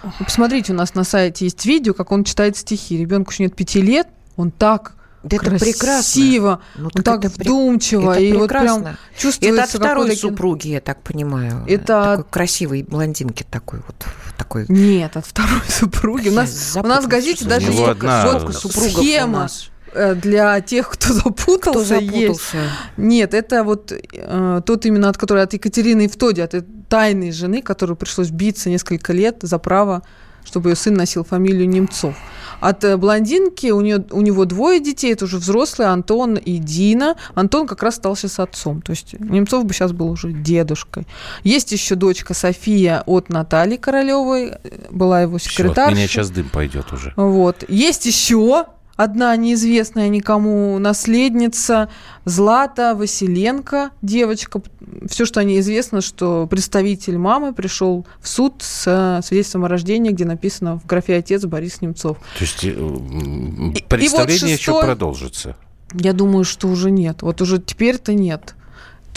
вы 0.02 0.24
посмотрите, 0.24 0.72
у 0.72 0.76
нас 0.76 0.94
на 0.94 1.04
сайте 1.04 1.44
есть 1.46 1.64
видео, 1.66 1.92
как 1.94 2.12
он 2.12 2.24
читает 2.24 2.56
стихи. 2.56 2.96
Ребенку 2.96 3.32
еще 3.32 3.42
нет 3.44 3.56
пяти 3.56 3.80
лет, 3.82 4.06
он 4.36 4.50
так 4.50 4.92
Да 5.28 5.36
это 5.36 5.50
прекрасно. 5.50 5.80
красиво, 5.80 6.60
Ну, 6.76 6.84
он 6.86 6.90
так 6.90 7.04
так 7.04 7.24
это 7.26 7.40
вдумчиво, 7.40 8.12
это 8.12 8.20
и 8.20 8.32
вот 8.32 8.48
прекрасно. 8.48 8.82
прям 8.82 8.96
чувствуется 9.16 9.62
Это 9.62 9.62
от 9.64 9.70
второй 9.70 10.16
супруги, 10.16 10.68
я 10.68 10.80
так 10.80 11.02
понимаю. 11.02 11.64
Это 11.68 11.86
такой 12.16 12.24
красивой 12.30 12.82
блондинки 12.82 13.44
такой 13.50 13.80
вот 13.86 14.06
такой. 14.36 14.66
Нет, 14.68 15.16
от 15.16 15.26
второй 15.26 15.60
супруги. 15.68 16.28
У 16.28 16.32
нас, 16.32 16.76
у 16.82 16.86
нас 16.86 17.04
в 17.04 17.08
газете 17.08 17.40
что 17.40 17.48
даже 17.48 17.66
есть 17.70 17.82
одна- 17.82 18.30
вот 18.32 18.54
схема 18.54 19.48
э, 19.94 20.14
для 20.14 20.60
тех, 20.60 20.88
кто 20.90 21.12
запутался, 21.12 21.96
Кто 21.96 22.04
есть. 22.04 22.10
запутался? 22.12 22.56
Нет, 22.96 23.34
это 23.34 23.64
вот 23.64 23.92
э, 23.92 24.60
тот 24.64 24.86
именно, 24.86 25.08
от 25.08 25.16
которой 25.18 25.42
от 25.42 25.52
Екатерины 25.52 26.02
Евтоди, 26.02 26.40
от 26.40 26.54
этой 26.54 26.66
тайной 26.88 27.32
жены, 27.32 27.62
которую 27.62 27.96
пришлось 27.96 28.30
биться 28.30 28.70
несколько 28.70 29.12
лет 29.12 29.38
за 29.42 29.58
право, 29.58 30.02
чтобы 30.44 30.70
ее 30.70 30.76
сын 30.76 30.94
носил 30.94 31.24
фамилию 31.24 31.68
Немцов. 31.68 32.14
От 32.60 32.84
э, 32.84 32.96
блондинки 32.96 33.70
у, 33.70 33.80
нее, 33.80 34.04
у 34.10 34.20
него 34.20 34.44
двое 34.44 34.80
детей, 34.80 35.12
это 35.12 35.24
уже 35.24 35.38
взрослые, 35.38 35.88
Антон 35.90 36.36
и 36.36 36.58
Дина. 36.58 37.16
Антон 37.34 37.66
как 37.66 37.82
раз 37.82 37.96
стал 37.96 38.16
сейчас 38.16 38.38
отцом, 38.40 38.82
то 38.82 38.90
есть 38.90 39.14
Немцов 39.18 39.64
бы 39.64 39.74
сейчас 39.74 39.92
был 39.92 40.10
уже 40.10 40.32
дедушкой. 40.32 41.06
Есть 41.44 41.72
еще 41.72 41.94
дочка 41.94 42.34
София 42.34 43.02
от 43.06 43.28
Натальи 43.28 43.76
Королевой, 43.76 44.50
э, 44.50 44.88
была 44.90 45.22
его 45.22 45.36
от 45.36 45.42
секретарша. 45.42 45.94
меня 45.94 46.06
сейчас 46.06 46.30
дым 46.30 46.48
пойдет 46.48 46.92
уже. 46.92 47.12
Вот. 47.16 47.64
Есть 47.68 48.06
еще 48.06 48.66
одна 48.98 49.34
неизвестная 49.36 50.08
никому 50.10 50.78
наследница 50.78 51.88
Злата 52.26 52.94
Василенко, 52.94 53.90
девочка. 54.02 54.60
Все, 55.08 55.24
что 55.24 55.40
о 55.40 55.44
ней 55.44 55.60
известно, 55.60 56.00
что 56.02 56.46
представитель 56.46 57.16
мамы 57.16 57.54
пришел 57.54 58.06
в 58.20 58.28
суд 58.28 58.56
с 58.58 58.84
э, 58.86 59.22
свидетельством 59.24 59.64
о 59.64 59.68
рождении, 59.68 60.10
где 60.10 60.24
написано 60.26 60.78
в 60.78 60.86
графе 60.86 61.16
«Отец 61.16 61.44
Борис 61.46 61.80
Немцов». 61.80 62.18
То 62.18 62.44
есть 62.44 62.64
э, 62.64 62.70
м, 62.70 63.70
И- 63.72 63.78
и 63.78 63.82
представление 63.84 64.40
вот 64.56 64.60
еще 64.60 64.72
шестой- 64.72 64.84
продолжится. 64.84 65.56
Я 65.94 66.12
думаю, 66.12 66.44
что 66.44 66.68
уже 66.68 66.90
нет. 66.90 67.22
Вот 67.22 67.40
уже 67.40 67.58
теперь-то 67.58 68.12
нет. 68.12 68.54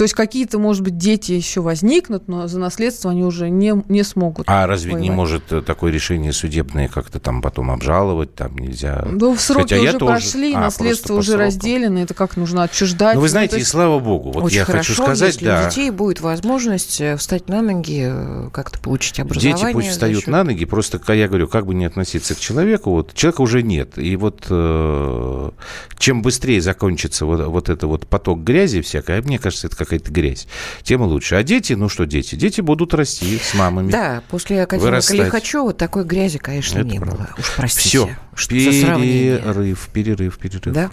То 0.01 0.05
есть 0.05 0.15
какие-то, 0.15 0.57
может 0.57 0.81
быть, 0.81 0.97
дети 0.97 1.33
еще 1.33 1.61
возникнут, 1.61 2.27
но 2.27 2.47
за 2.47 2.57
наследство 2.57 3.11
они 3.11 3.23
уже 3.23 3.51
не, 3.51 3.83
не 3.87 4.01
смогут. 4.01 4.47
А 4.49 4.65
разве 4.65 4.93
воевать. 4.93 5.03
не 5.03 5.15
может 5.15 5.53
э, 5.53 5.61
такое 5.61 5.91
решение 5.91 6.33
судебное 6.33 6.87
как-то 6.87 7.19
там 7.19 7.43
потом 7.43 7.69
обжаловать? 7.69 8.33
Там 8.33 8.57
нельзя... 8.57 9.05
Ну, 9.07 9.35
сроки 9.35 9.75
Хотя 9.75 9.79
уже 9.79 9.99
прошли, 9.99 10.55
а, 10.55 10.59
наследство 10.61 11.13
уже 11.13 11.37
разделено, 11.37 11.99
это 11.99 12.15
как 12.15 12.35
нужно 12.35 12.63
отчуждать. 12.63 13.13
Ну, 13.13 13.21
вы 13.21 13.29
знаете, 13.29 13.53
ну, 13.53 13.59
есть... 13.59 13.69
и 13.69 13.71
слава 13.71 13.99
богу, 13.99 14.31
вот 14.31 14.45
Очень 14.45 14.55
я 14.55 14.65
хорошо, 14.65 14.93
хочу 14.93 15.03
сказать, 15.03 15.33
если 15.35 15.45
да. 15.45 15.61
у 15.61 15.69
детей 15.69 15.91
будет 15.91 16.19
возможность 16.19 16.99
э, 16.99 17.15
встать 17.15 17.47
на 17.47 17.61
ноги, 17.61 18.07
э, 18.11 18.49
как-то 18.51 18.79
получить 18.79 19.19
образование. 19.19 19.65
Дети 19.65 19.71
пусть 19.71 19.89
встают 19.89 20.21
счет... 20.21 20.29
на 20.29 20.43
ноги, 20.43 20.65
просто, 20.65 20.99
я 21.13 21.27
говорю, 21.27 21.47
как 21.47 21.67
бы 21.67 21.75
не 21.75 21.85
относиться 21.85 22.33
к 22.33 22.39
человеку, 22.39 22.89
вот 22.89 23.13
человека 23.13 23.41
уже 23.41 23.61
нет. 23.61 23.99
И 23.99 24.15
вот 24.15 24.47
э, 24.49 25.51
чем 25.99 26.23
быстрее 26.23 26.59
закончится 26.59 27.27
вот, 27.27 27.45
вот 27.45 27.69
это 27.69 27.85
вот 27.85 28.07
поток 28.07 28.39
грязи 28.39 28.81
всякой, 28.81 29.21
мне 29.21 29.37
кажется, 29.37 29.67
это 29.67 29.75
какая-то 29.91 30.11
грязь, 30.11 30.47
тем 30.83 31.01
лучше. 31.01 31.35
А 31.35 31.43
дети, 31.43 31.73
ну 31.73 31.89
что 31.89 32.05
дети? 32.05 32.35
Дети 32.35 32.61
будут 32.61 32.93
расти 32.93 33.37
с 33.37 33.53
мамами. 33.53 33.91
Да, 33.91 34.23
после 34.29 34.63
академика 34.63 34.91
вырастать. 34.91 35.17
Лихачева 35.17 35.73
такой 35.73 36.05
грязи, 36.05 36.37
конечно, 36.37 36.79
это 36.79 36.87
не 36.87 36.99
правда. 36.99 37.17
было. 37.17 37.29
Уж 37.37 37.53
простите. 37.57 37.89
Все, 37.89 38.09
что 38.35 38.55
перерыв, 38.55 39.89
перерыв, 39.91 40.37
перерыв. 40.37 40.73
Да. 40.73 40.91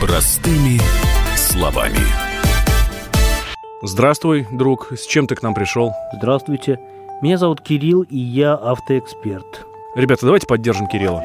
Простыми 0.00 0.80
словами. 1.36 1.98
Здравствуй, 3.82 4.46
друг. 4.52 4.92
С 4.92 5.06
чем 5.06 5.26
ты 5.26 5.34
к 5.34 5.42
нам 5.42 5.54
пришел? 5.54 5.92
Здравствуйте. 6.16 6.78
Меня 7.20 7.36
зовут 7.36 7.60
Кирилл, 7.60 8.02
и 8.02 8.16
я 8.16 8.54
автоэксперт. 8.54 9.66
Ребята, 9.96 10.26
давайте 10.26 10.46
поддержим 10.46 10.86
Кирилла. 10.86 11.24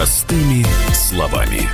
Простыми 0.00 0.64
словами. 0.94 1.68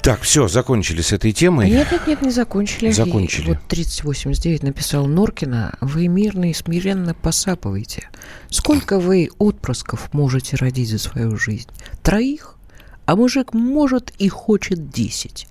Так, 0.00 0.22
все, 0.22 0.48
закончили 0.48 1.02
с 1.02 1.12
этой 1.12 1.32
темой. 1.32 1.68
Нет, 1.68 1.92
нет, 1.92 2.06
нет, 2.06 2.22
не 2.22 2.30
закончили. 2.30 2.90
Закончили. 2.90 3.44
И 3.44 3.48
вот 3.50 3.58
3089 3.68 4.62
написал 4.62 5.04
Норкина, 5.04 5.74
вы 5.82 6.08
мирно 6.08 6.48
и 6.48 6.54
смиренно 6.54 7.12
посапываете. 7.12 8.08
Сколько 8.48 8.98
вы 8.98 9.28
отпрысков 9.36 10.10
можете 10.14 10.56
родить 10.56 10.88
за 10.88 10.98
свою 10.98 11.36
жизнь? 11.36 11.68
Троих? 12.02 12.56
А 13.04 13.14
мужик 13.14 13.52
может 13.52 14.10
и 14.16 14.30
хочет 14.30 14.88
10. 14.88 15.48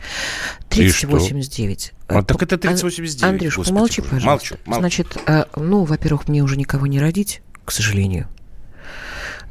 3089. 0.70 1.94
А, 2.08 2.24
так 2.24 2.42
это 2.42 2.58
3089. 2.58 3.24
Андрюш, 3.24 3.58
Господи, 3.58 3.76
помолчи, 3.76 4.02
пожалуйста. 4.02 4.26
Молчу, 4.26 4.56
молчу. 4.66 4.80
Значит, 4.80 5.18
а, 5.28 5.48
ну, 5.56 5.84
во-первых, 5.84 6.28
мне 6.28 6.42
уже 6.42 6.58
никого 6.58 6.88
не 6.88 7.00
родить, 7.00 7.44
к 7.66 7.72
сожалению 7.72 8.28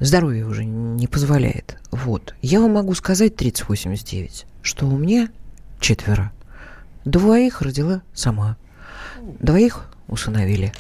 здоровье 0.01 0.47
уже 0.47 0.65
не 0.65 1.07
позволяет. 1.07 1.79
Вот. 1.91 2.35
Я 2.43 2.61
вам 2.61 2.75
могу 2.75 2.95
сказать 2.95 3.37
3089, 3.37 4.47
что 4.63 4.87
у 4.87 4.97
меня 4.97 5.29
четверо. 5.81 6.33
Двоих 7.05 7.63
родила 7.63 8.03
сама. 8.15 8.57
Двоих 9.41 9.87
усыновили. 10.09 10.73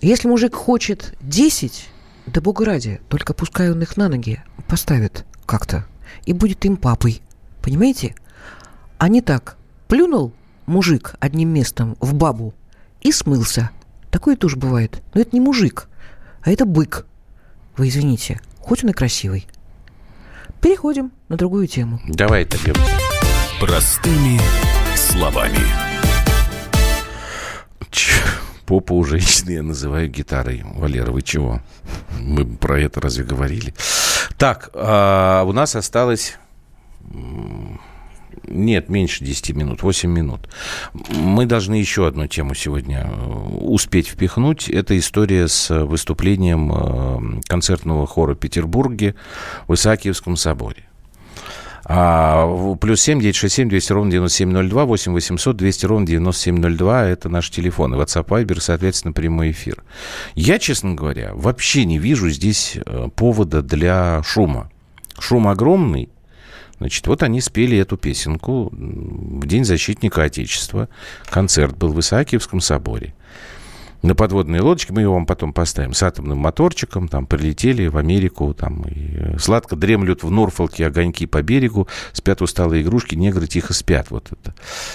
Если 0.00 0.28
мужик 0.28 0.54
хочет 0.54 1.14
10, 1.20 1.88
да 2.26 2.40
бога 2.40 2.64
ради, 2.64 3.00
только 3.08 3.34
пускай 3.34 3.70
он 3.70 3.82
их 3.82 3.96
на 3.96 4.08
ноги 4.08 4.42
поставит 4.68 5.24
как-то 5.46 5.86
и 6.24 6.32
будет 6.32 6.64
им 6.64 6.76
папой. 6.76 7.20
Понимаете? 7.62 8.14
А 8.98 9.08
не 9.08 9.20
так. 9.20 9.56
Плюнул 9.88 10.32
мужик 10.66 11.14
одним 11.20 11.50
местом 11.50 11.96
в 12.00 12.14
бабу 12.14 12.54
и 13.00 13.12
смылся. 13.12 13.70
Такое 14.10 14.36
тоже 14.36 14.56
бывает. 14.56 15.02
Но 15.12 15.20
это 15.20 15.30
не 15.32 15.40
мужик, 15.40 15.88
а 16.42 16.50
это 16.50 16.64
бык. 16.64 17.06
Вы 17.76 17.88
извините, 17.88 18.40
хоть 18.60 18.84
он 18.84 18.90
и 18.90 18.92
красивый. 18.92 19.46
Переходим 20.60 21.12
на 21.28 21.36
другую 21.36 21.66
тему. 21.66 22.00
Давай 22.06 22.42
это 22.42 22.56
делать. 22.64 22.80
Простыми 23.60 24.40
словами. 24.96 25.58
Попу 28.66 28.94
у 28.94 29.04
женщины 29.04 29.50
я 29.50 29.62
называю 29.62 30.08
гитарой. 30.08 30.62
Валера, 30.64 31.12
вы 31.12 31.20
чего? 31.20 31.60
Мы 32.18 32.46
про 32.46 32.80
это 32.80 33.00
разве 33.00 33.22
говорили? 33.22 33.74
Так, 34.38 34.70
а 34.72 35.44
у 35.44 35.52
нас 35.52 35.76
осталось 35.76 36.38
нет, 38.48 38.88
меньше 38.88 39.24
10 39.24 39.54
минут, 39.54 39.82
8 39.82 40.10
минут. 40.10 40.48
Мы 40.92 41.46
должны 41.46 41.74
еще 41.74 42.06
одну 42.06 42.26
тему 42.26 42.54
сегодня 42.54 43.06
э, 43.06 43.56
успеть 43.60 44.08
впихнуть. 44.08 44.68
Это 44.68 44.98
история 44.98 45.48
с 45.48 45.84
выступлением 45.84 46.72
э, 46.72 47.40
концертного 47.46 48.06
хора 48.06 48.34
Петербурге 48.34 49.14
в 49.66 49.74
Исаакиевском 49.74 50.36
соборе. 50.36 50.84
А, 51.86 52.74
плюс 52.76 53.00
семь, 53.00 53.20
девять, 53.20 53.36
шесть, 53.36 53.56
семь, 53.56 53.68
двести 53.68 53.92
ровно 53.92 54.10
девяносто 54.10 54.38
семь 54.38 54.50
ноль 54.50 54.68
два, 54.68 54.86
восемь 54.86 55.12
восемьсот, 55.12 55.56
двести 55.56 55.84
ровно 55.84 56.06
девяносто 56.06 56.42
семь 56.42 56.58
ноль 56.58 56.76
два. 56.76 57.04
Это 57.04 57.28
наш 57.28 57.50
телефон. 57.50 57.94
И 57.94 57.98
WhatsApp, 57.98 58.26
Viber, 58.26 58.60
соответственно, 58.60 59.12
прямой 59.12 59.50
эфир. 59.50 59.84
Я, 60.34 60.58
честно 60.58 60.94
говоря, 60.94 61.32
вообще 61.34 61.84
не 61.84 61.98
вижу 61.98 62.30
здесь 62.30 62.76
э, 62.76 63.08
повода 63.14 63.62
для 63.62 64.22
шума. 64.24 64.70
Шум 65.18 65.46
огромный, 65.46 66.08
Значит, 66.78 67.06
вот 67.06 67.22
они 67.22 67.40
спели 67.40 67.78
эту 67.78 67.96
песенку 67.96 68.70
в 68.72 69.46
День 69.46 69.64
защитника 69.64 70.24
Отечества. 70.24 70.88
Концерт 71.26 71.76
был 71.76 71.92
в 71.92 72.00
Исаакиевском 72.00 72.60
соборе. 72.60 73.14
На 74.04 74.14
подводной 74.14 74.60
лодочке, 74.60 74.92
мы 74.92 75.00
его 75.00 75.14
вам 75.14 75.24
потом 75.24 75.54
поставим, 75.54 75.94
с 75.94 76.02
атомным 76.02 76.36
моторчиком, 76.36 77.08
там, 77.08 77.24
прилетели 77.24 77.86
в 77.86 77.96
Америку, 77.96 78.52
там, 78.52 78.82
и 78.82 79.16
э, 79.16 79.38
сладко 79.38 79.76
дремлют 79.76 80.22
в 80.22 80.30
Норфолке 80.30 80.86
огоньки 80.86 81.24
по 81.24 81.40
берегу, 81.40 81.88
спят 82.12 82.42
усталые 82.42 82.82
игрушки, 82.82 83.14
негры 83.14 83.46
тихо 83.46 83.72
спят, 83.72 84.10
вот 84.10 84.30
это. 84.30 84.54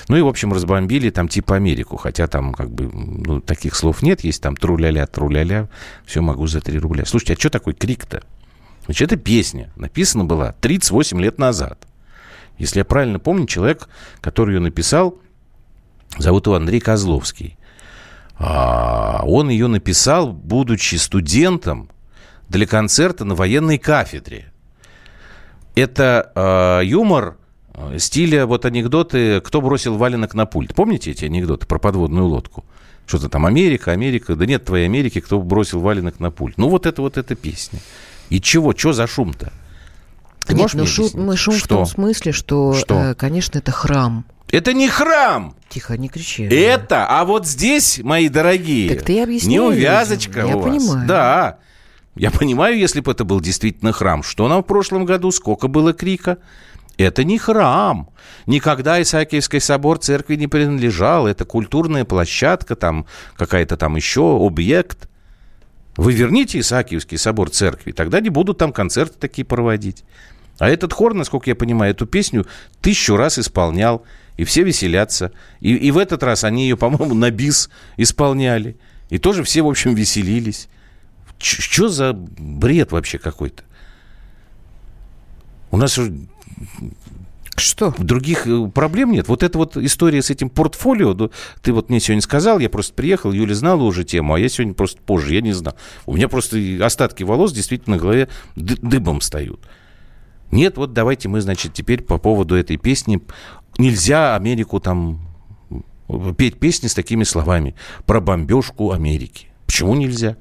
Ну 0.10 0.18
и, 0.18 0.22
в 0.22 0.28
общем, 0.28 0.54
разбомбили 0.54 1.10
там 1.10 1.28
типа 1.28 1.56
Америку, 1.56 1.98
хотя 1.98 2.28
там, 2.28 2.54
как 2.54 2.70
бы, 2.70 2.88
ну, 2.94 3.42
таких 3.42 3.74
слов 3.74 4.04
нет, 4.04 4.24
есть 4.24 4.44
там 4.44 4.56
тру-ля-ля, 4.56 5.08
тру-ля-ля, 5.08 5.70
все 6.06 6.22
могу 6.22 6.46
за 6.46 6.62
три 6.62 6.78
рубля. 6.78 7.04
Слушайте, 7.06 7.34
а 7.34 7.40
что 7.40 7.50
такой 7.50 7.74
крик-то? 7.74 8.22
Значит, 8.86 9.12
эта 9.12 9.22
песня 9.22 9.72
написана 9.76 10.26
была 10.26 10.54
38 10.54 11.22
лет 11.22 11.38
назад. 11.38 11.88
Если 12.58 12.80
я 12.80 12.86
правильно 12.86 13.20
помню, 13.20 13.46
человек, 13.46 13.88
который 14.20 14.56
ее 14.56 14.60
написал, 14.60 15.18
зовут 16.18 16.48
его 16.48 16.56
Андрей 16.56 16.80
Козловский. 16.80 17.58
А 18.38 19.22
он 19.26 19.50
ее 19.50 19.68
написал, 19.68 20.32
будучи 20.32 20.96
студентом 20.96 21.90
для 22.48 22.66
концерта 22.66 23.26
на 23.26 23.36
военной 23.36 23.78
кафедре. 23.78 24.52
Это 25.76 26.32
э, 26.36 26.86
юмор 26.86 27.38
э, 27.74 28.00
стиля 28.00 28.46
вот 28.46 28.66
анекдоты 28.66 29.40
«Кто 29.42 29.62
бросил 29.62 29.98
валенок 29.98 30.34
на 30.34 30.46
пульт». 30.46 30.74
Помните 30.74 31.12
эти 31.12 31.26
анекдоты 31.26 31.68
про 31.68 31.80
подводную 31.80 32.26
лодку? 32.26 32.66
Что-то 33.06 33.30
там 33.30 33.46
Америка, 33.46 33.92
Америка. 33.92 34.36
Да 34.36 34.46
нет 34.46 34.66
твоей 34.66 34.86
Америки, 34.86 35.20
кто 35.20 35.42
бросил 35.42 35.80
валенок 35.80 36.20
на 36.20 36.32
пульт. 36.32 36.58
Ну 36.58 36.70
вот 36.70 36.86
это 36.86 37.02
вот 37.02 37.18
эта 37.18 37.36
песня. 37.36 37.80
И 38.30 38.40
чего? 38.42 38.74
Что 38.76 38.94
за 38.94 39.08
шум-то? 39.08 39.52
Ты 40.46 40.56
Нет, 40.56 40.74
ну 40.74 40.86
шум, 40.86 41.10
мы 41.16 41.38
шум 41.38 41.56
что? 41.56 41.66
в 41.66 41.68
том 41.68 41.86
смысле, 41.86 42.32
что, 42.32 42.74
что? 42.74 42.96
Э, 42.96 43.14
конечно, 43.16 43.60
это 43.60 43.72
храм. 43.72 44.26
Это 44.52 44.74
не 44.74 44.88
храм. 44.88 45.56
Тихо, 45.70 45.98
не 45.98 46.10
кричи. 46.10 46.44
Это, 46.44 47.06
а 47.08 47.24
вот 47.26 47.46
здесь, 47.46 48.00
мои 48.00 48.30
дорогие, 48.30 48.96
так 48.96 49.06
ты 49.06 49.22
объясни, 49.22 49.54
неувязочка 49.56 50.40
я 50.40 50.58
у 50.58 50.62
понимаю. 50.64 50.80
вас. 50.80 51.06
Да. 51.06 51.58
Я 52.16 52.32
понимаю, 52.32 52.78
если 52.78 53.00
бы 53.00 53.12
это 53.12 53.24
был 53.24 53.40
действительно 53.40 53.92
храм. 53.92 54.24
Что 54.24 54.48
нам 54.48 54.64
в 54.64 54.66
прошлом 54.66 55.06
году? 55.06 55.32
Сколько 55.32 55.68
было 55.68 55.94
крика? 55.94 56.40
Это 56.98 57.24
не 57.24 57.38
храм. 57.38 58.10
Никогда 58.46 59.02
Исаакиевский 59.02 59.62
собор 59.62 60.00
церкви 60.00 60.36
не 60.36 60.48
принадлежал. 60.48 61.28
Это 61.28 61.46
культурная 61.46 62.04
площадка, 62.04 62.76
там 62.76 63.06
какая-то 63.38 63.78
там 63.78 63.96
еще 63.96 64.46
объект. 64.46 65.08
Вы 66.00 66.14
верните 66.14 66.60
Исаакиевский 66.60 67.18
собор 67.18 67.50
церкви, 67.50 67.92
тогда 67.92 68.22
не 68.22 68.30
будут 68.30 68.58
там 68.58 68.72
концерты 68.72 69.18
такие 69.20 69.44
проводить. 69.44 70.06
А 70.58 70.70
этот 70.70 70.94
хор, 70.94 71.14
насколько 71.14 71.50
я 71.50 71.58
понимаю, 71.58 71.92
эту 71.92 72.06
песню 72.06 72.48
тысячу 72.80 73.18
раз 73.18 73.38
исполнял, 73.38 74.06
и 74.38 74.46
все 74.46 74.64
веселятся. 74.64 75.34
И, 75.60 75.76
и 75.76 75.92
в 75.92 75.98
этот 75.98 76.24
раз 76.24 76.46
они 76.46 76.64
ее, 76.64 76.78
по-моему, 76.78 77.16
на 77.16 77.32
бис 77.32 77.70
исполняли. 77.98 78.78
И 79.10 79.18
тоже 79.18 79.44
все, 79.44 79.62
в 79.62 79.68
общем, 79.68 79.94
веселились. 79.94 80.70
Что 81.38 81.90
за 81.90 82.14
бред 82.14 82.94
вообще 82.94 83.18
какой-то? 83.18 83.64
У 85.70 85.76
нас 85.76 86.00
что? 87.60 87.94
Других 87.98 88.48
э, 88.48 88.68
проблем 88.74 89.12
нет. 89.12 89.28
Вот 89.28 89.44
эта 89.44 89.58
вот 89.58 89.78
история 89.78 90.22
с 90.22 90.30
этим 90.30 90.50
портфолио, 90.50 91.16
ты 91.62 91.74
вот 91.74 91.90
мне 91.90 92.00
сегодня 92.00 92.22
сказал, 92.22 92.60
я 92.60 92.70
просто 92.70 92.94
приехал, 92.94 93.32
Юля 93.32 93.56
знала 93.56 93.84
уже 93.84 94.04
тему, 94.04 94.34
а 94.34 94.40
я 94.40 94.50
сегодня 94.50 94.74
просто 94.74 95.02
позже, 95.02 95.36
я 95.36 95.42
не 95.42 95.54
знал. 95.54 95.76
У 96.06 96.16
меня 96.16 96.28
просто 96.28 96.58
остатки 96.82 97.24
волос 97.24 97.54
действительно 97.54 97.96
на 97.96 98.02
голове 98.02 98.30
дыбом 98.56 99.20
встают. 99.20 99.62
Нет, 100.52 100.78
вот 100.78 100.94
давайте 100.94 101.30
мы, 101.30 101.42
значит, 101.42 101.74
теперь 101.74 102.02
по 102.02 102.18
поводу 102.18 102.56
этой 102.56 102.78
песни. 102.78 103.22
Нельзя 103.78 104.36
Америку 104.36 104.80
там 104.80 105.22
петь 106.38 106.60
песни 106.60 106.88
с 106.88 106.94
такими 106.94 107.24
словами 107.24 107.76
про 108.06 108.20
бомбежку 108.20 108.92
Америки. 108.92 109.48
Почему 109.66 109.96
нельзя? 109.96 110.38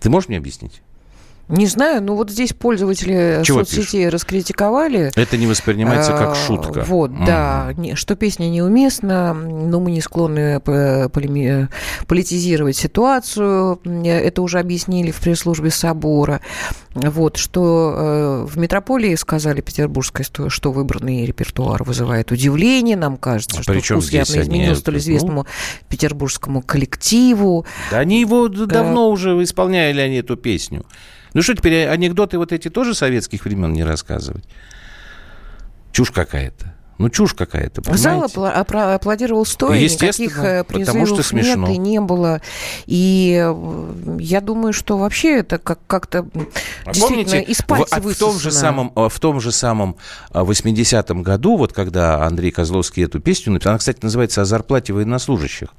Ты 0.00 0.08
можешь 0.08 0.28
мне 0.28 0.38
объяснить? 0.38 0.83
Не 1.48 1.66
знаю, 1.66 2.02
но 2.02 2.16
вот 2.16 2.30
здесь 2.30 2.54
пользователи 2.54 3.42
Чего 3.44 3.58
соцсетей 3.58 4.04
пишут? 4.04 4.14
раскритиковали. 4.14 5.12
Это 5.14 5.36
не 5.36 5.46
воспринимается 5.46 6.12
как 6.12 6.30
а, 6.30 6.34
шутка. 6.34 6.84
Вот, 6.86 7.10
mm. 7.10 7.26
да, 7.26 7.74
что 7.96 8.16
песня 8.16 8.48
неуместна, 8.48 9.34
но 9.34 9.78
мы 9.78 9.90
не 9.90 10.00
склонны 10.00 10.60
политизировать 10.60 12.76
ситуацию. 12.76 13.78
Это 13.84 14.40
уже 14.40 14.58
объяснили 14.58 15.10
в 15.10 15.20
пресс-службе 15.20 15.70
собора. 15.70 16.40
Вот, 16.94 17.36
что 17.36 17.94
э, 17.96 18.46
в 18.48 18.56
метрополии 18.56 19.14
сказали 19.16 19.60
петербургской, 19.60 20.24
что 20.48 20.72
выбранный 20.72 21.26
репертуар 21.26 21.82
вызывает 21.82 22.30
удивление. 22.30 22.96
Нам 22.96 23.16
кажется, 23.16 23.58
а 23.58 23.62
что 23.62 23.80
вкус 23.80 24.10
явно 24.10 24.40
изменился 24.40 24.80
столь 24.80 24.98
известному 24.98 25.42
ну... 25.42 25.46
петербургскому 25.88 26.62
коллективу. 26.62 27.66
Да 27.90 27.98
они 27.98 28.20
его 28.20 28.48
да. 28.48 28.66
давно 28.66 29.10
уже 29.10 29.30
исполняли 29.42 30.00
они 30.00 30.16
эту 30.16 30.36
песню. 30.36 30.84
Ну 31.34 31.42
что 31.42 31.54
теперь, 31.54 31.88
анекдоты 31.88 32.38
вот 32.38 32.52
эти 32.52 32.70
тоже 32.70 32.94
советских 32.94 33.44
времен 33.44 33.72
не 33.72 33.84
рассказывать? 33.84 34.44
Чушь 35.92 36.12
какая-то. 36.12 36.74
Ну, 36.96 37.08
чушь 37.08 37.34
какая-то, 37.34 37.82
понимаете? 37.82 38.02
Зал 38.02 38.24
апла- 38.24 38.94
аплодировал 38.94 39.44
стоя, 39.44 39.80
никаких 39.80 40.38
э, 40.38 40.62
призывов 40.62 41.08
что 41.08 41.22
смешно. 41.24 41.66
нет 41.66 41.76
и 41.76 41.78
не 41.78 42.00
было. 42.00 42.40
И 42.86 43.36
э, 43.44 44.16
я 44.20 44.40
думаю, 44.40 44.72
что 44.72 44.96
вообще 44.96 45.38
это 45.38 45.58
как- 45.58 45.80
как-то 45.88 46.26
а 46.84 46.92
действительно 46.92 47.24
помните, 47.24 47.40
из 47.42 47.62
пальца 47.62 48.00
в, 48.00 48.06
в, 48.06 48.16
том 48.16 48.38
же 48.38 48.52
самом, 48.52 48.92
э, 48.94 49.08
в 49.08 49.18
том 49.18 49.40
же 49.40 49.50
самом 49.50 49.96
80-м 50.30 51.24
году, 51.24 51.56
вот 51.56 51.72
когда 51.72 52.24
Андрей 52.24 52.52
Козловский 52.52 53.04
эту 53.04 53.18
песню 53.18 53.52
написал, 53.52 53.72
она, 53.72 53.78
кстати, 53.78 53.98
называется 54.02 54.42
«О 54.42 54.44
зарплате 54.44 54.92
военнослужащих». 54.92 55.70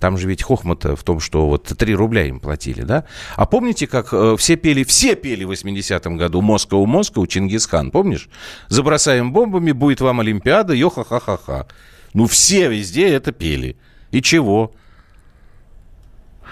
Там 0.00 0.18
же 0.18 0.26
ведь 0.26 0.42
хохмата 0.42 0.96
в 0.96 1.04
том, 1.04 1.20
что 1.20 1.46
вот 1.46 1.64
3 1.64 1.94
рубля 1.94 2.24
им 2.24 2.40
платили, 2.40 2.82
да? 2.82 3.04
А 3.36 3.46
помните, 3.46 3.86
как 3.86 4.12
все 4.38 4.56
пели, 4.56 4.82
все 4.82 5.14
пели 5.14 5.44
в 5.44 5.52
80-м 5.52 6.16
году 6.16 6.40
«Москва, 6.42 6.84
Москва», 6.86 7.24
Чингисхан, 7.24 7.92
помнишь? 7.92 8.28
«Забросаем 8.68 9.32
бомбами, 9.32 9.70
будет 9.70 10.00
вам 10.00 10.18
Олимпиада», 10.20 10.55
Олимпиада, 10.56 10.74
йо-ха-ха-ха-ха. 10.74 11.66
Ну, 12.14 12.26
все 12.26 12.68
везде 12.68 13.08
это 13.08 13.32
пели. 13.32 13.76
И 14.10 14.22
чего? 14.22 14.72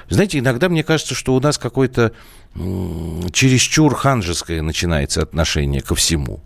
Знаете, 0.09 0.39
иногда 0.39 0.69
мне 0.69 0.85
кажется, 0.85 1.15
что 1.15 1.35
у 1.35 1.41
нас 1.41 1.57
какое-то 1.59 2.13
чересчур 3.33 3.95
ханжеское 3.95 4.63
начинается 4.63 5.23
отношение 5.23 5.81
ко 5.81 5.95
всему. 5.95 6.41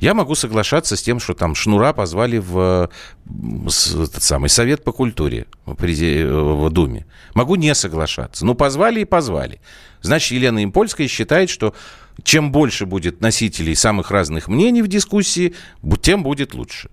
Я 0.00 0.14
могу 0.14 0.36
соглашаться 0.36 0.96
с 0.96 1.02
тем, 1.02 1.18
что 1.18 1.34
там 1.34 1.56
Шнура 1.56 1.92
позвали 1.92 2.38
в 2.38 2.88
этот 3.26 4.22
самый 4.22 4.48
Совет 4.48 4.84
по 4.84 4.92
культуре 4.92 5.46
в, 5.66 5.74
в 5.74 6.70
Думе. 6.70 7.04
Могу 7.34 7.56
не 7.56 7.74
соглашаться. 7.74 8.46
Ну, 8.46 8.54
позвали 8.54 9.00
и 9.00 9.04
позвали. 9.04 9.60
Значит, 10.00 10.30
Елена 10.32 10.62
Импольская 10.62 11.08
считает, 11.08 11.50
что 11.50 11.74
чем 12.22 12.52
больше 12.52 12.86
будет 12.86 13.20
носителей 13.20 13.74
самых 13.74 14.10
разных 14.10 14.48
мнений 14.48 14.82
в 14.82 14.88
дискуссии, 14.88 15.54
тем 16.02 16.22
будет 16.22 16.54
лучше. 16.54 16.90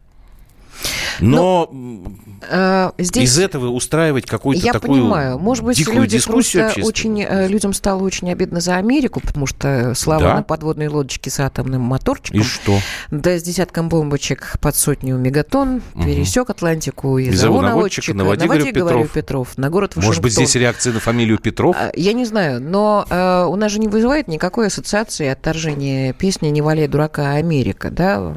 Но 1.19 1.69
ну, 1.71 2.03
э, 2.49 2.91
здесь 2.97 3.29
из 3.29 3.39
этого 3.39 3.69
устраивать 3.69 4.25
какую-то 4.25 4.65
я 4.65 4.73
такую 4.73 5.01
понимаю. 5.01 5.39
Может 5.39 5.63
быть, 5.63 5.87
люди 5.87 6.19
просто 6.23 6.73
очень 6.83 7.21
э, 7.21 7.47
людям 7.47 7.73
стало 7.73 8.03
очень 8.03 8.31
обидно 8.31 8.59
за 8.59 8.75
Америку, 8.75 9.19
потому 9.19 9.47
что 9.47 9.93
слава 9.95 10.23
да? 10.23 10.35
на 10.35 10.43
подводной 10.43 10.87
лодочке 10.87 11.29
с 11.29 11.39
атомным 11.39 11.81
моторчиком. 11.81 12.41
И 12.41 12.43
что? 12.43 12.79
Да, 13.11 13.37
с 13.37 13.43
десятком 13.43 13.89
бомбочек 13.89 14.57
под 14.59 14.75
сотню 14.75 15.17
мегатон 15.17 15.81
угу. 15.93 16.03
пересек 16.03 16.49
Атлантику 16.49 17.17
и, 17.17 17.31
зову 17.31 17.61
наводчика. 17.61 18.13
Наводи, 18.13 18.45
наводи 18.45 18.71
Петров. 18.71 18.89
говорю, 18.89 19.07
Петров, 19.07 19.57
на 19.57 19.69
город 19.69 19.95
Вашингтон. 19.95 20.09
Может 20.09 20.23
быть, 20.23 20.33
здесь 20.33 20.55
реакция 20.55 20.93
на 20.93 20.99
фамилию 20.99 21.37
Петров? 21.37 21.75
А, 21.77 21.91
я 21.95 22.13
не 22.13 22.25
знаю, 22.25 22.61
но 22.61 23.05
э, 23.09 23.45
у 23.45 23.55
нас 23.55 23.71
же 23.71 23.79
не 23.79 23.87
вызывает 23.87 24.27
никакой 24.27 24.67
ассоциации 24.67 25.27
отторжения 25.27 26.13
песни 26.13 26.47
«Не 26.47 26.61
валяй 26.61 26.87
дурака, 26.87 27.31
Америка», 27.31 27.91
да? 27.91 28.33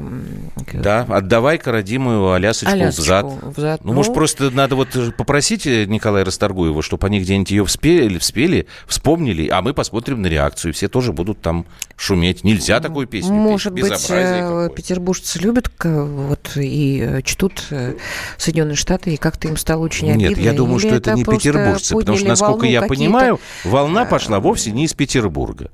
Да, 0.73 1.05
отдавай-ка 1.09 1.71
родимую 1.71 2.21
Алясочку, 2.33 2.73
Алясочку 2.73 3.01
взад. 3.03 3.55
взад. 3.55 3.83
Ну, 3.83 3.91
ну, 3.91 3.95
может, 3.95 4.13
просто 4.13 4.49
надо 4.51 4.75
вот 4.75 4.89
попросить 5.17 5.65
Николая 5.65 6.25
Расторгуева, 6.25 6.81
чтобы 6.81 7.07
они 7.07 7.19
где-нибудь 7.19 7.51
ее 7.51 7.65
вспели, 7.65 8.17
вспели, 8.17 8.67
вспомнили, 8.87 9.47
а 9.49 9.61
мы 9.61 9.73
посмотрим 9.73 10.21
на 10.21 10.27
реакцию. 10.27 10.73
Все 10.73 10.87
тоже 10.87 11.13
будут 11.13 11.41
там 11.41 11.65
шуметь. 11.95 12.43
Нельзя 12.43 12.79
такую 12.79 13.07
песню 13.07 13.33
Может 13.33 13.75
петь. 13.75 13.89
быть, 13.89 14.05
э, 14.09 14.69
петербуржцы 14.75 15.39
любят 15.39 15.69
вот, 15.83 16.51
и 16.55 16.99
э, 17.01 17.21
чтут 17.23 17.63
э, 17.71 17.95
Соединенные 18.37 18.75
Штаты, 18.75 19.13
и 19.13 19.17
как-то 19.17 19.47
им 19.47 19.57
стало 19.57 19.83
очень 19.83 20.11
обидно. 20.11 20.29
Нет, 20.29 20.37
я 20.37 20.53
думаю, 20.53 20.79
Или 20.79 20.87
что 20.87 20.95
это, 20.95 21.11
это 21.11 21.17
не 21.17 21.25
петербуржцы, 21.25 21.95
потому 21.95 22.17
что, 22.17 22.27
насколько 22.27 22.65
я 22.65 22.83
понимаю, 22.83 23.39
волна 23.63 24.05
пошла 24.05 24.39
вовсе 24.39 24.71
не 24.71 24.85
из 24.85 24.93
Петербурга. 24.93 25.71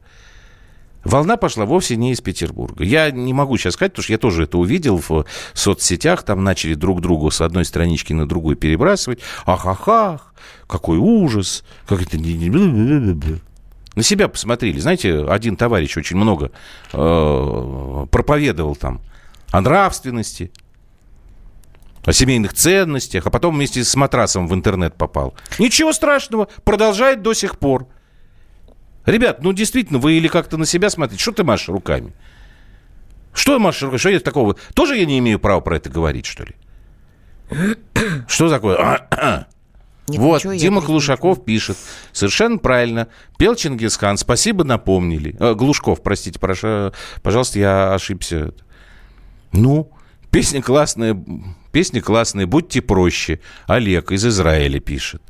Волна 1.06 1.38
пошла 1.38 1.66
вовсе 1.66 1.96
не 1.96 2.12
из 2.12 2.20
Петербурга. 2.20 2.84
Я 2.84 3.12
не 3.12 3.32
могу 3.32 3.58
сейчас 3.58 3.76
сказать, 3.76 3.94
потому 3.94 4.04
что 4.04 4.14
я 4.14 4.18
тоже 4.18 4.44
это 4.44 4.58
увидел 4.58 4.98
в 4.98 5.26
соцсетях. 5.54 6.24
Там 6.24 6.44
начали 6.44 6.74
друг 6.74 7.00
другу 7.00 7.30
с 7.30 7.42
одной 7.42 7.64
странички 7.64 8.12
на 8.12 8.28
другую 8.28 8.56
перебрасывать. 8.56 9.20
Ах-ах-ах, 9.46 10.34
какой 10.68 10.98
ужас. 10.98 11.64
Как 11.88 12.02
это... 12.02 12.18
На 12.18 14.04
себя 14.04 14.28
посмотрели. 14.28 14.80
Знаете, 14.80 15.26
один 15.26 15.56
товарищ 15.56 15.96
очень 15.96 16.18
много 16.18 16.52
э, 16.92 18.06
проповедовал 18.12 18.76
там 18.76 19.00
о 19.52 19.62
нравственности, 19.62 20.52
о 22.04 22.12
семейных 22.12 22.54
ценностях, 22.54 23.26
а 23.28 23.30
потом 23.30 23.56
вместе 23.56 23.84
с 23.84 23.96
матрасом 23.96 24.48
в 24.48 24.54
интернет 24.54 24.96
попал. 24.96 25.36
Ничего 25.60 25.94
страшного, 25.94 26.50
продолжает 26.64 27.22
до 27.22 27.34
сих 27.34 27.58
пор. 27.58 27.88
Ребят, 29.06 29.44
ну 29.44 29.54
действительно, 29.54 30.00
вы 30.00 30.14
или 30.14 30.28
как-то 30.28 30.58
на 30.58 30.66
себя 30.66 30.90
смотрите. 30.90 31.22
Что 31.22 31.32
ты 31.32 31.44
машешь 31.44 31.70
руками? 31.70 32.14
Что 33.34 33.60
машешь 33.60 33.84
руками? 33.84 34.00
Что 34.00 34.10
я 34.10 34.20
такого? 34.20 34.56
Тоже 34.74 34.98
я 34.98 35.06
не 35.06 35.20
имею 35.20 35.40
права 35.40 35.62
про 35.62 35.78
это 35.78 35.90
говорить, 35.90 36.26
что 36.26 36.44
ли? 36.44 36.56
Что 38.28 38.50
такое? 38.50 39.08
Нет, 40.08 40.20
вот, 40.20 40.44
Дима 40.58 40.82
Глушаков 40.82 41.44
пишет. 41.44 41.78
Совершенно 42.12 42.60
правильно. 42.60 43.08
Пел 43.40 43.56
Чингисхан. 43.56 44.18
Спасибо, 44.18 44.64
напомнили. 44.64 45.36
Э, 45.40 45.56
Глушков, 45.56 46.04
простите, 46.04 46.40
прошу, 46.40 46.94
пожалуйста, 47.24 47.58
я 47.58 47.94
ошибся. 47.94 48.54
Ну, 49.52 49.92
песня 50.30 50.62
классная, 50.62 51.20
песня 51.72 52.02
классная, 52.02 52.46
будьте 52.46 52.84
проще. 52.84 53.40
Олег 53.66 54.12
из 54.12 54.24
Израиля 54.28 54.80
пишет. 54.80 55.24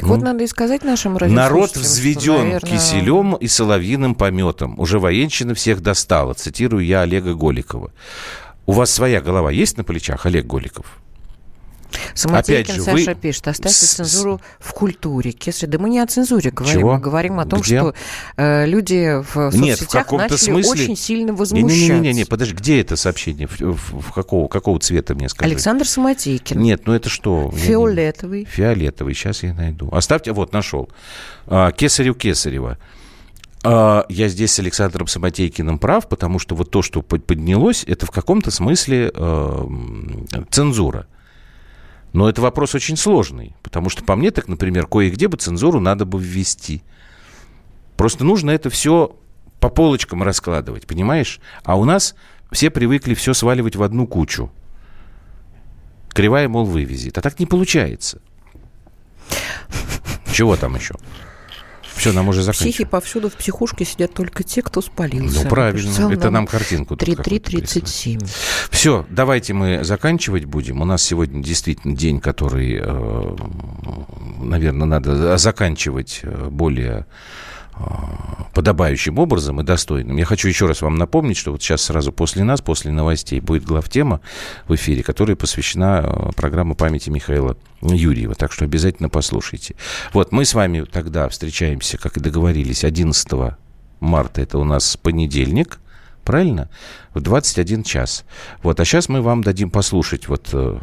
Так 0.00 0.08
ну, 0.08 0.14
вот, 0.14 0.22
надо 0.22 0.44
и 0.44 0.46
сказать 0.46 0.84
нашим 0.84 1.14
Народ 1.14 1.76
взведен 1.76 2.20
что, 2.20 2.38
наверное... 2.38 2.70
киселем 2.70 3.34
и 3.34 3.48
соловьиным 3.48 4.14
пометом. 4.14 4.78
Уже 4.78 5.00
военщина 5.00 5.54
всех 5.54 5.82
достала. 5.82 6.34
Цитирую 6.34 6.84
я 6.84 7.00
Олега 7.00 7.34
Голикова. 7.34 7.90
У 8.66 8.72
вас 8.72 8.92
своя 8.92 9.20
голова 9.20 9.50
есть 9.50 9.76
на 9.76 9.82
плечах, 9.82 10.24
Олег 10.24 10.46
Голиков? 10.46 10.86
Опять 12.24 12.70
же, 12.70 12.82
Саша 12.82 13.10
вы... 13.10 13.14
пишет, 13.14 13.48
оставьте 13.48 13.74
с... 13.74 13.94
цензуру 13.94 14.40
в 14.58 14.72
культуре. 14.72 15.32
Кесри, 15.32 15.66
да 15.66 15.78
мы 15.78 15.88
не 15.88 16.00
о 16.00 16.06
цензуре 16.06 16.50
говорим, 16.50 16.80
Чего? 16.80 16.94
мы 16.94 17.00
говорим 17.00 17.40
о 17.40 17.46
том, 17.46 17.60
где? 17.60 17.78
что 17.78 17.94
э, 18.36 18.66
люди 18.66 19.22
в 19.22 19.54
Нет, 19.54 19.78
в 19.78 19.94
начали 19.94 20.36
смысле... 20.36 20.70
очень 20.70 20.96
сильно 20.96 21.32
возмущаться. 21.32 21.94
Не-не-не, 21.94 22.24
подожди, 22.24 22.54
где 22.54 22.80
это 22.80 22.96
сообщение? 22.96 23.46
В, 23.46 23.60
в, 23.60 24.00
в 24.00 24.12
какого, 24.12 24.48
какого 24.48 24.78
цвета 24.80 25.14
мне 25.14 25.28
скажи? 25.28 25.50
Александр 25.50 25.86
Самотекин. 25.86 26.60
Нет, 26.60 26.82
ну 26.86 26.94
это 26.94 27.08
что? 27.08 27.50
Фиолетовый. 27.54 28.44
Фиолетовый, 28.44 29.14
сейчас 29.14 29.42
я 29.42 29.54
найду. 29.54 29.88
Оставьте, 29.92 30.32
вот, 30.32 30.52
нашел. 30.52 30.88
А, 31.46 31.72
Кесарев 31.72 32.16
Кесарева. 32.16 32.78
А, 33.64 34.06
я 34.08 34.28
здесь 34.28 34.52
с 34.52 34.58
Александром 34.58 35.06
Самотейкиным 35.06 35.78
прав, 35.78 36.08
потому 36.08 36.38
что 36.38 36.54
вот 36.54 36.70
то, 36.70 36.82
что 36.82 37.02
поднялось, 37.02 37.84
это 37.86 38.06
в 38.06 38.10
каком-то 38.10 38.50
смысле 38.50 39.10
э, 39.14 39.66
цензура. 40.50 41.06
Но 42.18 42.28
это 42.28 42.42
вопрос 42.42 42.74
очень 42.74 42.96
сложный, 42.96 43.54
потому 43.62 43.90
что 43.90 44.02
по 44.02 44.16
мне 44.16 44.32
так, 44.32 44.48
например, 44.48 44.88
кое-где 44.88 45.28
бы 45.28 45.36
цензуру 45.36 45.78
надо 45.78 46.04
бы 46.04 46.20
ввести. 46.20 46.82
Просто 47.96 48.24
нужно 48.24 48.50
это 48.50 48.70
все 48.70 49.16
по 49.60 49.68
полочкам 49.68 50.24
раскладывать, 50.24 50.88
понимаешь? 50.88 51.38
А 51.62 51.78
у 51.78 51.84
нас 51.84 52.16
все 52.50 52.70
привыкли 52.70 53.14
все 53.14 53.34
сваливать 53.34 53.76
в 53.76 53.84
одну 53.84 54.08
кучу. 54.08 54.50
Кривая, 56.08 56.48
мол, 56.48 56.64
вывезет. 56.64 57.16
А 57.18 57.20
так 57.20 57.38
не 57.38 57.46
получается. 57.46 58.20
Чего 60.32 60.56
там 60.56 60.74
еще? 60.74 60.96
Все, 61.98 62.12
нам 62.12 62.28
уже 62.28 62.42
заканчивать. 62.42 62.74
Психи 62.74 62.84
повсюду 62.88 63.28
в 63.28 63.34
психушке 63.34 63.84
сидят 63.84 64.14
только 64.14 64.42
те, 64.44 64.62
кто 64.62 64.80
спалился. 64.80 65.42
Ну, 65.42 65.48
правильно. 65.48 66.12
Это 66.12 66.30
нам 66.30 66.46
картинку. 66.46 66.96
3337. 66.96 68.20
Все, 68.70 69.06
давайте 69.10 69.52
мы 69.52 69.84
заканчивать 69.84 70.44
будем. 70.44 70.80
У 70.80 70.84
нас 70.84 71.02
сегодня 71.02 71.42
действительно 71.42 71.96
день, 71.96 72.20
который, 72.20 72.78
э, 72.80 73.36
наверное, 74.40 74.86
надо 74.86 75.36
заканчивать 75.36 76.20
э, 76.22 76.48
более 76.50 77.06
подобающим 78.54 79.18
образом 79.18 79.60
и 79.60 79.64
достойным. 79.64 80.16
Я 80.16 80.24
хочу 80.24 80.48
еще 80.48 80.66
раз 80.66 80.82
вам 80.82 80.96
напомнить, 80.96 81.36
что 81.36 81.52
вот 81.52 81.62
сейчас 81.62 81.82
сразу 81.82 82.12
после 82.12 82.42
нас, 82.42 82.60
после 82.60 82.90
новостей, 82.90 83.40
будет 83.40 83.64
главтема 83.64 84.20
в 84.66 84.74
эфире, 84.74 85.02
которая 85.02 85.36
посвящена 85.36 85.98
а, 85.98 86.32
программе 86.32 86.74
памяти 86.74 87.10
Михаила 87.10 87.56
Юрьева. 87.82 88.34
Так 88.34 88.52
что 88.52 88.64
обязательно 88.64 89.08
послушайте. 89.08 89.76
Вот 90.12 90.32
мы 90.32 90.44
с 90.44 90.54
вами 90.54 90.82
тогда 90.82 91.28
встречаемся, 91.28 91.98
как 91.98 92.16
и 92.16 92.20
договорились, 92.20 92.82
11 92.82 93.30
марта. 94.00 94.40
Это 94.40 94.58
у 94.58 94.64
нас 94.64 94.96
понедельник. 94.96 95.78
Правильно? 96.24 96.68
В 97.14 97.20
21 97.20 97.84
час. 97.84 98.24
Вот, 98.62 98.80
а 98.80 98.84
сейчас 98.84 99.08
мы 99.08 99.22
вам 99.22 99.42
дадим 99.42 99.70
послушать 99.70 100.28
вот 100.28 100.50
э, 100.52 100.78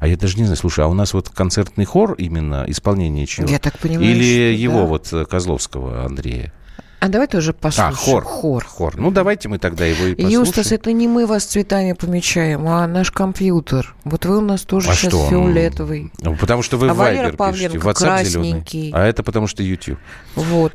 а 0.00 0.08
я 0.08 0.16
даже 0.16 0.38
не 0.38 0.44
знаю, 0.44 0.56
слушай, 0.56 0.82
а 0.82 0.88
у 0.88 0.94
нас 0.94 1.12
вот 1.12 1.28
концертный 1.28 1.84
хор 1.84 2.14
именно 2.14 2.64
исполнение 2.66 3.26
чего? 3.26 3.46
Я 3.46 3.58
так 3.58 3.78
понимаю, 3.78 4.10
Или 4.10 4.54
его 4.54 4.80
да. 4.80 4.84
вот 4.86 5.12
э, 5.12 5.26
Козловского 5.26 6.06
Андрея? 6.06 6.52
А 7.00 7.08
давай 7.08 7.28
тоже 7.28 7.54
послушаем. 7.54 7.94
А, 7.94 7.96
хор. 7.96 8.24
Хор. 8.24 8.64
Хор. 8.64 8.96
Ну, 8.98 9.10
давайте 9.10 9.48
мы 9.48 9.58
тогда 9.58 9.86
его 9.86 10.04
и 10.04 10.14
послушаем. 10.14 10.44
Юстас, 10.44 10.72
это 10.72 10.92
не 10.92 11.08
мы 11.08 11.26
вас 11.26 11.44
цветами 11.44 11.94
помечаем, 11.94 12.68
а 12.68 12.86
наш 12.86 13.10
компьютер. 13.10 13.94
Вот 14.04 14.26
вы 14.26 14.36
у 14.36 14.40
нас 14.42 14.62
тоже 14.62 14.90
а 14.90 14.94
сейчас 14.94 15.14
что? 15.14 15.28
фиолетовый. 15.30 16.12
Ну, 16.20 16.36
потому 16.36 16.62
что 16.62 16.76
вы 16.76 16.90
а 16.90 16.94
Валера 16.94 17.30
Viber 17.30 17.52
пишете, 17.52 17.78
красненький. 17.78 18.80
зеленый. 18.82 19.02
А 19.02 19.06
это 19.06 19.22
потому 19.22 19.46
что 19.46 19.62
YouTube. 19.62 19.98
Вот. 20.34 20.74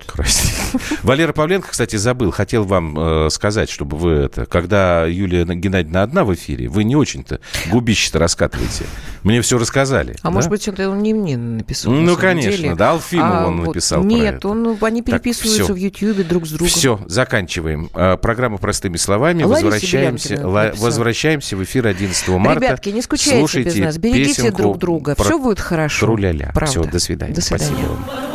Валера 1.03 1.31
Павленко, 1.31 1.69
кстати, 1.69 1.95
забыл, 1.95 2.31
хотел 2.31 2.63
вам 2.63 2.97
э, 2.97 3.29
сказать, 3.29 3.69
чтобы 3.69 3.95
вы 3.95 4.11
это, 4.11 4.47
когда 4.47 5.05
Юлия 5.05 5.45
Геннадьевна 5.45 6.01
одна 6.01 6.23
в 6.23 6.33
эфире, 6.33 6.67
вы 6.69 6.83
не 6.83 6.95
очень-то 6.95 7.39
губище-то 7.69 8.17
раскатываете. 8.17 8.85
Мне 9.23 9.41
все 9.41 9.57
рассказали. 9.57 10.15
А 10.21 10.25
да? 10.25 10.31
может 10.31 10.49
быть, 10.49 10.67
это 10.67 10.89
он 10.89 11.01
не 11.01 11.13
мне 11.13 11.37
написал? 11.37 11.91
Ну, 11.91 12.15
конечно, 12.15 12.51
деле. 12.51 12.75
да, 12.75 12.91
Алфимов 12.91 13.31
а, 13.31 13.47
он 13.47 13.57
вот, 13.57 13.67
написал 13.67 14.03
Нет, 14.03 14.45
он, 14.45 14.77
они 14.81 15.01
переписываются 15.01 15.67
так, 15.67 15.75
в 15.75 15.79
Ютьюбе 16.15 16.29
друг 16.29 16.45
с 16.45 16.51
другом. 16.51 16.67
Все, 16.67 16.99
заканчиваем. 17.07 17.89
А, 17.93 18.17
программа 18.17 18.57
«Простыми 18.57 18.97
словами». 18.97 19.43
возвращаемся, 19.43 20.45
возвращаемся 20.45 21.57
в 21.57 21.63
эфир 21.63 21.87
11 21.87 22.27
марта. 22.29 22.65
Ребятки, 22.65 22.89
не 22.89 23.01
скучайте 23.01 23.39
Слушайте 23.39 23.69
без 23.69 23.85
нас, 23.85 23.97
берегите 23.97 24.51
друг 24.51 24.77
друга. 24.77 25.15
Все 25.17 25.39
будет 25.39 25.59
хорошо. 25.59 26.05
Тру-ля-ля. 26.05 26.51
Правда. 26.53 26.81
Все, 26.81 26.83
до 26.83 26.99
свидания. 26.99 27.33
До 27.33 27.41
свидания. 27.41 27.65
Спасибо. 27.75 28.34